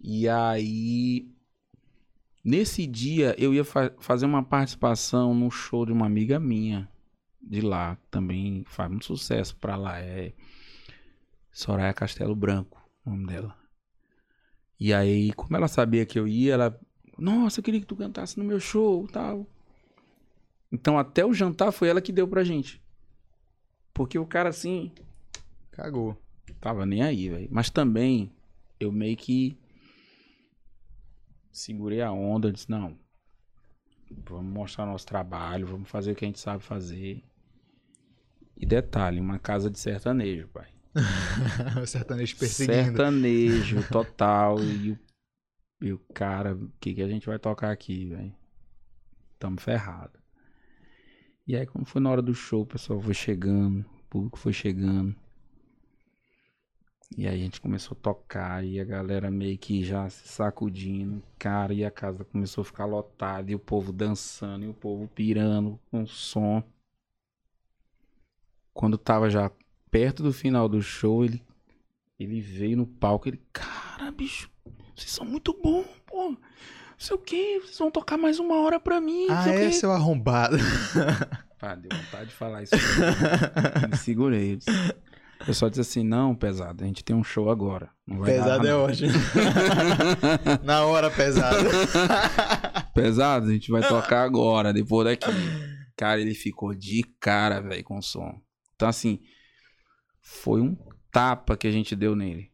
[0.00, 1.28] E aí,
[2.42, 6.88] nesse dia, eu ia fa- fazer uma participação no show de uma amiga minha
[7.42, 9.98] de lá, também faz muito sucesso pra lá.
[10.00, 10.32] É
[11.52, 13.56] Soraya Castelo Branco, o nome dela.
[14.78, 16.80] E aí, como ela sabia que eu ia, ela.
[17.18, 19.46] Nossa, eu queria que tu cantasse no meu show tal.
[20.72, 22.80] Então, até o jantar foi ela que deu pra gente.
[23.92, 24.92] Porque o cara, assim,
[25.80, 26.14] Cagou.
[26.60, 27.48] Tava nem aí, velho.
[27.50, 28.30] Mas também
[28.78, 29.58] eu meio que
[31.50, 32.98] segurei a onda, disse, não.
[34.10, 37.22] Vamos mostrar nosso trabalho, vamos fazer o que a gente sabe fazer.
[38.56, 40.68] E detalhe, uma casa de sertanejo, pai.
[41.82, 42.74] o sertanejo perseguindo.
[42.74, 44.62] Sertanejo total.
[44.62, 44.98] e, o,
[45.80, 48.34] e o cara, o que, que a gente vai tocar aqui, velho?
[49.38, 50.18] Tamo ferrado.
[51.46, 54.52] E aí, quando foi na hora do show, o pessoal foi chegando, o público foi
[54.52, 55.16] chegando.
[57.16, 61.20] E aí a gente começou a tocar e a galera meio que já se sacudindo,
[61.38, 65.08] cara, e a casa começou a ficar lotada, e o povo dançando, e o povo
[65.08, 66.62] pirando com o som.
[68.72, 69.50] Quando tava já
[69.90, 71.42] perto do final do show, ele,
[72.18, 74.48] ele veio no palco, ele, cara, bicho,
[74.94, 76.30] vocês são muito bons, pô.
[76.30, 76.38] Não
[77.06, 79.66] sei o que, vocês vão tocar mais uma hora pra mim, Ah, sei o é,
[79.66, 80.56] quê." seu arrombado.
[81.58, 82.74] Pá, deu vontade de falar isso.
[83.90, 84.58] Me segurei.
[85.48, 87.88] Eu só disse assim, não, pesado, a gente tem um show agora.
[88.22, 89.12] Pesado é não." ótimo.
[90.62, 91.68] Na hora, pesado.
[92.94, 95.30] Pesado, a gente vai tocar agora, depois daqui.
[95.96, 98.38] Cara, ele ficou de cara, velho, com o som.
[98.74, 99.20] Então, assim,
[100.20, 100.76] foi um
[101.10, 102.50] tapa que a gente deu nele.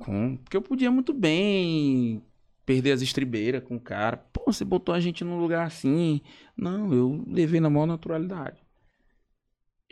[0.00, 0.36] Com...
[0.36, 2.22] Porque eu podia muito bem
[2.64, 4.16] perder as estribeiras com o cara.
[4.16, 6.20] Pô, você botou a gente num lugar assim.
[6.56, 8.62] Não, eu levei na maior naturalidade.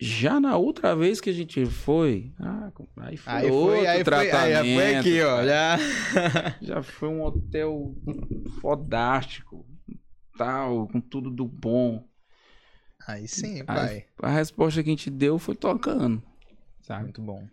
[0.03, 2.73] Já na outra vez que a gente foi, ah,
[3.03, 4.75] aí foi Aí outro foi, aí foi, aí tratamento.
[4.75, 5.45] foi aqui, ó.
[5.45, 5.79] Já.
[6.63, 7.95] Já foi um hotel
[8.63, 9.67] fodástico,
[10.39, 12.03] tal, com tudo do bom.
[13.07, 14.07] Aí sim, pai.
[14.23, 16.23] a resposta que a gente deu foi tocando,
[16.83, 17.05] sabe?
[17.05, 17.47] Muito bom.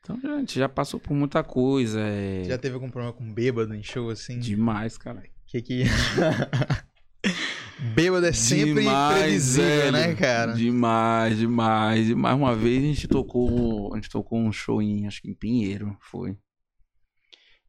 [0.00, 3.82] Então gente já passou por muita coisa, é Já teve algum problema com bêbado em
[3.82, 4.38] show assim?
[4.38, 5.22] demais, cara.
[5.46, 5.84] Que que.
[7.94, 9.92] bêbado é sempre Demais, imprevisível, velho.
[9.92, 10.52] né, cara?
[10.52, 12.36] Demais, demais, demais.
[12.36, 15.96] Uma vez a gente tocou, a gente tocou um show em, acho que em Pinheiro,
[16.00, 16.36] foi.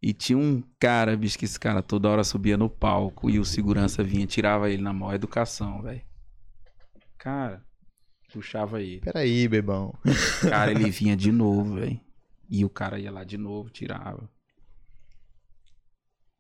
[0.02, 3.46] E tinha um cara, bicho, que esse cara toda hora subia no palco e o
[3.46, 6.02] segurança vinha, tirava ele na maior educação, velho.
[7.18, 7.64] Cara,
[8.32, 9.02] puxava ele.
[9.02, 9.94] Peraí, bebão.
[10.50, 12.00] Cara, ele vinha de novo, velho.
[12.50, 14.30] E o cara ia lá de novo, tirava.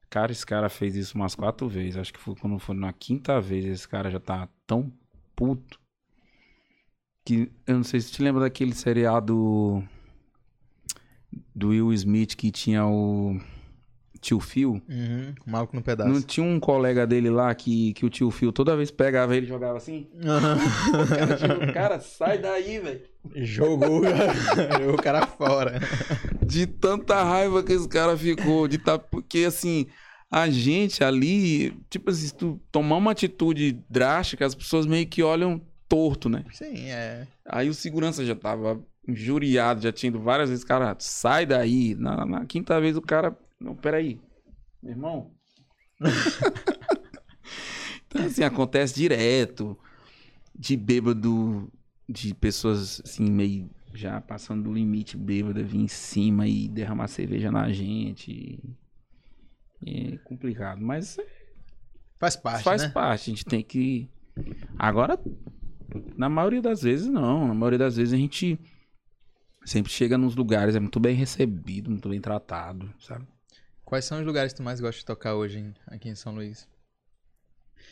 [0.10, 1.96] Cara, esse cara fez isso umas quatro vezes.
[1.96, 3.64] Acho que foi quando foi na quinta vez.
[3.64, 4.92] Esse cara já tá tão
[5.34, 5.80] puto.
[7.24, 9.82] Que eu não sei se te lembra daquele seriado
[11.56, 13.40] do Will Smith que tinha o
[14.22, 14.81] tio Phil.
[14.88, 16.10] Uhum, maluco no pedaço.
[16.10, 19.48] Não tinha um colega dele lá que, que o tio Phil toda vez pegava ele
[19.48, 20.07] e jogava assim?
[20.22, 23.02] O cara, tipo, cara, sai daí, velho.
[23.35, 24.03] Jogou,
[24.80, 25.80] jogou o cara fora.
[26.45, 29.88] de tanta raiva que esse cara ficou, de tá, porque assim,
[30.30, 35.22] a gente ali, tipo assim, se tu tomar uma atitude drástica, as pessoas meio que
[35.23, 36.45] olham torto, né?
[36.53, 37.27] Sim, é.
[37.45, 41.95] Aí o segurança já tava injuriado, já tinha ido várias vezes, cara, sai daí.
[41.95, 44.20] Na, na quinta vez o cara, não, peraí,
[44.82, 45.32] meu irmão.
[48.08, 49.78] então assim, acontece direto,
[50.58, 51.72] de bêbado,
[52.10, 57.52] de pessoas assim, meio já passando do limite bêbada, vir em cima e derramar cerveja
[57.52, 58.60] na gente.
[59.86, 61.18] É complicado, mas
[62.22, 62.90] Faz parte, faz né?
[62.90, 64.08] parte, a gente tem que.
[64.78, 65.20] Agora,
[66.16, 67.48] na maioria das vezes, não.
[67.48, 68.60] Na maioria das vezes a gente
[69.66, 73.26] sempre chega nos lugares, é muito bem recebido, muito bem tratado, sabe?
[73.92, 76.34] Quais são os lugares que tu mais gosta de tocar hoje em- aqui em São
[76.34, 76.66] Luís?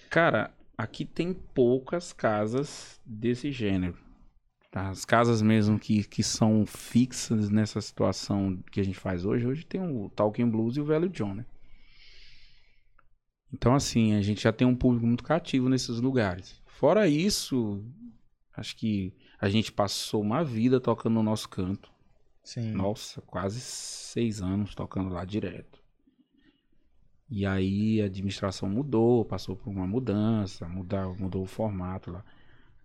[0.10, 3.98] Cara, aqui tem poucas casas desse gênero.
[4.72, 4.88] tá?
[4.88, 9.46] As casas mesmo que, que são fixas nessa situação que a gente faz hoje.
[9.46, 11.46] Hoje tem o Talking Blues e o Velho John, né?
[13.52, 16.62] Então, assim, a gente já tem um público muito cativo nesses lugares.
[16.66, 17.84] Fora isso,
[18.56, 21.92] acho que a gente passou uma vida tocando no nosso canto.
[22.42, 22.72] Sim.
[22.72, 25.79] Nossa, quase seis anos tocando lá direto.
[27.30, 32.24] E aí a administração mudou, passou por uma mudança, mudou, mudou o formato lá.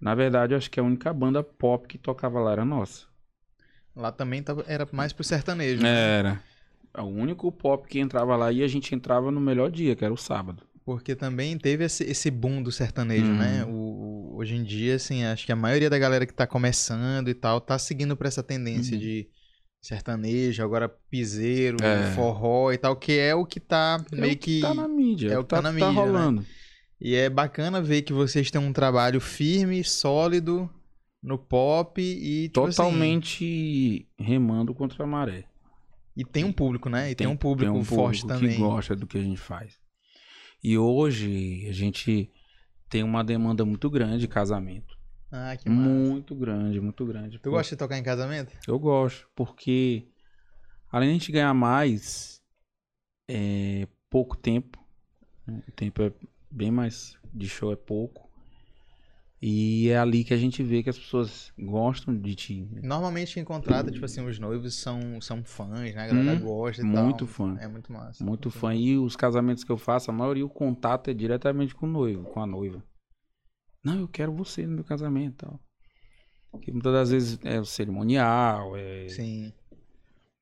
[0.01, 3.07] Na verdade, eu acho que a única banda pop que tocava lá era nossa.
[3.97, 5.83] Lá também tava, era mais pro sertanejo.
[5.83, 6.19] né?
[6.19, 6.43] Era.
[6.99, 10.13] O único pop que entrava lá e a gente entrava no melhor dia, que era
[10.15, 10.63] o sábado.
[10.85, 13.39] Porque também teve esse, esse boom do sertanejo, Uhum.
[13.39, 13.65] né?
[13.65, 17.29] O, o- hoje em dia, assim, acho que a maioria da galera que tá começando
[17.29, 19.01] e tal tá seguindo pra essa tendência Uhum.
[19.03, 19.29] de,
[19.85, 22.13] sertanejo, agora piseiro, É.
[22.15, 25.29] forró e tal, que é o que tá É meio o que tá na mídia,
[25.31, 26.01] é é o que que tá tá, na tá mídia, né?
[26.01, 26.47] rolando.
[27.01, 30.71] E é bacana ver que vocês têm um trabalho firme, sólido
[31.23, 35.45] no pop e tipo assim, Totalmente remando contra a maré.
[36.17, 37.11] e tem um público, né?
[37.11, 38.59] E tem, um público forte que também.
[38.59, 39.75] gosta do que a gente faz.
[40.63, 42.31] E hoje a gente
[42.89, 44.94] tem uma demanda muito grande de casamento.
[45.37, 45.89] Ah, que massa.
[45.89, 47.41] Muito grande, muito grande.
[47.41, 48.53] Tu gosta de tocar em casamento?
[48.69, 50.07] Eu gosto, porque
[50.93, 52.41] além de a gente ganhar mais,
[53.29, 54.79] é pouco tempo.
[55.45, 55.61] né?
[55.69, 56.13] O tempo é
[56.49, 58.31] bem mais de show é pouco.
[59.43, 62.63] E é ali que a gente vê que as pessoas gostam de ti.
[62.71, 62.81] né?
[62.85, 65.89] Normalmente quem contrata, tipo assim, os noivos são, são fãs, né?
[66.01, 67.05] A galera Hum, gosta e tal.
[67.05, 67.59] muito fã.
[67.61, 68.25] É muito massa.
[68.25, 68.73] Muito fã.
[68.73, 72.23] E os casamentos que eu faço, a maioria o contato é diretamente com o noivo,
[72.25, 72.83] com a noiva.
[73.85, 75.61] Não, eu quero você no meu casamento tal.
[76.51, 79.53] Porque muitas das vezes é o cerimonial, é Sim.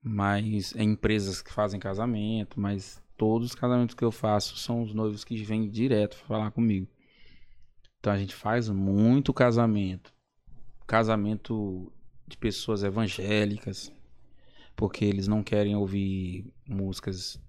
[0.03, 4.95] mas é empresas que fazem casamento, mas todos os casamentos que eu faço são os
[4.95, 6.87] noivos que vêm direto falar comigo.
[7.99, 10.13] Então a gente faz muito casamento.
[10.87, 11.91] Casamento
[12.27, 13.93] de pessoas evangélicas,
[14.77, 17.41] porque eles não querem ouvir músicas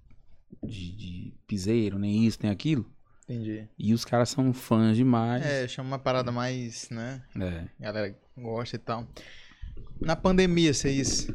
[0.63, 2.85] de, de piseiro, nem isso, nem aquilo.
[3.23, 3.67] Entendi.
[3.77, 5.45] E os caras são fãs demais.
[5.45, 7.23] É, chama uma parada mais, né?
[7.39, 7.67] É.
[7.79, 9.07] A galera gosta e tal.
[10.01, 11.29] Na pandemia, vocês,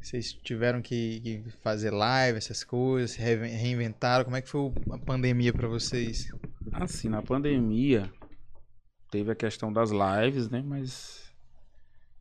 [0.00, 4.24] vocês tiveram que, que fazer live, essas coisas, se reinventaram.
[4.24, 6.32] Como é que foi a pandemia pra vocês?
[6.72, 8.10] Assim, na pandemia,
[9.10, 10.62] teve a questão das lives, né?
[10.64, 11.30] Mas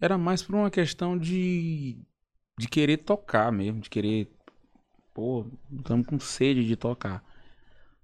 [0.01, 1.97] era mais por uma questão de,
[2.57, 4.29] de querer tocar mesmo, de querer.
[5.13, 7.23] Pô, estamos com sede de tocar.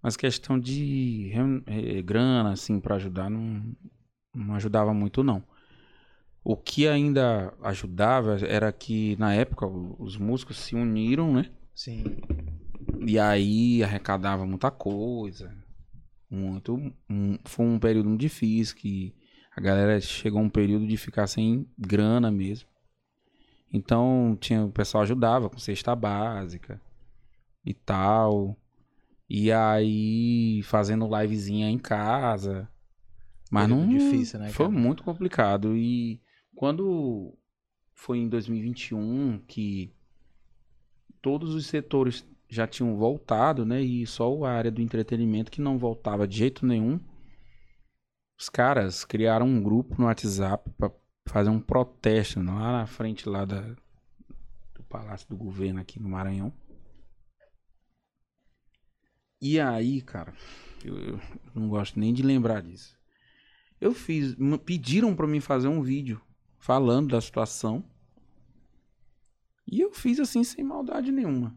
[0.06, 3.76] Mas questão de reun- eh, grana, assim, pra ajudar, não,
[4.36, 5.42] não ajudava muito, não.
[6.44, 11.50] O que ainda ajudava era que, na época, os músicos se uniram, né?
[11.74, 12.04] Sim.
[13.00, 15.52] E aí arrecadava muita coisa.
[16.30, 16.76] Muito.
[17.10, 19.12] um- foi um período muito difícil que
[19.56, 22.70] a galera chegou a um período de ficar sem grana mesmo.
[23.74, 26.80] Então tinha, o pessoal ajudava com cesta básica
[27.66, 28.56] e tal.
[29.30, 32.70] E aí fazendo livezinha em casa.
[33.50, 33.98] Mas Período não.
[33.98, 35.76] difícil, né, Foi muito complicado.
[35.76, 36.22] E
[36.56, 37.38] quando
[37.94, 39.94] foi em 2021 que
[41.22, 43.82] todos os setores já tinham voltado, né?
[43.82, 47.00] E só a área do entretenimento que não voltava de jeito nenhum.
[48.38, 50.92] Os caras criaram um grupo no WhatsApp para
[51.26, 56.54] fazer um protesto lá na frente lá da, do Palácio do Governo aqui no Maranhão.
[59.46, 60.34] E aí, cara,
[60.84, 61.20] eu, eu
[61.54, 62.98] não gosto nem de lembrar disso.
[63.80, 64.36] Eu fiz,
[64.66, 66.22] pediram para mim fazer um vídeo
[66.58, 67.84] falando da situação.
[69.68, 71.56] E eu fiz assim sem maldade nenhuma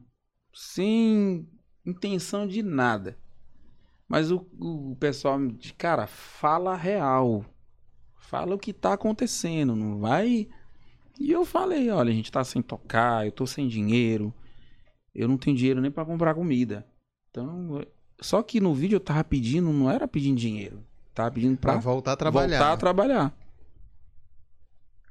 [0.53, 1.49] sem
[1.87, 3.17] intenção de nada.
[4.09, 7.45] Mas o, o pessoal me cara, fala real.
[8.17, 10.49] Fala o que tá acontecendo, não vai.
[11.19, 14.35] E eu falei, olha, a gente tá sem tocar, eu tô sem dinheiro.
[15.15, 16.87] Eu não tenho dinheiro nem pra comprar comida.
[17.43, 17.85] Então,
[18.21, 20.83] só que no vídeo eu tava pedindo, não era pedindo dinheiro.
[21.15, 22.59] Tava pedindo Pra pra voltar a trabalhar.
[22.59, 23.39] voltar a trabalhar.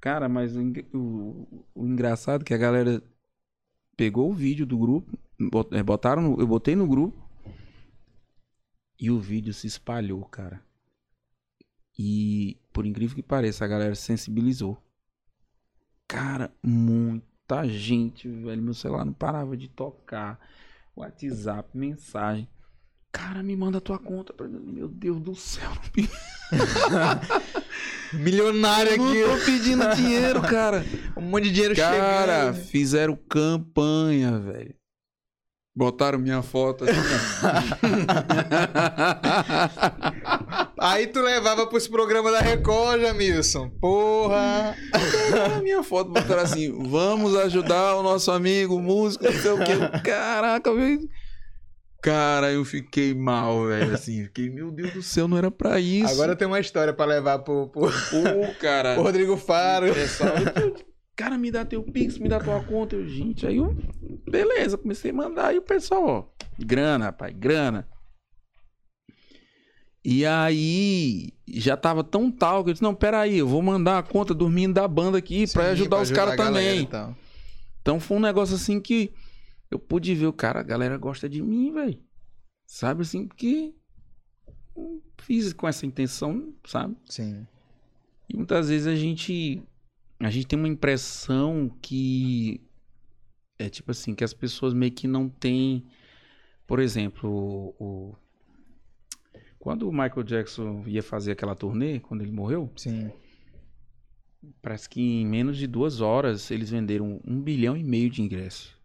[0.02, 0.62] Cara, mas o,
[0.94, 3.02] o- o engraçado é que a galera
[3.96, 5.18] pegou o vídeo do grupo,
[5.72, 7.18] eh, botaram, no- eu botei no grupo
[9.00, 10.62] e o vídeo se espalhou, cara.
[11.98, 14.78] E por incrível que pareça, a galera se sensibilizou.
[16.08, 20.40] Cara, muita gente, velho, meu celular não parava de tocar.
[20.98, 22.48] WhatsApp, mensagem.
[23.12, 24.34] Cara, me manda a tua conta.
[24.48, 25.72] Meu Deus do céu.
[28.14, 30.86] Milionário aqui, não tô pedindo dinheiro, cara.
[31.16, 32.66] um monte de dinheiro Cara, chegando.
[32.66, 34.76] fizeram campanha, velho.
[35.76, 36.94] Botaram minha foto assim.
[40.80, 43.70] Aí tu levava pros programas da Record, Jamilson.
[43.82, 44.76] Porra!
[45.32, 50.00] Botaram minha foto, botaram assim, vamos ajudar o nosso amigo, músico, não sei o quê.
[50.04, 51.02] Caraca, velho.
[52.02, 54.24] Cara, eu fiquei mal, velho, assim.
[54.26, 56.14] Fiquei, meu Deus do céu, não era pra isso.
[56.14, 58.94] Agora tem uma história pra levar pro, pro, Pô, cara.
[58.94, 59.92] pro Rodrigo Faro.
[59.94, 60.30] Pessoal,
[60.62, 60.76] eu-
[61.16, 62.96] cara, me dá teu Pix, me dá tua conta.
[62.96, 63.76] Eu, gente, aí eu,
[64.30, 65.54] beleza, comecei a mandar.
[65.54, 66.24] E o pessoal, ó,
[66.60, 67.88] grana, rapaz, grana.
[70.10, 74.04] E aí, já tava tão tal que eu disse, não, peraí, eu vou mandar a
[74.04, 76.84] conta dormindo da banda aqui pra Sim, ajudar os caras galera também.
[76.84, 77.14] e tal.
[77.82, 79.12] Então foi um negócio assim que
[79.70, 82.00] eu pude ver o cara, a galera gosta de mim, velho.
[82.66, 83.74] Sabe assim, porque
[84.78, 86.96] eu fiz com essa intenção, sabe?
[87.04, 87.46] Sim.
[88.30, 89.62] E muitas vezes a gente
[90.22, 92.62] a gente tem uma impressão que
[93.60, 95.84] é tipo assim, que as pessoas meio que não têm.
[96.66, 98.16] Por exemplo, o, o-
[99.60, 103.12] quando o Michael Jackson ia fazer aquela turnê, quando ele morreu, Sim.
[104.62, 108.76] parece que em menos de duas horas eles venderam um bilhão e meio de ingressos.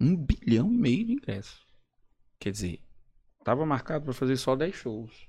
[0.00, 1.66] Um bilhão e meio de ingressos.
[2.40, 2.80] Quer dizer,
[3.44, 5.28] tava marcado para fazer só 10 shows.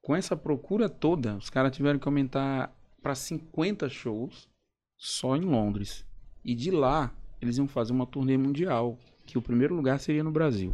[0.00, 4.48] Com essa procura toda, os caras tiveram que aumentar para 50 shows
[4.96, 6.06] só em Londres.
[6.44, 10.32] E de lá, eles iam fazer uma turnê mundial, que o primeiro lugar seria no
[10.32, 10.72] Brasil.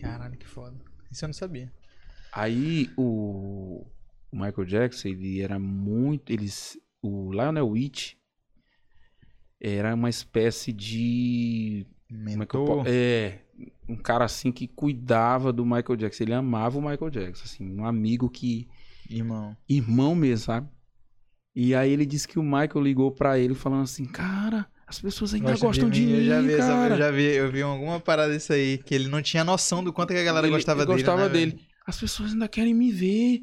[0.00, 0.76] Caralho, que foda.
[1.10, 1.72] Isso eu não sabia.
[2.32, 3.84] Aí o,
[4.30, 6.32] o Michael Jackson, ele era muito.
[6.32, 8.16] Eles, o Lionel Rich
[9.60, 11.86] era uma espécie de.
[12.08, 12.84] Como é, que eu Mentor.
[12.86, 13.38] é,
[13.88, 16.24] um cara assim que cuidava do Michael Jackson.
[16.24, 18.68] Ele amava o Michael Jackson, assim, um amigo que.
[19.08, 19.56] Irmão.
[19.68, 20.68] Irmão mesmo, sabe?
[21.54, 25.34] E aí ele disse que o Michael ligou pra ele falando assim: Cara, as pessoas
[25.34, 26.94] ainda Gosta gostam de mim, eu já vi, essa- cara.
[26.94, 29.92] eu já vi, eu vi alguma parada disso aí, que ele não tinha noção do
[29.92, 30.98] quanto que a galera Ele- gostava ele dele.
[31.02, 31.60] gostava né, dele.
[31.86, 33.40] As pessoas ainda querem me ver.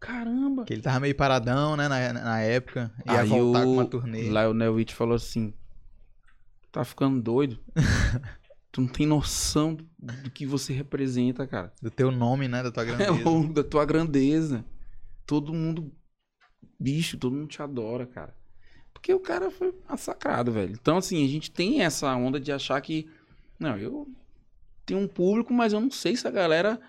[0.00, 0.64] Caramba.
[0.64, 2.92] Que ele tava meio paradão, né, na, na época.
[3.06, 4.22] Ia Aí voltar o com uma turnê.
[4.28, 5.52] Lionel Rich falou assim:
[6.70, 7.58] Tá ficando doido?
[8.70, 9.84] tu não tem noção do,
[10.22, 11.72] do que você representa, cara.
[11.82, 13.28] Do teu nome, né, da tua É grandeza.
[13.28, 14.64] o da tua grandeza.
[15.26, 15.92] Todo mundo.
[16.78, 18.36] Bicho, todo mundo te adora, cara.
[18.92, 20.72] Porque o cara foi massacrado, velho.
[20.72, 23.08] Então, assim, a gente tem essa onda de achar que.
[23.58, 24.06] Não, eu
[24.86, 26.80] tenho um público, mas eu não sei se a galera.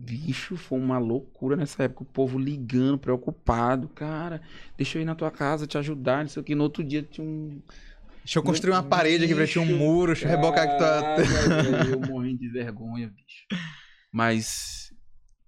[0.00, 2.04] Bicho, foi uma loucura nessa época.
[2.04, 3.88] O povo ligando, preocupado.
[3.88, 4.40] Cara,
[4.76, 6.22] deixa eu ir na tua casa te ajudar.
[6.22, 6.54] Não sei o que.
[6.54, 7.60] No outro dia tinha um.
[8.22, 10.76] Deixa eu construir uma parede aqui pra ti, um Bicho, muro, deixa eu rebocar aqui
[10.78, 11.16] tua.
[11.90, 13.46] Eu morrendo de vergonha, bicho.
[14.12, 14.92] Mas,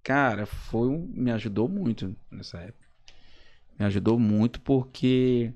[0.03, 2.85] cara, foi um- me ajudou muito nessa época.
[3.79, 5.53] Me ajudou muito porque.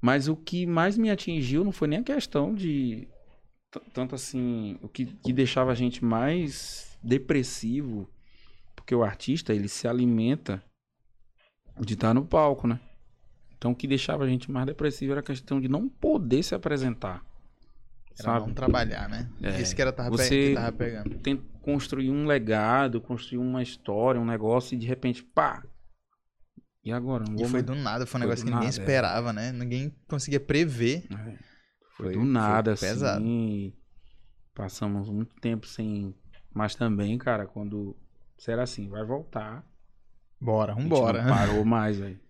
[0.00, 3.08] Mas o que mais me atingiu não foi nem a questão de.
[3.92, 4.78] Tanto assim.
[4.80, 8.08] O que, que deixava a gente mais depressivo.
[8.74, 10.62] Porque o artista, ele se alimenta
[11.80, 12.78] de estar no palco, né?
[13.56, 16.54] Então o que deixava a gente mais depressivo era a questão de não poder se
[16.54, 17.24] apresentar.
[18.18, 18.46] Era Sabe?
[18.46, 19.28] não trabalhar, né?
[19.42, 19.60] É.
[19.60, 21.18] Isso que era tava, pe- Você- que tava pegando.
[21.18, 25.62] Tem construir um legado, construir uma história, um negócio e de repente, pá!
[26.84, 27.24] E agora?
[27.28, 28.82] Não E foi mais- do nada, foi um Foi negócio que ninguém nada, é.
[28.82, 29.52] esperava, né?
[29.52, 31.04] Ninguém conseguia prever.
[31.10, 31.16] É,
[31.96, 33.22] Foi- Foi do foi nada, pesado.
[33.22, 33.72] assim.
[34.54, 36.14] Passamos muito tempo sem.
[36.56, 37.94] Mas também, cara, quando.
[38.38, 39.62] Será assim, vai voltar.
[40.40, 41.22] Bora, vambora.
[41.22, 42.18] Não parou mais, velho.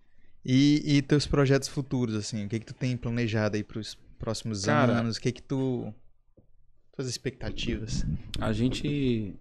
[0.49, 4.63] E, e teus projetos futuros, assim, o que que tu tem planejado aí pros próximos
[4.63, 5.17] Cara- anos?
[5.17, 5.93] O que que tu...
[6.95, 8.05] Tuas expectativas?
[8.39, 9.35] A gente.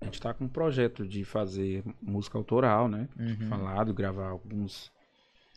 [0.00, 3.08] A gente tá com um projeto de fazer música autoral, né?
[3.18, 3.48] Uhum.
[3.48, 4.92] Falado, gravar alguns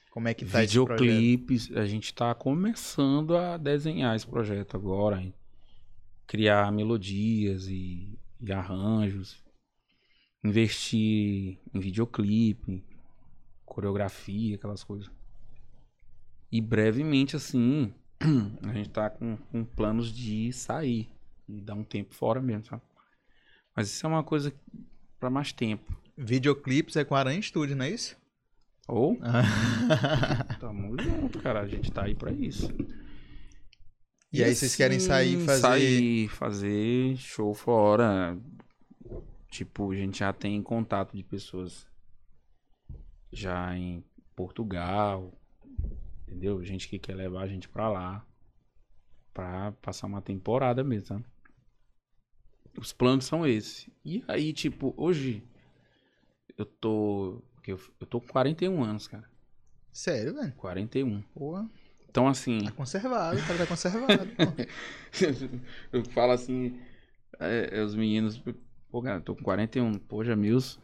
[0.10, 1.70] Como é que tá videoclipes.
[1.76, 5.22] A gente tá começando a desenhar esse projeto agora.
[5.22, 5.32] hein?
[6.26, 9.44] Criar melodias e, e arranjos.
[10.44, 12.84] Investir em videoclipe,
[13.66, 15.10] coreografia, aquelas coisas.
[16.52, 17.94] E brevemente, assim,
[18.64, 21.10] a gente tá com, com planos de sair.
[21.48, 22.82] E dar um tempo fora mesmo, sabe?
[23.76, 24.54] Mas isso é uma coisa
[25.20, 25.96] pra mais tempo.
[26.18, 28.16] Videoclipes é com Aranha Studio, não é isso?
[28.88, 29.20] Ou
[30.60, 31.62] Tamo junto, cara.
[31.62, 32.70] A gente tá aí pra isso.
[34.36, 38.38] E aí vocês querem sair e fazer- Sair, fazer show fora.
[39.50, 41.88] Tipo, a gente já tem contato de pessoas
[43.32, 44.04] já em
[44.36, 45.32] Portugal.
[46.28, 46.64] Entendeu?
[46.64, 48.26] Gente que quer levar a gente pra lá.
[49.34, 51.26] Pra passar uma temporada mesmo, sabe?
[52.78, 53.90] Os planos são esses.
[54.04, 55.44] E aí, tipo, hoje
[56.58, 57.42] eu tô.
[57.66, 59.28] Eu, eu tô com 41 anos, cara.
[59.92, 60.54] Sério, velho?
[60.56, 61.22] 41.
[61.34, 61.70] Porra,
[62.16, 64.30] Então, assim, tá conservado, o cara tá conservado.
[65.92, 66.80] eu falo assim,
[67.38, 68.42] é, é, os meninos,
[68.90, 70.80] pô, cara, tô com 41, pô, Jamils,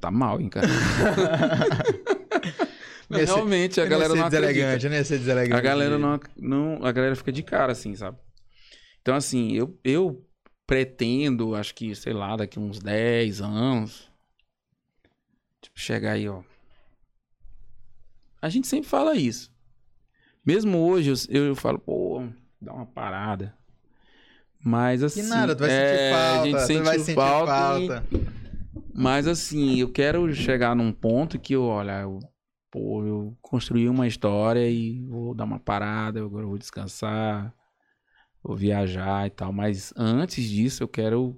[0.00, 0.68] tá mal, hein, cara.
[3.10, 5.58] Mas realmente, a galera não deselegante, eu não ia ser deselegante.
[5.58, 8.16] A galera não, não, a galera fica de cara, assim, sabe?
[9.02, 10.24] Então, assim, eu, eu
[10.68, 14.08] pretendo, acho que, sei lá, daqui uns 10 anos,
[15.60, 16.44] tipo, chegar aí, ó.
[18.40, 19.55] A gente sempre fala isso.
[20.46, 22.22] Mesmo hoje, eu, eu falo, pô,
[22.62, 23.52] dá uma parada.
[24.60, 25.22] Mas assim.
[25.22, 27.80] Que nada, tu vai é, sentir falta, A gente sente vai sentir falta.
[27.80, 28.04] e- falta.
[28.94, 32.20] mas assim, eu quero chegar num ponto que eu, olha, eu,
[32.70, 37.52] pô, eu construí uma história e vou dar uma parada, agora eu vou descansar,
[38.40, 39.52] vou viajar e tal.
[39.52, 41.36] Mas antes disso, eu quero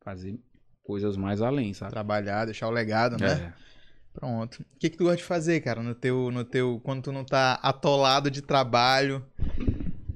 [0.00, 0.38] fazer
[0.82, 1.92] coisas mais além, sabe?
[1.92, 3.52] Trabalhar, deixar o legado, né?
[3.56, 3.69] É.
[4.12, 4.60] Pronto.
[4.74, 6.80] O que, que tu gosta de fazer, cara, no teu, no teu.
[6.82, 9.24] Quando tu não tá atolado de trabalho?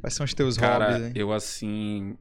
[0.01, 1.07] Quais são os teus Cara, hobbies?
[1.09, 1.13] hein?
[1.15, 2.17] eu assim.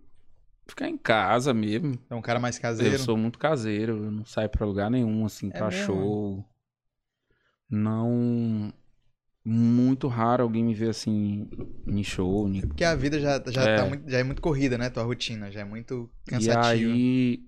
[0.68, 2.00] Ficar em casa mesmo.
[2.10, 2.96] É um cara mais caseiro?
[2.96, 5.86] Eu sou muito caseiro, eu não saio pra lugar nenhum, assim, É pra mesmo?
[5.86, 6.46] show.
[7.70, 8.74] Não.
[9.46, 11.50] Muito raro alguém me ver assim
[11.86, 12.48] em show.
[12.48, 12.62] Em...
[12.62, 13.76] Porque a vida já, já, É.
[13.78, 14.90] tá muito, já é muito corrida, né?
[14.90, 16.66] Tua rotina já é muito E cansativa.
[16.66, 17.44] aí,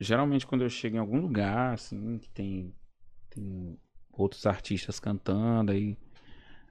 [0.00, 2.74] geralmente quando eu chego em algum lugar, assim, que tem,
[3.30, 3.78] tem
[4.12, 5.96] outros artistas cantando, aí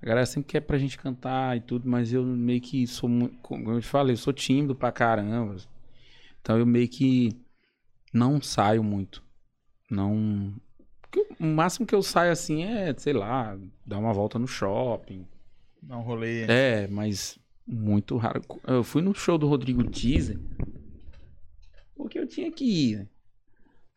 [0.02, 3.38] a galera sempre quer pra gente cantar e tudo, mas eu meio que sou muito,
[3.40, 5.57] como eu te falei, eu sou tímido pra caramba.
[6.41, 7.36] Então eu meio que
[8.14, 9.23] não saio muito.
[9.90, 10.53] Não.
[11.40, 15.27] O máximo que eu saio assim é, sei lá, dar uma volta no shopping.
[15.81, 16.44] Dá um rolê.
[16.44, 17.38] É, mas
[17.68, 18.41] muito raro.
[18.65, 20.40] Eu fui no show do Rodrigo Teaser
[21.99, 23.10] porque eu tinha que ir.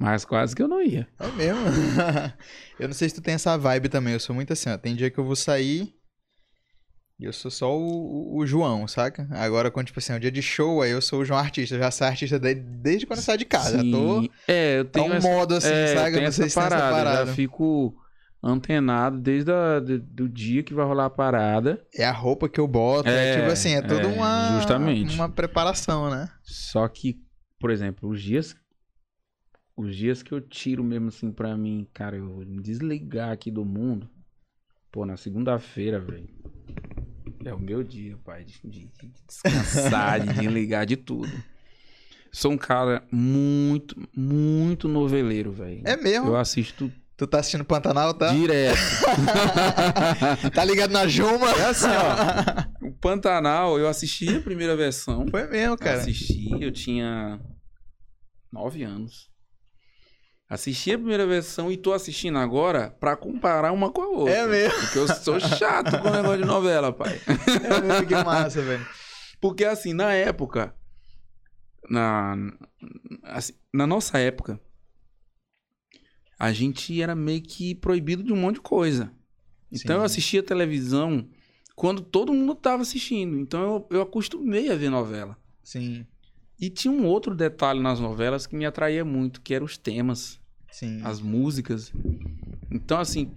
[0.02, 1.06] Mas quase que eu não ia.
[1.18, 1.60] É mesmo?
[2.78, 4.12] eu não sei se tu tem essa vibe também.
[4.12, 4.76] Eu sou muito assim, ó.
[4.76, 5.94] Tem dia que eu vou sair
[7.18, 9.28] e eu sou só o, o- João, saca?
[9.30, 11.76] Agora, quando, tipo assim, é um dia de show, aí eu sou o João artista.
[11.76, 13.76] Eu já saio artista de- desde quando eu saio de casa.
[13.76, 14.22] Já tô.
[14.22, 14.30] Sim.
[14.48, 16.08] É, eu Tá tenho um essa, modo assim, é, eu saca?
[16.08, 16.98] Eu tenho não sei essa se tem essa parada.
[16.98, 17.26] Eu parada.
[17.26, 17.94] já fico
[18.42, 21.80] antenado desde a, de- do dia que vai rolar a parada.
[21.94, 23.08] É a roupa que eu boto.
[23.08, 24.56] É, É, tipo assim, é toda é, uma.
[24.58, 25.14] justamente.
[25.14, 26.28] Uma preparação, né?
[26.42, 27.18] Só que,
[27.60, 28.56] por exemplo, os dias.
[29.76, 33.50] Os dias que eu tiro mesmo assim pra mim, cara, eu vou me desligar aqui
[33.50, 34.08] do mundo.
[34.90, 36.28] Pô, na segunda-feira, velho.
[37.44, 41.30] É o meu dia, pai, de, de- de descansar, de desligar de tudo.
[42.30, 45.82] Sou um cara muito, muito noveleiro, velho.
[45.84, 46.28] É mesmo.
[46.28, 48.32] Eu assisto Tu tá assistindo Pantanal, tá?
[48.32, 48.76] direto.
[50.52, 51.50] tá ligado na Juma?
[51.50, 52.86] É assim, ó.
[52.88, 55.26] O Pantanal, eu assisti a primeira versão.
[55.28, 55.98] Foi mesmo, cara.
[56.00, 57.40] Assisti, eu tinha
[58.50, 59.30] nove anos.
[60.52, 64.34] Assisti a primeira versão e tô assistindo agora pra comparar uma com a outra.
[64.34, 64.78] É mesmo.
[64.80, 67.18] Porque eu sou chato com o negócio de novela, pai.
[67.26, 68.86] É mesmo, que massa, velho.
[69.40, 70.74] Porque assim, na época,
[71.88, 72.36] na,
[73.22, 74.60] assim, na nossa época,
[76.38, 79.10] a gente era meio que proibido de um monte de coisa.
[79.72, 80.00] Então Sim.
[80.00, 81.30] eu assistia televisão
[81.74, 83.38] quando todo mundo tava assistindo.
[83.38, 85.34] Então eu, eu acostumei a ver novela.
[85.64, 86.06] Sim,
[86.60, 90.41] E tinha um outro detalhe nas novelas que me atraía muito, que eram os temas,
[90.72, 91.00] sim.
[91.04, 91.92] as músicas.
[92.70, 93.30] Então, assim,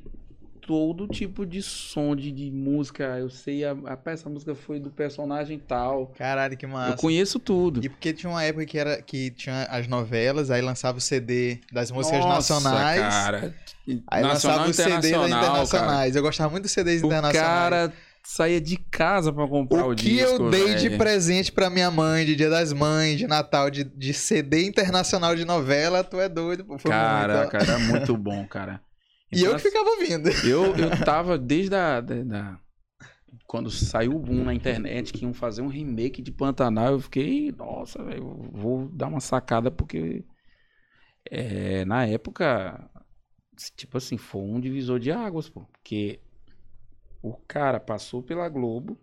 [0.66, 4.90] todo tipo de som, de, de música, eu sei, a, a, essa música foi do
[4.90, 6.07] personagem tal.
[6.18, 6.94] Caralho, que massa.
[6.94, 7.86] Eu conheço tudo.
[7.86, 11.60] E porque tinha uma época que, era, que tinha as novelas, aí lançava o CD
[11.72, 12.99] das músicas Nossa, nacionais.
[12.99, 13.56] cara.
[14.07, 16.16] Aí Nacional lançava o CD das internacionais.
[16.16, 17.06] Eu gostava muito dos CDs cara.
[17.06, 17.70] O internacionais.
[17.70, 17.94] cara
[18.27, 20.97] saía de casa pra comprar o, o que disco, eu dei de velho.
[20.97, 25.45] presente pra minha mãe, de Dia das Mães, de Natal, de, de CD internacional de
[25.45, 26.77] novela, tu é doido, pô.
[26.77, 27.52] Foi Cara, muito.
[27.52, 28.81] cara, era muito bom, cara.
[29.31, 30.30] E Então, eu que ficava ouvindo.
[30.47, 31.99] Eu, eu tava desde a.
[31.99, 32.60] Da, da-
[33.47, 37.52] Quando saiu o boom na internet que iam fazer um remake de Pantanal, eu fiquei,
[37.52, 40.23] nossa, velho, eu vou dar uma sacada porque.
[41.30, 42.89] é, na época,
[43.76, 45.61] tipo assim, foi um divisor de águas, pô.
[45.73, 46.19] Porque
[47.30, 48.97] o cara passou pela Globo,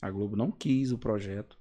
[0.00, 1.56] a Globo não quis o projeto,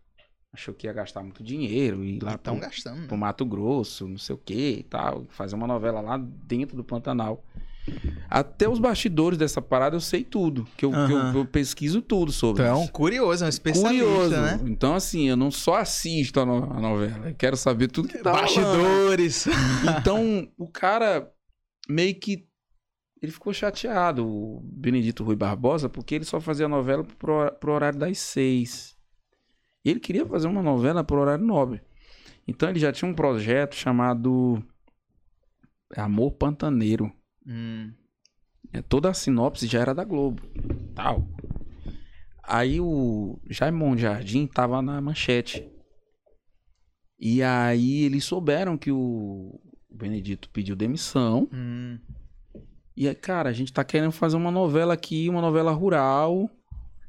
[0.52, 3.02] achou que ia gastar muito dinheiro e lá Estão gastando.
[3.02, 3.08] né?
[3.08, 6.84] pro Mato Grosso, não sei o que e tal, fazer uma novela lá dentro do
[6.84, 7.46] Pantanal.
[8.30, 12.32] Até os bastidores dessa parada eu sei tudo, que eu, que eu- eu pesquiso tudo
[12.32, 12.62] sobre.
[12.62, 12.92] Tu é um isso.
[12.92, 14.30] curioso, é um especialista, curioso.
[14.42, 14.60] né?
[14.66, 18.20] Então assim, eu não só assisto a, no- a novela, eu quero saber tudo que
[18.20, 18.32] tá.
[18.34, 19.48] Bastidores.
[20.00, 21.32] Então, o cara
[21.90, 22.48] meio que
[23.22, 28.00] ele ficou chateado, o Benedito Rui Barbosa, porque ele só fazia novela pro, pro horário
[28.00, 28.98] das seis.
[29.86, 31.82] Ele queria fazer uma novela pro horário nobre.
[32.48, 34.64] Então ele já tinha um projeto chamado
[35.96, 37.12] Amor Pantaneiro.
[37.46, 37.94] Hum,
[38.74, 40.42] É, toda a sinopse já era da Globo.
[40.96, 41.28] Tal.
[42.44, 45.70] Aí o Jaimon Jardim tava na manchete.
[47.20, 51.48] E aí eles souberam que o Benedito pediu demissão.
[51.54, 52.00] hum.
[52.96, 56.50] E cara, a gente tá querendo fazer uma novela aqui, uma novela rural.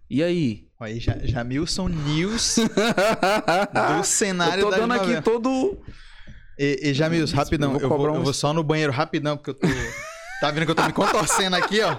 [0.08, 0.68] E aí?
[0.78, 2.56] Aí, Ja- Jamilson News
[3.98, 5.78] do cenário Eu tô da dando aqui todo.
[6.58, 9.66] E, e Jamilson, rapidão, Eu vou eu vou só no banheiro rapidão, porque eu tô...
[10.40, 11.96] Tá vendo que eu tô me contorcendo aqui, ó?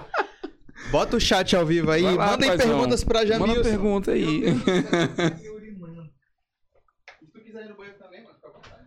[0.90, 3.62] Bota o chat ao vivo aí, lá, mandem perguntas pra Manda Jamilson.
[3.62, 4.42] pergunta aí.
[7.18, 8.84] Se tu quiser ir no banheiro também, mano, fica à vontade.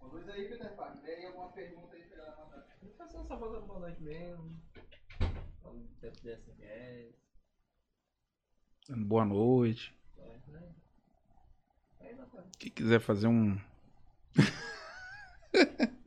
[0.00, 1.00] Conduz aí, Peter Parker.
[1.02, 2.66] Tem aí alguma pergunta aí pra ela mandar?
[3.20, 4.58] Só só falando boa noite mesmo.
[5.62, 7.14] Falando do tempo de SMS.
[9.06, 9.94] Boa noite.
[10.16, 10.74] É, né?
[12.16, 12.42] Não tá.
[12.58, 13.60] Quem quiser fazer um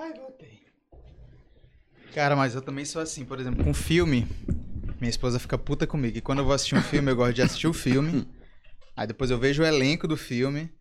[0.00, 0.60] Ai, voltei.
[2.14, 4.26] Cara, mas eu também sou assim, por exemplo, com filme,
[4.98, 6.16] minha esposa fica puta comigo.
[6.16, 8.26] E quando eu vou assistir um filme, eu gosto de assistir o filme.
[8.96, 10.72] Aí depois eu vejo o elenco do filme.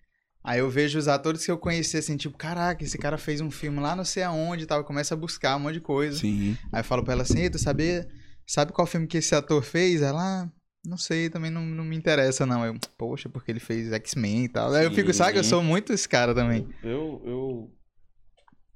[0.41, 3.51] Aí eu vejo os atores que eu conheci assim, tipo, caraca, esse cara fez um
[3.51, 4.83] filme lá não sei aonde e tal.
[4.85, 6.17] Começa a buscar um monte de coisa.
[6.17, 6.57] Sim.
[6.71, 8.07] Aí eu falo pra ela assim, "Ei, tu sabe,
[8.47, 10.01] sabe qual filme que esse ator fez?
[10.01, 10.49] Ela, "Ah,
[10.85, 12.65] não sei, também não, não me interessa não.
[12.65, 14.73] Eu, poxa, porque ele fez X-Men e tal.
[14.73, 15.49] Aí eu fico, sabe, que eu Sim.
[15.49, 16.65] sou muito esse cara também.
[16.81, 17.71] Eu, eu,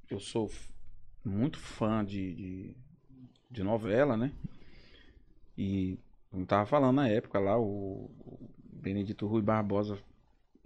[0.10, 0.50] eu sou
[1.24, 2.76] muito fã de, de,
[3.50, 4.32] de novela, né?
[5.58, 5.98] E
[6.32, 9.98] como tava falando na época lá, o, o Benedito Rui Barbosa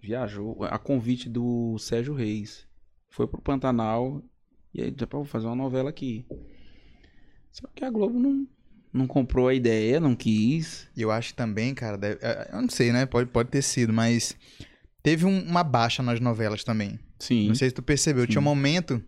[0.02, 2.66] viajou a convite do Sérgio Reis.
[3.10, 4.22] Foi pro Pantanal
[4.74, 6.26] e aí, depois vou fazer uma novela aqui.
[7.52, 8.48] Só que a Globo não,
[8.94, 10.88] não comprou a ideia, não quis.
[10.96, 13.06] E eu acho também, cara, deve- eh, eu não sei, né?
[13.06, 14.38] Pode, pode ter sido, mas
[15.02, 17.00] teve um- uma baixa nas novelas também.
[17.20, 18.24] Sim, Não sei se tu percebeu.
[18.26, 18.30] Sim.
[18.32, 19.04] Tinha um momento,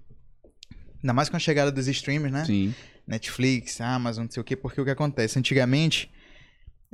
[1.03, 2.45] ainda mais com a chegada dos streamers, né?
[2.45, 2.73] sim.
[3.07, 5.39] Netflix, Amazon, não sei o quê, porque o que acontece?
[5.39, 6.11] Antigamente,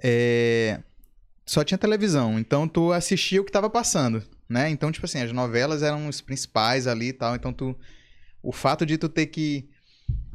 [0.02, 0.80] é,
[1.46, 4.70] só tinha televisão, então tu assistia o que tava passando, né?
[4.70, 7.76] Então, tipo assim, as novelas eram os principais ali e tal, então tu...
[8.42, 9.68] O fato de tu ter que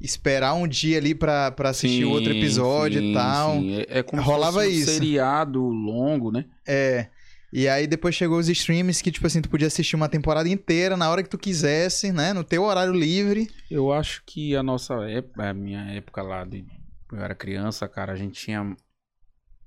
[0.01, 3.53] esperar um dia ali pra, pra assistir Sim, outro episódio sim, e tal...
[3.55, 3.77] sim.
[3.77, 4.91] É, é como Rolava se fosse um isso.
[4.93, 6.45] seriado longo, né?
[6.67, 7.07] É.
[7.53, 10.97] E aí depois chegou os streams que, tipo assim, tu podia assistir uma temporada inteira
[10.97, 12.33] na hora que tu quisesse, né?
[12.33, 13.51] No teu horário livre.
[13.71, 16.65] Eu acho que a nossa época, a minha época lá de
[17.13, 18.77] eu era criança, cara, a gente tinha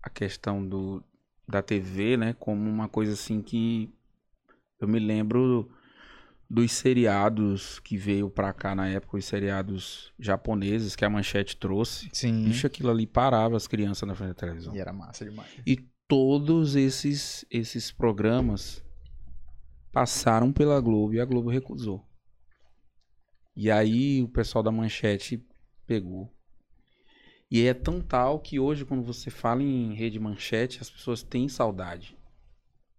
[0.02, 1.04] a questão do
[1.46, 3.94] da TV, né, como uma coisa assim que
[4.80, 5.70] eu me lembro
[6.50, 12.10] dos seriados que veio pra cá na época, os seriados japoneses que a Manchete trouxe.
[12.14, 12.46] Sim.
[12.46, 14.76] Bicho, aquilo ali parava as crianças na frente da televisão.
[14.76, 15.50] E era massa demais.
[15.66, 18.86] E todos esses esses programas
[19.92, 22.08] passaram pela Globo e a Globo recusou.
[23.56, 25.44] E aí o pessoal da Manchete
[25.88, 26.32] pegou.
[27.50, 31.50] E é tão tal que hoje, quando você fala em rede manchete, as pessoas têm
[31.50, 32.16] saudade.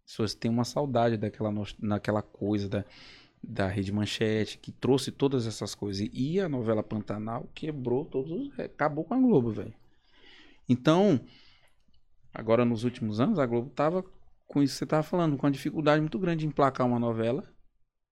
[0.04, 2.84] As pessoas têm uma saudade daquela, daquela coisa da,
[3.40, 6.08] da rede manchete, que trouxe todas essas coisas.
[6.12, 8.58] E a novela Pantanal quebrou todos os.
[8.58, 9.74] acabou com a Globo, velho.
[10.68, 11.20] Então,
[12.34, 14.04] agora nos últimos anos, a Globo tava
[14.46, 17.44] com isso que você tava falando, com uma dificuldade muito grande de emplacar uma novela.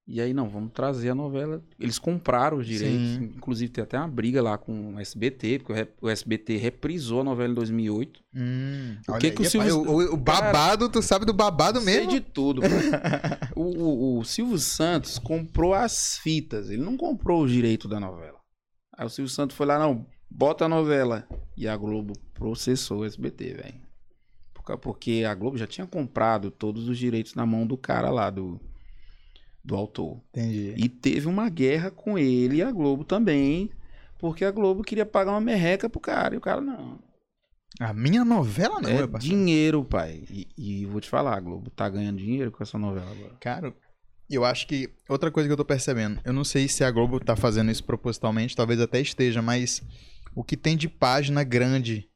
[0.04, 1.62] E aí, não, vamos trazer a novela.
[1.78, 3.08] Eles compraram os direitos.
[3.14, 3.24] Sim.
[3.36, 7.52] Inclusive, tem até uma briga lá com o SBT, porque o SBT reprisou a novela
[7.52, 8.20] em 2008.
[8.34, 11.98] Hum, O que aí, que o Silvio- o, o babado, tu sabe do babado Sei
[11.98, 12.10] mesmo?
[12.10, 13.38] de tudo, cara.
[13.54, 18.40] o, o, o Silvio Santos comprou as fitas, ele não comprou o direito da novela.
[18.98, 21.28] Aí o Silvio Santos foi lá, não, bota a novela.
[21.56, 23.80] E a Globo processou o SBT, velho.
[24.62, 28.10] Por ca- Porque a Globo já tinha comprado todos os direitos na mão do cara
[28.10, 28.60] lá, do,
[29.64, 30.20] do autor.
[30.30, 30.74] Entendi.
[30.76, 33.70] E teve uma guerra com ele e a Globo também,
[34.18, 36.34] porque a Globo queria pagar uma merreca pro cara.
[36.34, 36.98] E o cara, não.
[37.80, 40.24] A minha novela não, é dinheiro, pai.
[40.30, 43.34] E, e vou te falar, a Globo tá ganhando dinheiro com essa novela agora.
[43.40, 43.74] Cara,
[44.30, 47.18] eu acho que outra coisa que eu tô percebendo, eu não sei se a Globo
[47.18, 49.82] tá fazendo isso propositalmente, talvez até esteja, mas
[50.34, 52.08] o que tem de página grande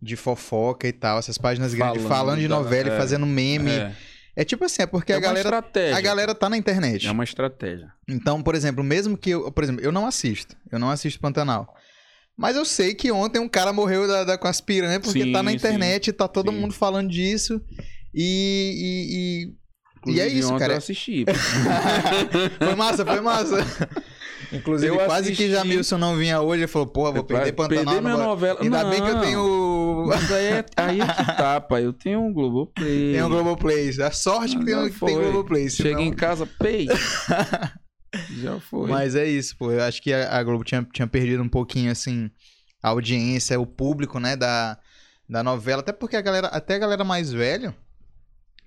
[0.00, 3.26] de fofoca e tal, essas páginas grandes Falando falando de da- novela e é, fazendo
[3.26, 3.70] meme.
[3.70, 3.92] É,
[4.34, 5.96] É, tipo assim, é porque é a uma galera estratégia.
[5.96, 7.06] a galera tá na internet.
[7.06, 7.92] É uma estratégia.
[8.08, 11.74] Então, por exemplo, mesmo que eu, por exemplo, eu não assisto, eu não assisto Pantanal.
[12.36, 15.32] Mas eu sei que ontem um cara morreu da, da- com as piranhas porque Sim,
[15.32, 15.56] tá na sim.
[15.56, 16.58] internet, tá todo Sim.
[16.58, 17.60] mundo falando disso.
[18.14, 19.62] E, e-
[19.98, 20.72] Inclusive, é isso, cara.
[20.72, 21.22] Eu assisti.
[21.22, 21.26] e-
[22.64, 23.56] foi massa, foi massa.
[24.52, 27.84] Inclusive, Eu quase que assisti- Jamilson não vinha hoje, ele falou, porra, vou perder Pantanal.
[27.84, 28.58] Perder minha novela.
[28.60, 31.84] Ainda não, bem que eu tenho Mas aí é, aí é que tá, pai.
[31.86, 33.12] Eu tenho um Globoplay.
[33.14, 33.90] tem um Globoplay.
[34.02, 35.14] A sorte que tem, que tem foi.
[35.14, 35.70] Globoplay.
[35.70, 36.86] Chega senão- em casa, pei.
[38.42, 38.88] Já foi.
[38.90, 39.72] Mas é isso, pô.
[39.72, 42.30] Eu acho que a, a Globo tinha, tinha perdido um pouquinho, assim,
[42.82, 44.78] a audiência, o público, né, da,
[45.28, 45.80] da novela.
[45.80, 47.74] Até porque a galera, até a galera mais velha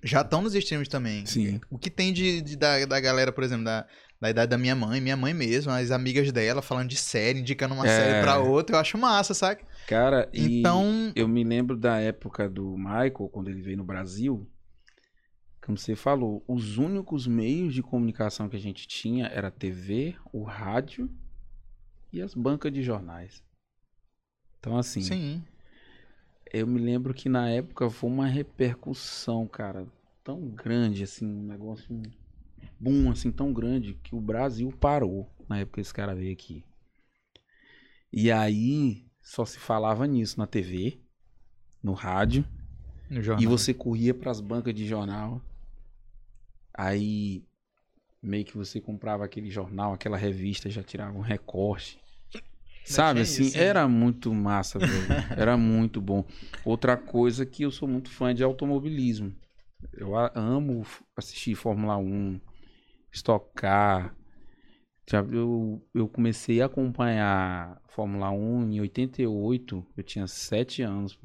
[0.02, 1.24] já estão nos streams também.
[1.26, 1.60] Sim.
[1.70, 3.86] O que tem de, de- da, da galera, por exemplo, da,
[4.20, 7.74] da idade da minha mãe, minha mãe mesmo, as amigas dela falando de série, indicando
[7.74, 7.88] uma É.
[7.88, 9.64] série pra outra, eu acho massa, saca?
[9.86, 14.46] Cara, e Então, eu me lembro da época do Michael, quando ele veio no Brasil.
[15.64, 20.14] Como você falou, os únicos meios de comunicação que a gente tinha era a TV,
[20.32, 21.10] o rádio
[22.12, 23.42] e as bancas de jornais.
[24.60, 25.44] Então, assim, Sim.
[26.52, 29.86] eu me lembro que na época foi uma repercussão, cara,
[30.24, 32.00] tão grande, assim, um negócio,
[32.78, 36.64] boom, assim, tão grande, que o Brasil parou na época que esse cara veio aqui.
[38.12, 40.98] E aí, só se falava nisso na TV,
[41.82, 42.44] no rádio,
[43.10, 45.40] No e você corria pras bancas de jornal.
[46.74, 47.44] Aí
[48.22, 51.98] meio que você comprava aquele jornal, aquela revista, já tirava um recorte.
[52.84, 54.92] Sabe assim, isso, era muito massa, velho.
[55.36, 56.24] Era muito bom.
[56.64, 59.34] Outra coisa que eu sou muito fã de automobilismo.
[59.92, 60.86] Eu amo
[61.16, 62.40] assistir Fórmula 1,
[63.16, 64.14] Stock Car.
[65.08, 71.18] Já, eu, eu comecei a acompanhar Fórmula 1 em 88, eu tinha 7 anos.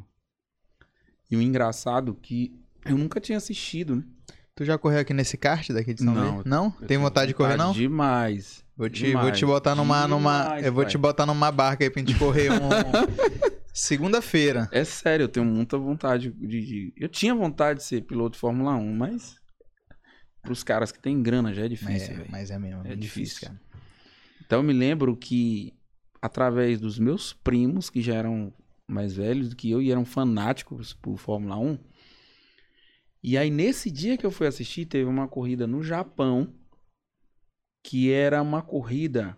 [1.30, 2.54] E o engraçado que
[2.86, 4.04] eu nunca tinha assistido, né?
[4.54, 6.46] Tu já correu aqui nesse kart daqui de São Não, Luís?
[6.46, 6.72] Não?
[6.72, 7.72] Tem vontade de correr, não?
[7.74, 8.64] Demais.
[8.78, 10.08] Vou te, vou demais, te botar numa.
[10.08, 11.02] numa demais, eu vou te pai.
[11.02, 12.70] botar numa barca aí pra gente correr um.
[13.74, 14.68] Segunda-feira.
[14.72, 18.40] É sério, eu tenho muita vontade de, de- Eu tinha vontade de ser piloto de
[18.40, 19.41] Fórmula 1, mas.
[20.42, 22.32] Pros caras que têm grana já é difícil, É, velho.
[22.32, 22.86] mas é mesmo.
[22.86, 23.48] É É difícil, difícil.
[23.50, 23.62] cara.
[24.46, 25.74] Então eu me lembro que,
[26.22, 28.54] através dos meus primos, que já eram
[28.90, 31.78] mais velhos do que eu e eram fanáticos por Fórmula 1.
[33.24, 36.54] E aí, nesse dia que eu fui assistir, teve uma corrida no Japão,
[37.86, 39.38] que era uma corrida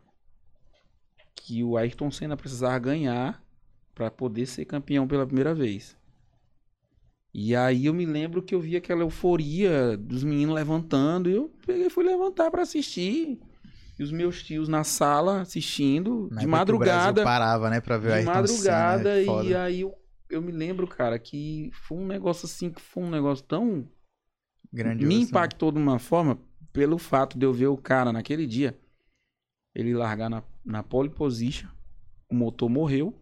[1.35, 3.43] que o Ayrton Senna precisava ganhar
[3.93, 5.97] para poder ser campeão pela primeira vez.
[7.33, 11.51] E aí eu me lembro que eu vi aquela euforia dos meninos levantando e eu
[11.65, 13.39] peguei fui levantar para assistir.
[13.97, 18.07] E os meus tios na sala assistindo Na de o madrugada parava, né, pra ver
[18.07, 19.95] o de Ayrton madrugada Senna, é e aí eu,
[20.29, 23.87] eu me lembro, cara, que foi um negócio assim, que foi um negócio tão
[24.71, 25.07] Grandioso.
[25.07, 25.21] me né?
[25.21, 26.39] impactou de uma forma
[26.71, 28.77] pelo fato de eu ver o cara naquele dia
[29.73, 31.69] ele largar na, na pole position,
[32.29, 33.19] o motor morreu,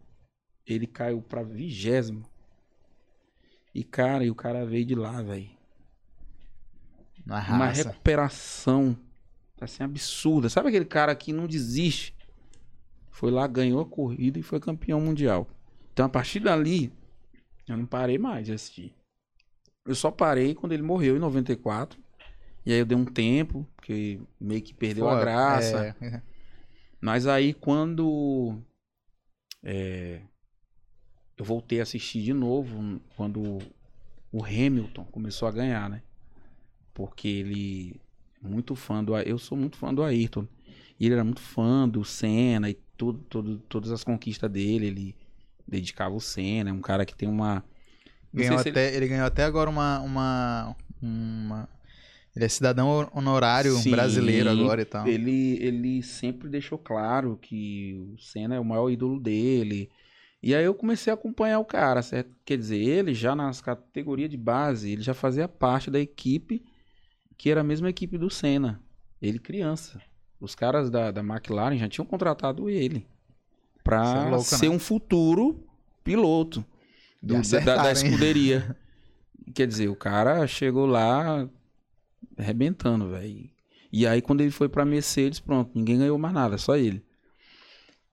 [0.66, 2.24] ele caiu pra vigésimo.
[3.74, 5.50] E cara, e o cara veio de lá, velho.
[7.26, 8.98] Na Uma recuperação
[9.60, 10.50] assim absurda.
[10.50, 12.16] Sabe aquele cara que não desiste?
[13.12, 15.48] Foi lá, ganhou a corrida e foi campeão mundial.
[15.94, 16.92] Então a partir dali,
[17.68, 18.94] eu não parei mais de assistir.
[19.86, 22.00] Eu só parei quando ele morreu em 94.
[22.66, 25.96] E aí eu dei um tempo, porque meio que perdeu a graça.
[26.02, 26.22] é,
[27.02, 28.60] Mas aí quando
[29.64, 30.22] é,
[31.42, 33.58] eu voltei a assistir de novo, quando
[34.32, 36.04] o Hamilton começou a ganhar, né?
[36.94, 38.00] Porque ele
[38.40, 40.48] muito fã do eu sou muito fã do Ayrton.
[41.00, 45.16] E ele era muito fã do Senna e tudo, tudo, todas as conquistas dele, ele
[45.68, 47.64] dedicava o Senna, é um cara que tem uma
[48.32, 49.08] Ganhou se ele- até, ele...
[49.08, 51.70] ganhou até agora uma, uma, uma...
[52.36, 55.08] Ele é cidadão honorário Sim, brasileiro agora e tal.
[55.08, 59.90] Ele, ele sempre deixou claro que o Senna é o maior ídolo dele.
[60.44, 62.32] E aí eu comecei a acompanhar o cara, certo?
[62.44, 66.64] Quer dizer, ele já nas categorias de base, ele já fazia parte da equipe
[67.38, 68.82] que era a mesma equipe do Senna.
[69.22, 70.02] Ele criança.
[70.40, 73.06] Os caras da, da McLaren já tinham contratado ele
[73.84, 74.76] pra é louco, ser né?
[74.76, 75.64] um futuro
[76.04, 76.66] piloto
[77.22, 78.76] do- da- da, da escuderia.
[79.54, 81.48] Quer dizer, o cara chegou lá
[82.38, 83.50] arrebentando, velho.
[83.92, 87.04] E aí, quando ele foi pra Mercedes, pronto, ninguém ganhou mais nada, só ele.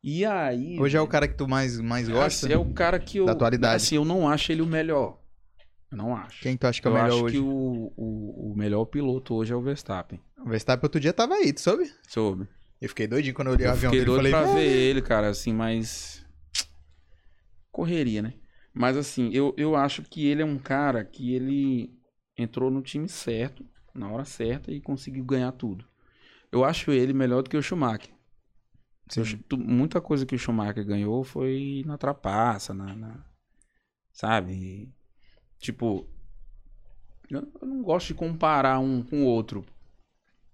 [0.02, 0.78] E aí.
[0.78, 2.46] Hoje é o cara que tu mais, mais gosta?
[2.46, 3.26] assim, é o cara que eu.
[3.26, 3.76] Da atualidade.
[3.76, 5.18] Assim, eu não acho ele o melhor.
[5.90, 6.40] Eu não acho.
[6.42, 7.34] Quem tu acha que é o eu melhor acho hoje?
[7.36, 10.20] que o, o, o melhor piloto hoje é o Verstappen.
[10.44, 11.90] O Verstappen outro dia tava aí, tu soube?
[12.06, 12.46] Soube?
[12.80, 14.54] Eu fiquei doidinho quando eu olhei o Eu avião fiquei dele e doido falei, pra
[14.54, 16.24] "Velho, ver ele, cara, assim, mas.
[17.72, 18.34] Correria, né?
[18.72, 21.90] Mas assim, eu, eu acho que ele é um cara que ele
[22.36, 23.64] entrou no time certo,
[23.94, 25.84] na hora certa e conseguiu ganhar tudo.
[26.52, 28.10] Eu acho ele melhor do que o Schumacher.
[29.16, 29.24] Eu
[29.58, 33.24] muita coisa que o Schumacher ganhou foi na trapaça, na, na-
[34.12, 34.92] sabe?
[35.58, 36.06] Tipo,
[37.30, 39.64] eu, não gosto de comparar um com o outro.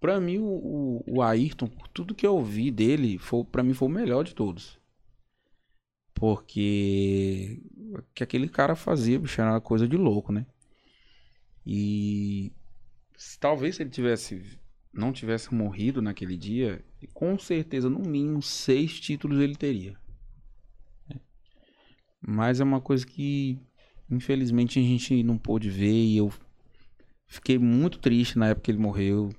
[0.00, 3.90] Pra mim, o, o, Ayrton, tudo que eu vi dele, foi, pra mim foi o
[3.90, 4.78] melhor de todos.
[6.14, 10.46] Porque o que aquele cara fazia, bicho, era coisa de louco, né?
[11.66, 12.52] E
[13.40, 14.58] talvez se ele tivesse
[14.92, 19.96] não tivesse morrido naquele dia, com certeza, no mínimo, seis títulos ele teria.
[22.26, 23.58] Mas é uma coisa que,
[24.10, 26.32] infelizmente, a gente não pôde ver e eu
[27.26, 29.30] fiquei muito triste na época que ele morreu.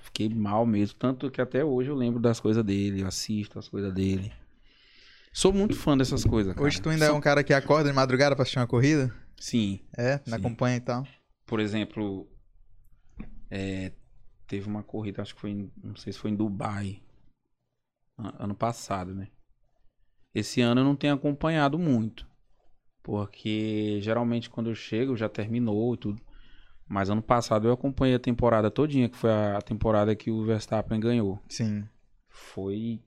[0.00, 3.68] Fiquei mal mesmo, tanto que até hoje eu lembro das coisas dele, eu assisto as
[3.68, 4.32] coisas dele.
[5.32, 6.66] Sou muito fã dessas coisas, cara.
[6.66, 9.14] Hoje tu ainda é São- um cara que acorda de madrugada pra assistir uma corrida?
[9.38, 9.80] Sim.
[9.96, 10.34] É, me Sim.
[10.34, 11.06] acompanha e tal.
[11.46, 12.26] Por exemplo,
[13.50, 13.92] é,
[14.46, 17.00] teve uma corrida, acho que foi em, não sei se foi em Dubai,
[18.38, 19.28] ano passado, né?
[20.34, 22.26] Esse ano eu não tenho acompanhado muito.
[23.02, 26.20] Porque geralmente quando eu chego já terminou e tudo.
[26.88, 30.98] Mas ano passado eu acompanhei a temporada todinha, que foi a temporada que o Verstappen
[30.98, 31.40] ganhou.
[31.48, 31.84] Sim.
[32.28, 33.00] Foi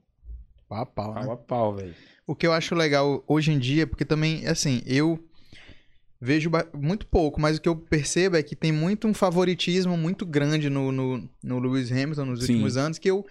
[0.73, 1.21] Pau a pau, né?
[1.21, 1.95] pau a pau, velho.
[2.25, 5.23] O que eu acho legal hoje em dia, porque também, assim, eu
[6.19, 10.25] vejo muito pouco, mas o que eu percebo é que tem muito um favoritismo muito
[10.25, 12.53] grande no, no, no Lewis Hamilton nos Sim.
[12.53, 13.25] últimos anos, que eu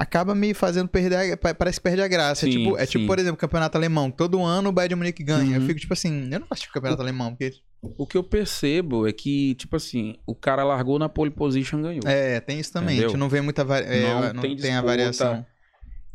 [0.00, 2.46] acaba me fazendo perder, a- pa- parece que perde a graça.
[2.46, 4.10] é Sim, tipo, é tipo, por exemplo, campeonato alemão.
[4.10, 5.56] Todo ano o Bayern Munique ganha.
[5.56, 5.66] Eu Uhum.
[5.66, 9.12] fico tipo assim, eu não gosto de campeonato alemão, porque O que eu percebo é
[9.12, 12.02] que, tipo assim, o cara largou na pole position e ganhou.
[12.06, 12.88] é, tem isso também.
[12.88, 13.18] A gente Entendeu?
[13.20, 13.86] não vê muita vari...
[13.86, 15.46] é, Não não tem tem, a variação.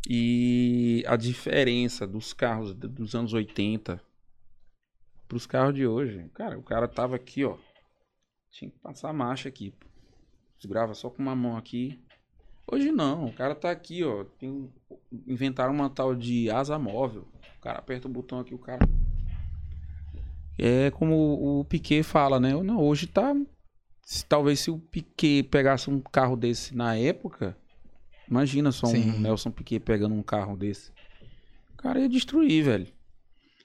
[0.08, 4.00] E a diferença dos carros dos anos 80
[5.26, 6.24] pros carros de hoje.
[6.34, 7.56] Cara, o cara tava aqui, ó.
[8.52, 9.74] Tinha que passar a marcha aqui.
[10.60, 11.98] Segurava só com uma mão aqui.
[12.70, 14.24] Hoje não, o cara tá aqui, ó.
[14.38, 14.68] Tem, um-
[15.26, 17.26] inventaram uma tal de asa móvel.
[17.58, 18.80] O cara aperta o botão aqui, o cara.
[20.58, 22.52] É como o Piquet fala, né?
[22.62, 23.34] Não, hoje tá.
[24.02, 27.56] se- talvez se o Piquet pegasse um carro desse na época,
[28.30, 29.10] imagina só Sim.
[29.10, 30.90] um Nelson Piquet pegando um carro desse.
[31.74, 32.86] O cara ia destruir, velho.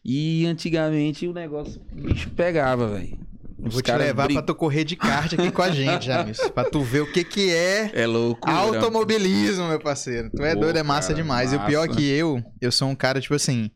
[0.03, 3.19] E antigamente o negócio, o bicho pegava, velho.
[3.63, 6.37] Os vou te levar brig- pra tu correr de kart aqui com a gente, James.
[6.49, 8.49] Pra tu ver o que que é É louco.
[8.49, 10.29] Automobilismo, meu parceiro.
[10.35, 11.53] Tu é Pô, doido, é massa cara, demais.
[11.53, 11.99] E o pior é massa.
[11.99, 13.69] que eu, eu sou um cara, tipo assim.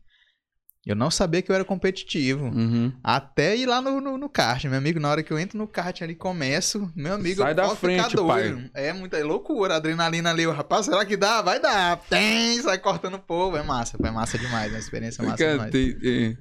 [0.87, 2.45] Eu não sabia que eu era competitivo.
[2.45, 2.93] Uhum.
[3.03, 4.99] Até ir lá no, no, no kart, meu amigo.
[4.99, 8.15] Na hora que eu entro no kart ali começo, meu amigo, Sai eu da frente,
[8.15, 8.69] doido.
[8.71, 10.45] É muita loucura, a adrenalina ali.
[10.45, 11.41] Rapaz, será que dá?
[11.41, 11.97] Vai dar.
[12.07, 13.57] Tem, sai cortando o povo.
[13.57, 14.67] É massa, é massa demais.
[14.71, 15.71] É uma experiência massa Cara, demais.
[15.71, 16.37] tem, tem-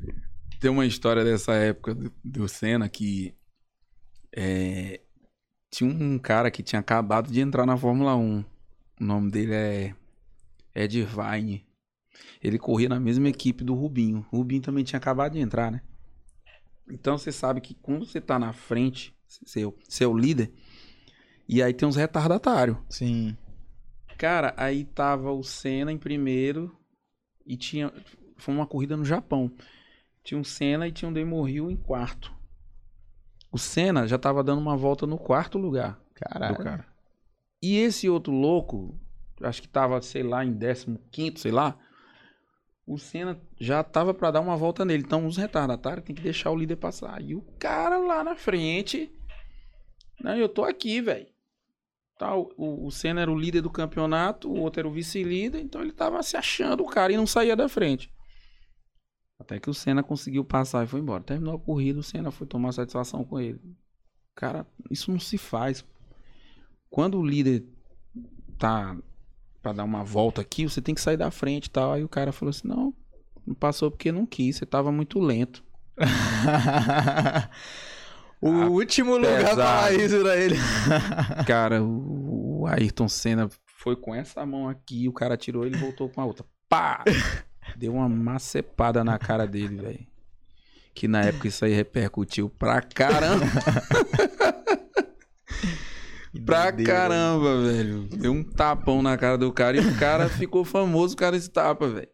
[0.65, 3.35] tem uma história dessa época do, do Senna que
[4.35, 5.03] é,
[5.71, 8.41] tinha um cara que tinha acabado de entrar na Fórmula 1.
[8.99, 9.95] O nome dele é
[10.75, 11.67] Ed Vine.
[12.43, 14.25] Ele corria na mesma equipe do Rubinho.
[14.33, 15.83] O Rubinho também tinha acabado de entrar, né?
[16.89, 20.51] Então você sabe que quando você tá na frente, seu, seu líder,
[21.47, 22.79] e aí tem uns retardatários.
[22.89, 23.37] Sim.
[24.17, 26.75] Cara, aí tava o Senna em primeiro
[27.45, 27.93] e tinha.
[28.39, 29.53] Foi uma corrida no Japão.
[30.25, 32.33] Tinha um Senna e tinha um Damon Hill em quarto.
[33.53, 36.57] O Senna já tava dando uma volta no quarto lugar Caralho.
[36.57, 36.87] do cara.
[37.63, 38.99] E esse outro louco,
[39.43, 40.59] acho que tava, sei lá, em
[41.11, 41.79] 15, sei lá.
[42.87, 45.03] O Senna já tava pra dar uma volta nele.
[45.05, 47.23] Então os retardatários tem que deixar o líder passar.
[47.23, 49.13] E o cara lá na frente.
[50.21, 51.27] Não, eu tô aqui, velho.
[52.19, 55.83] Tá, o, o Senna era o líder do campeonato, o outro era o vice-líder, então
[55.83, 58.11] ele tava se achando o cara e não saía da frente.
[59.39, 61.23] Até que o Senna conseguiu passar e foi embora.
[61.23, 63.61] Terminou a corrida, o Senna foi tomar satisfação com ele.
[64.35, 65.85] Cara, isso não se faz.
[66.89, 67.65] Quando o líder
[68.59, 68.97] tá
[69.61, 71.93] pra dar uma volta aqui, você tem que sair da frente e tal.
[71.93, 72.95] Aí o cara falou assim: não,
[73.47, 75.65] não passou porque não quis, você tava muito lento.
[78.41, 79.57] o Ah, último lugar pesado.
[79.57, 80.57] falar isso pra ele.
[81.47, 85.81] Cara, o, o Ayrton Senna foi com essa mão aqui, o cara tirou ele e
[85.81, 86.45] voltou com a outra.
[86.69, 87.03] Pá!
[87.77, 90.07] Deu uma macepada na cara dele, velho.
[90.95, 93.45] Que na época isso aí repercutiu pra caramba.
[96.45, 96.93] pra doideira.
[96.93, 98.09] caramba, velho.
[98.09, 101.51] Deu um tapão na cara do cara e o cara ficou famoso, o cara se
[101.51, 102.09] tapa, velho.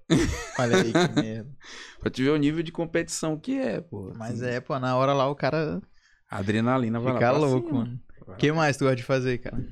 [0.58, 1.50] Olha aí que merda.
[2.00, 4.10] Pra te ver o nível de competição que é, pô.
[4.16, 5.82] Mas é, pô, na hora lá o cara
[6.30, 7.80] A adrenalina vai fica lá pra louco, cima.
[7.80, 8.00] mano.
[8.26, 9.62] O que mais tu gosta de fazer, cara?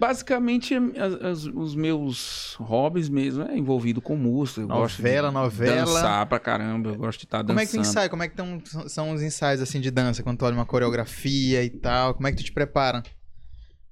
[0.00, 4.62] Basicamente, as- as- os meus hobbies mesmo é envolvido com música.
[4.62, 5.84] Eu gosto Novela, novela.
[5.84, 6.88] dançar pra caramba.
[6.88, 7.48] Eu gosto de estar dançando.
[7.48, 8.08] Como é que tu ensaia?
[8.08, 10.22] Como é que tão- são os ensaios assim de dança?
[10.22, 13.02] Quando tu olha uma coreografia e tal, como é que tu te prepara?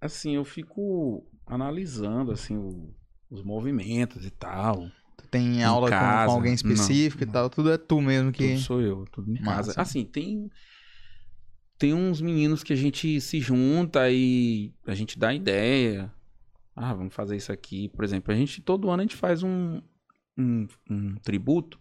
[0.00, 2.94] Assim, eu fico analisando assim o-
[3.30, 4.86] os movimentos e tal.
[5.18, 7.32] Tu tem aula com- com, alguém Não, específico e não.
[7.34, 7.50] tal?
[7.50, 8.48] Tudo é tu mesmo que.
[8.54, 9.68] Tudo sou eu, tudo em casa.
[9.68, 9.82] Massa.
[9.82, 10.50] Assim, tem
[11.78, 16.12] tem uns meninos que a gente se junta e a gente dá ideia.
[16.74, 17.88] Ah, vamos fazer isso aqui.
[17.88, 19.80] Por exemplo, a gente todo ano a gente faz um
[20.36, 21.80] um, um tributo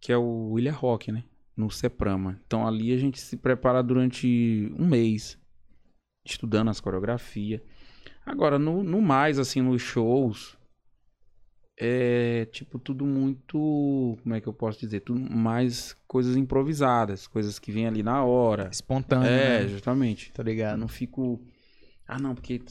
[0.00, 1.24] que é o William Rock, né?
[1.56, 2.40] No Seprama.
[2.46, 5.38] Então ali a gente se prepara durante um mês
[6.24, 7.60] estudando as coreografias.
[8.24, 10.56] Agora, no, no mais, assim, nos shows,
[11.76, 14.16] é tipo tudo muito.
[14.22, 15.00] Como é que eu posso dizer?
[15.00, 18.68] Tudo mais coisas improvisadas, coisas que vêm ali na hora.
[18.70, 19.68] Espontâneo, É, né?
[19.68, 20.32] justamente.
[20.32, 20.78] Tá Eu ligado?
[20.78, 21.40] não fico.
[22.06, 22.62] Ah, não, porque.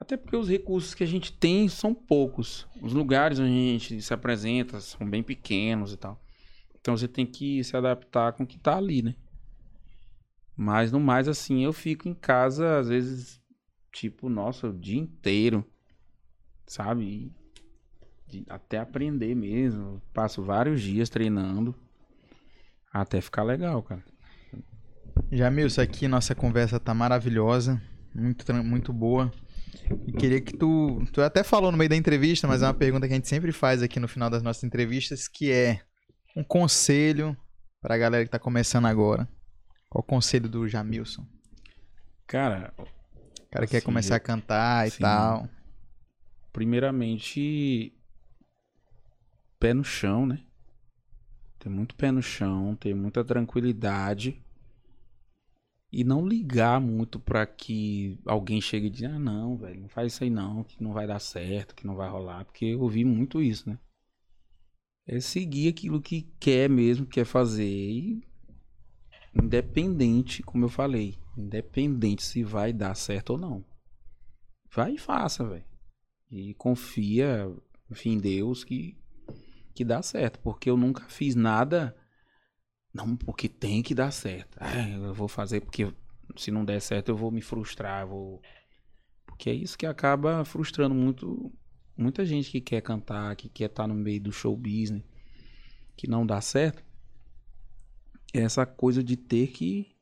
[0.00, 2.66] Até porque os recursos que a gente tem são poucos.
[2.80, 6.20] Os lugares onde a gente se apresenta são bem pequenos e tal.
[6.80, 9.14] Então você tem que se adaptar com o que tá ali, né?
[10.56, 13.40] Mas no mais, assim, eu fico em casa, às vezes,
[13.92, 15.64] tipo, nossa, o dia inteiro.
[16.66, 17.32] Sabe?
[18.28, 20.02] De até aprender mesmo.
[20.12, 21.74] Passo vários dias treinando
[22.92, 24.02] até ficar legal, cara.
[25.30, 27.80] Jamilson, aqui nossa conversa tá maravilhosa,
[28.14, 29.30] muito, muito boa.
[30.06, 31.04] E queria que tu.
[31.12, 33.52] Tu até falou no meio da entrevista, mas é uma pergunta que a gente sempre
[33.52, 35.80] faz aqui no final das nossas entrevistas, que é
[36.36, 37.36] um conselho
[37.80, 39.28] pra galera que tá começando agora.
[39.88, 41.26] Qual o conselho do Jamilson?
[42.26, 45.00] Cara, O cara quer Assim, começar a cantar e sim.
[45.00, 45.48] tal.
[46.52, 47.92] primeiramente,
[49.58, 50.44] pé no chão, né?
[51.58, 54.42] Ter muito pé no chão, ter muita tranquilidade
[55.90, 60.12] e não ligar muito pra que alguém chegue e diga: ah, não, velho, não faz
[60.12, 63.04] isso aí não, que não vai dar certo, que não vai rolar, porque eu ouvi
[63.04, 63.78] muito isso, né?
[65.06, 68.22] É seguir aquilo que quer mesmo, quer fazer e
[69.34, 73.64] independente, como eu falei, independente se vai dar certo ou não.
[74.70, 75.64] Vai e faça, velho.
[76.30, 77.50] E confia,
[77.90, 78.97] enfim, em Deus que,
[79.78, 80.40] que dá certo.
[80.40, 81.96] Porque eu nunca fiz nada.
[82.92, 84.58] Não, porque tem que dar certo.
[84.60, 85.92] Ah, eu vou fazer porque
[86.36, 88.06] se não der certo eu vou me frustrar.
[88.06, 88.42] Vou...
[89.24, 91.52] Porque é isso que acaba frustrando muito
[91.96, 95.02] muita gente que quer cantar, que quer estar no meio do show business,
[95.96, 96.82] que não dá certo.
[98.32, 99.96] É essa coisa de ter que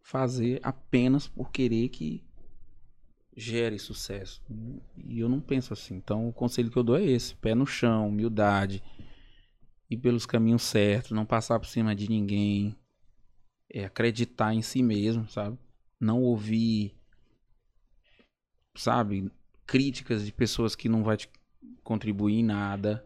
[0.00, 2.24] fazer apenas por querer que
[3.36, 4.42] gere sucesso.
[4.96, 5.94] E eu não penso assim.
[5.94, 8.82] Então, o conselho que eu dou é esse: pé no chão, humildade,
[9.90, 12.76] ir pelos caminhos certos, não passar por cima de ninguém,
[13.68, 15.58] é acreditar em si mesmo, sabe?
[15.98, 16.94] Não ouvir,
[18.74, 19.30] sabe,
[19.66, 21.28] críticas de pessoas que não vai te
[21.82, 23.04] contribuir em nada.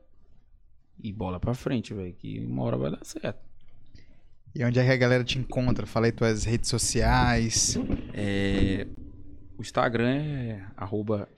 [1.02, 3.42] E bola pra frente, velho, que uma hora vai dar certo.
[4.54, 5.86] E onde é que a galera te encontra?
[5.86, 7.76] Fala aí tuas redes sociais.
[8.12, 8.86] É,
[9.58, 11.28] o Instagram é arroba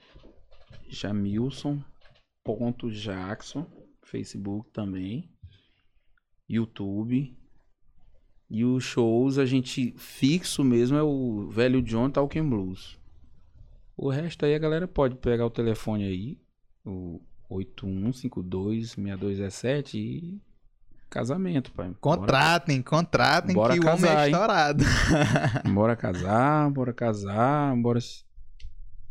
[0.87, 3.65] jamilson.jackson.
[4.03, 5.27] Facebook também.
[6.49, 7.35] YouTube.
[8.49, 12.97] E os shows a gente fixo mesmo é o velho John Talking Blues.
[13.95, 16.37] O resto aí a galera pode pegar o telefone aí,
[16.85, 17.19] o
[17.51, 20.41] 81526217 e
[21.09, 21.87] casamento, pai.
[21.87, 24.83] Bora- Contratem, contratem Bora que o homem casar, é estourado.
[25.73, 27.99] Bora casar, bora casar, bora.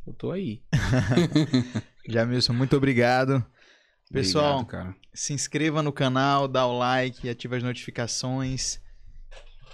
[0.07, 0.63] Eu tô aí.
[2.09, 3.45] Jamilson, muito obrigado.
[4.13, 4.97] Pessoal, Obrigado, cara.
[5.13, 8.81] se inscreva no canal, dá o like, ativa as notificações.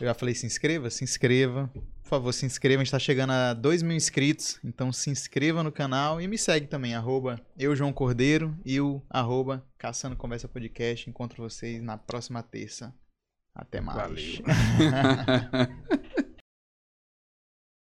[0.01, 0.91] Eu já falei se inscreva?
[0.91, 1.71] Se inscreva.
[2.03, 2.81] Por favor, se inscreva.
[2.81, 4.59] A gente tá chegando a 2 mil inscritos.
[4.65, 9.03] Então se inscreva no canal e me segue também, arroba eu, João Cordeiro, e o
[9.09, 11.09] arroba Caçando Conversa Podcast.
[11.09, 12.95] Encontro vocês na próxima terça.
[13.55, 14.41] Até mais.
[14.41, 16.03] Valeu.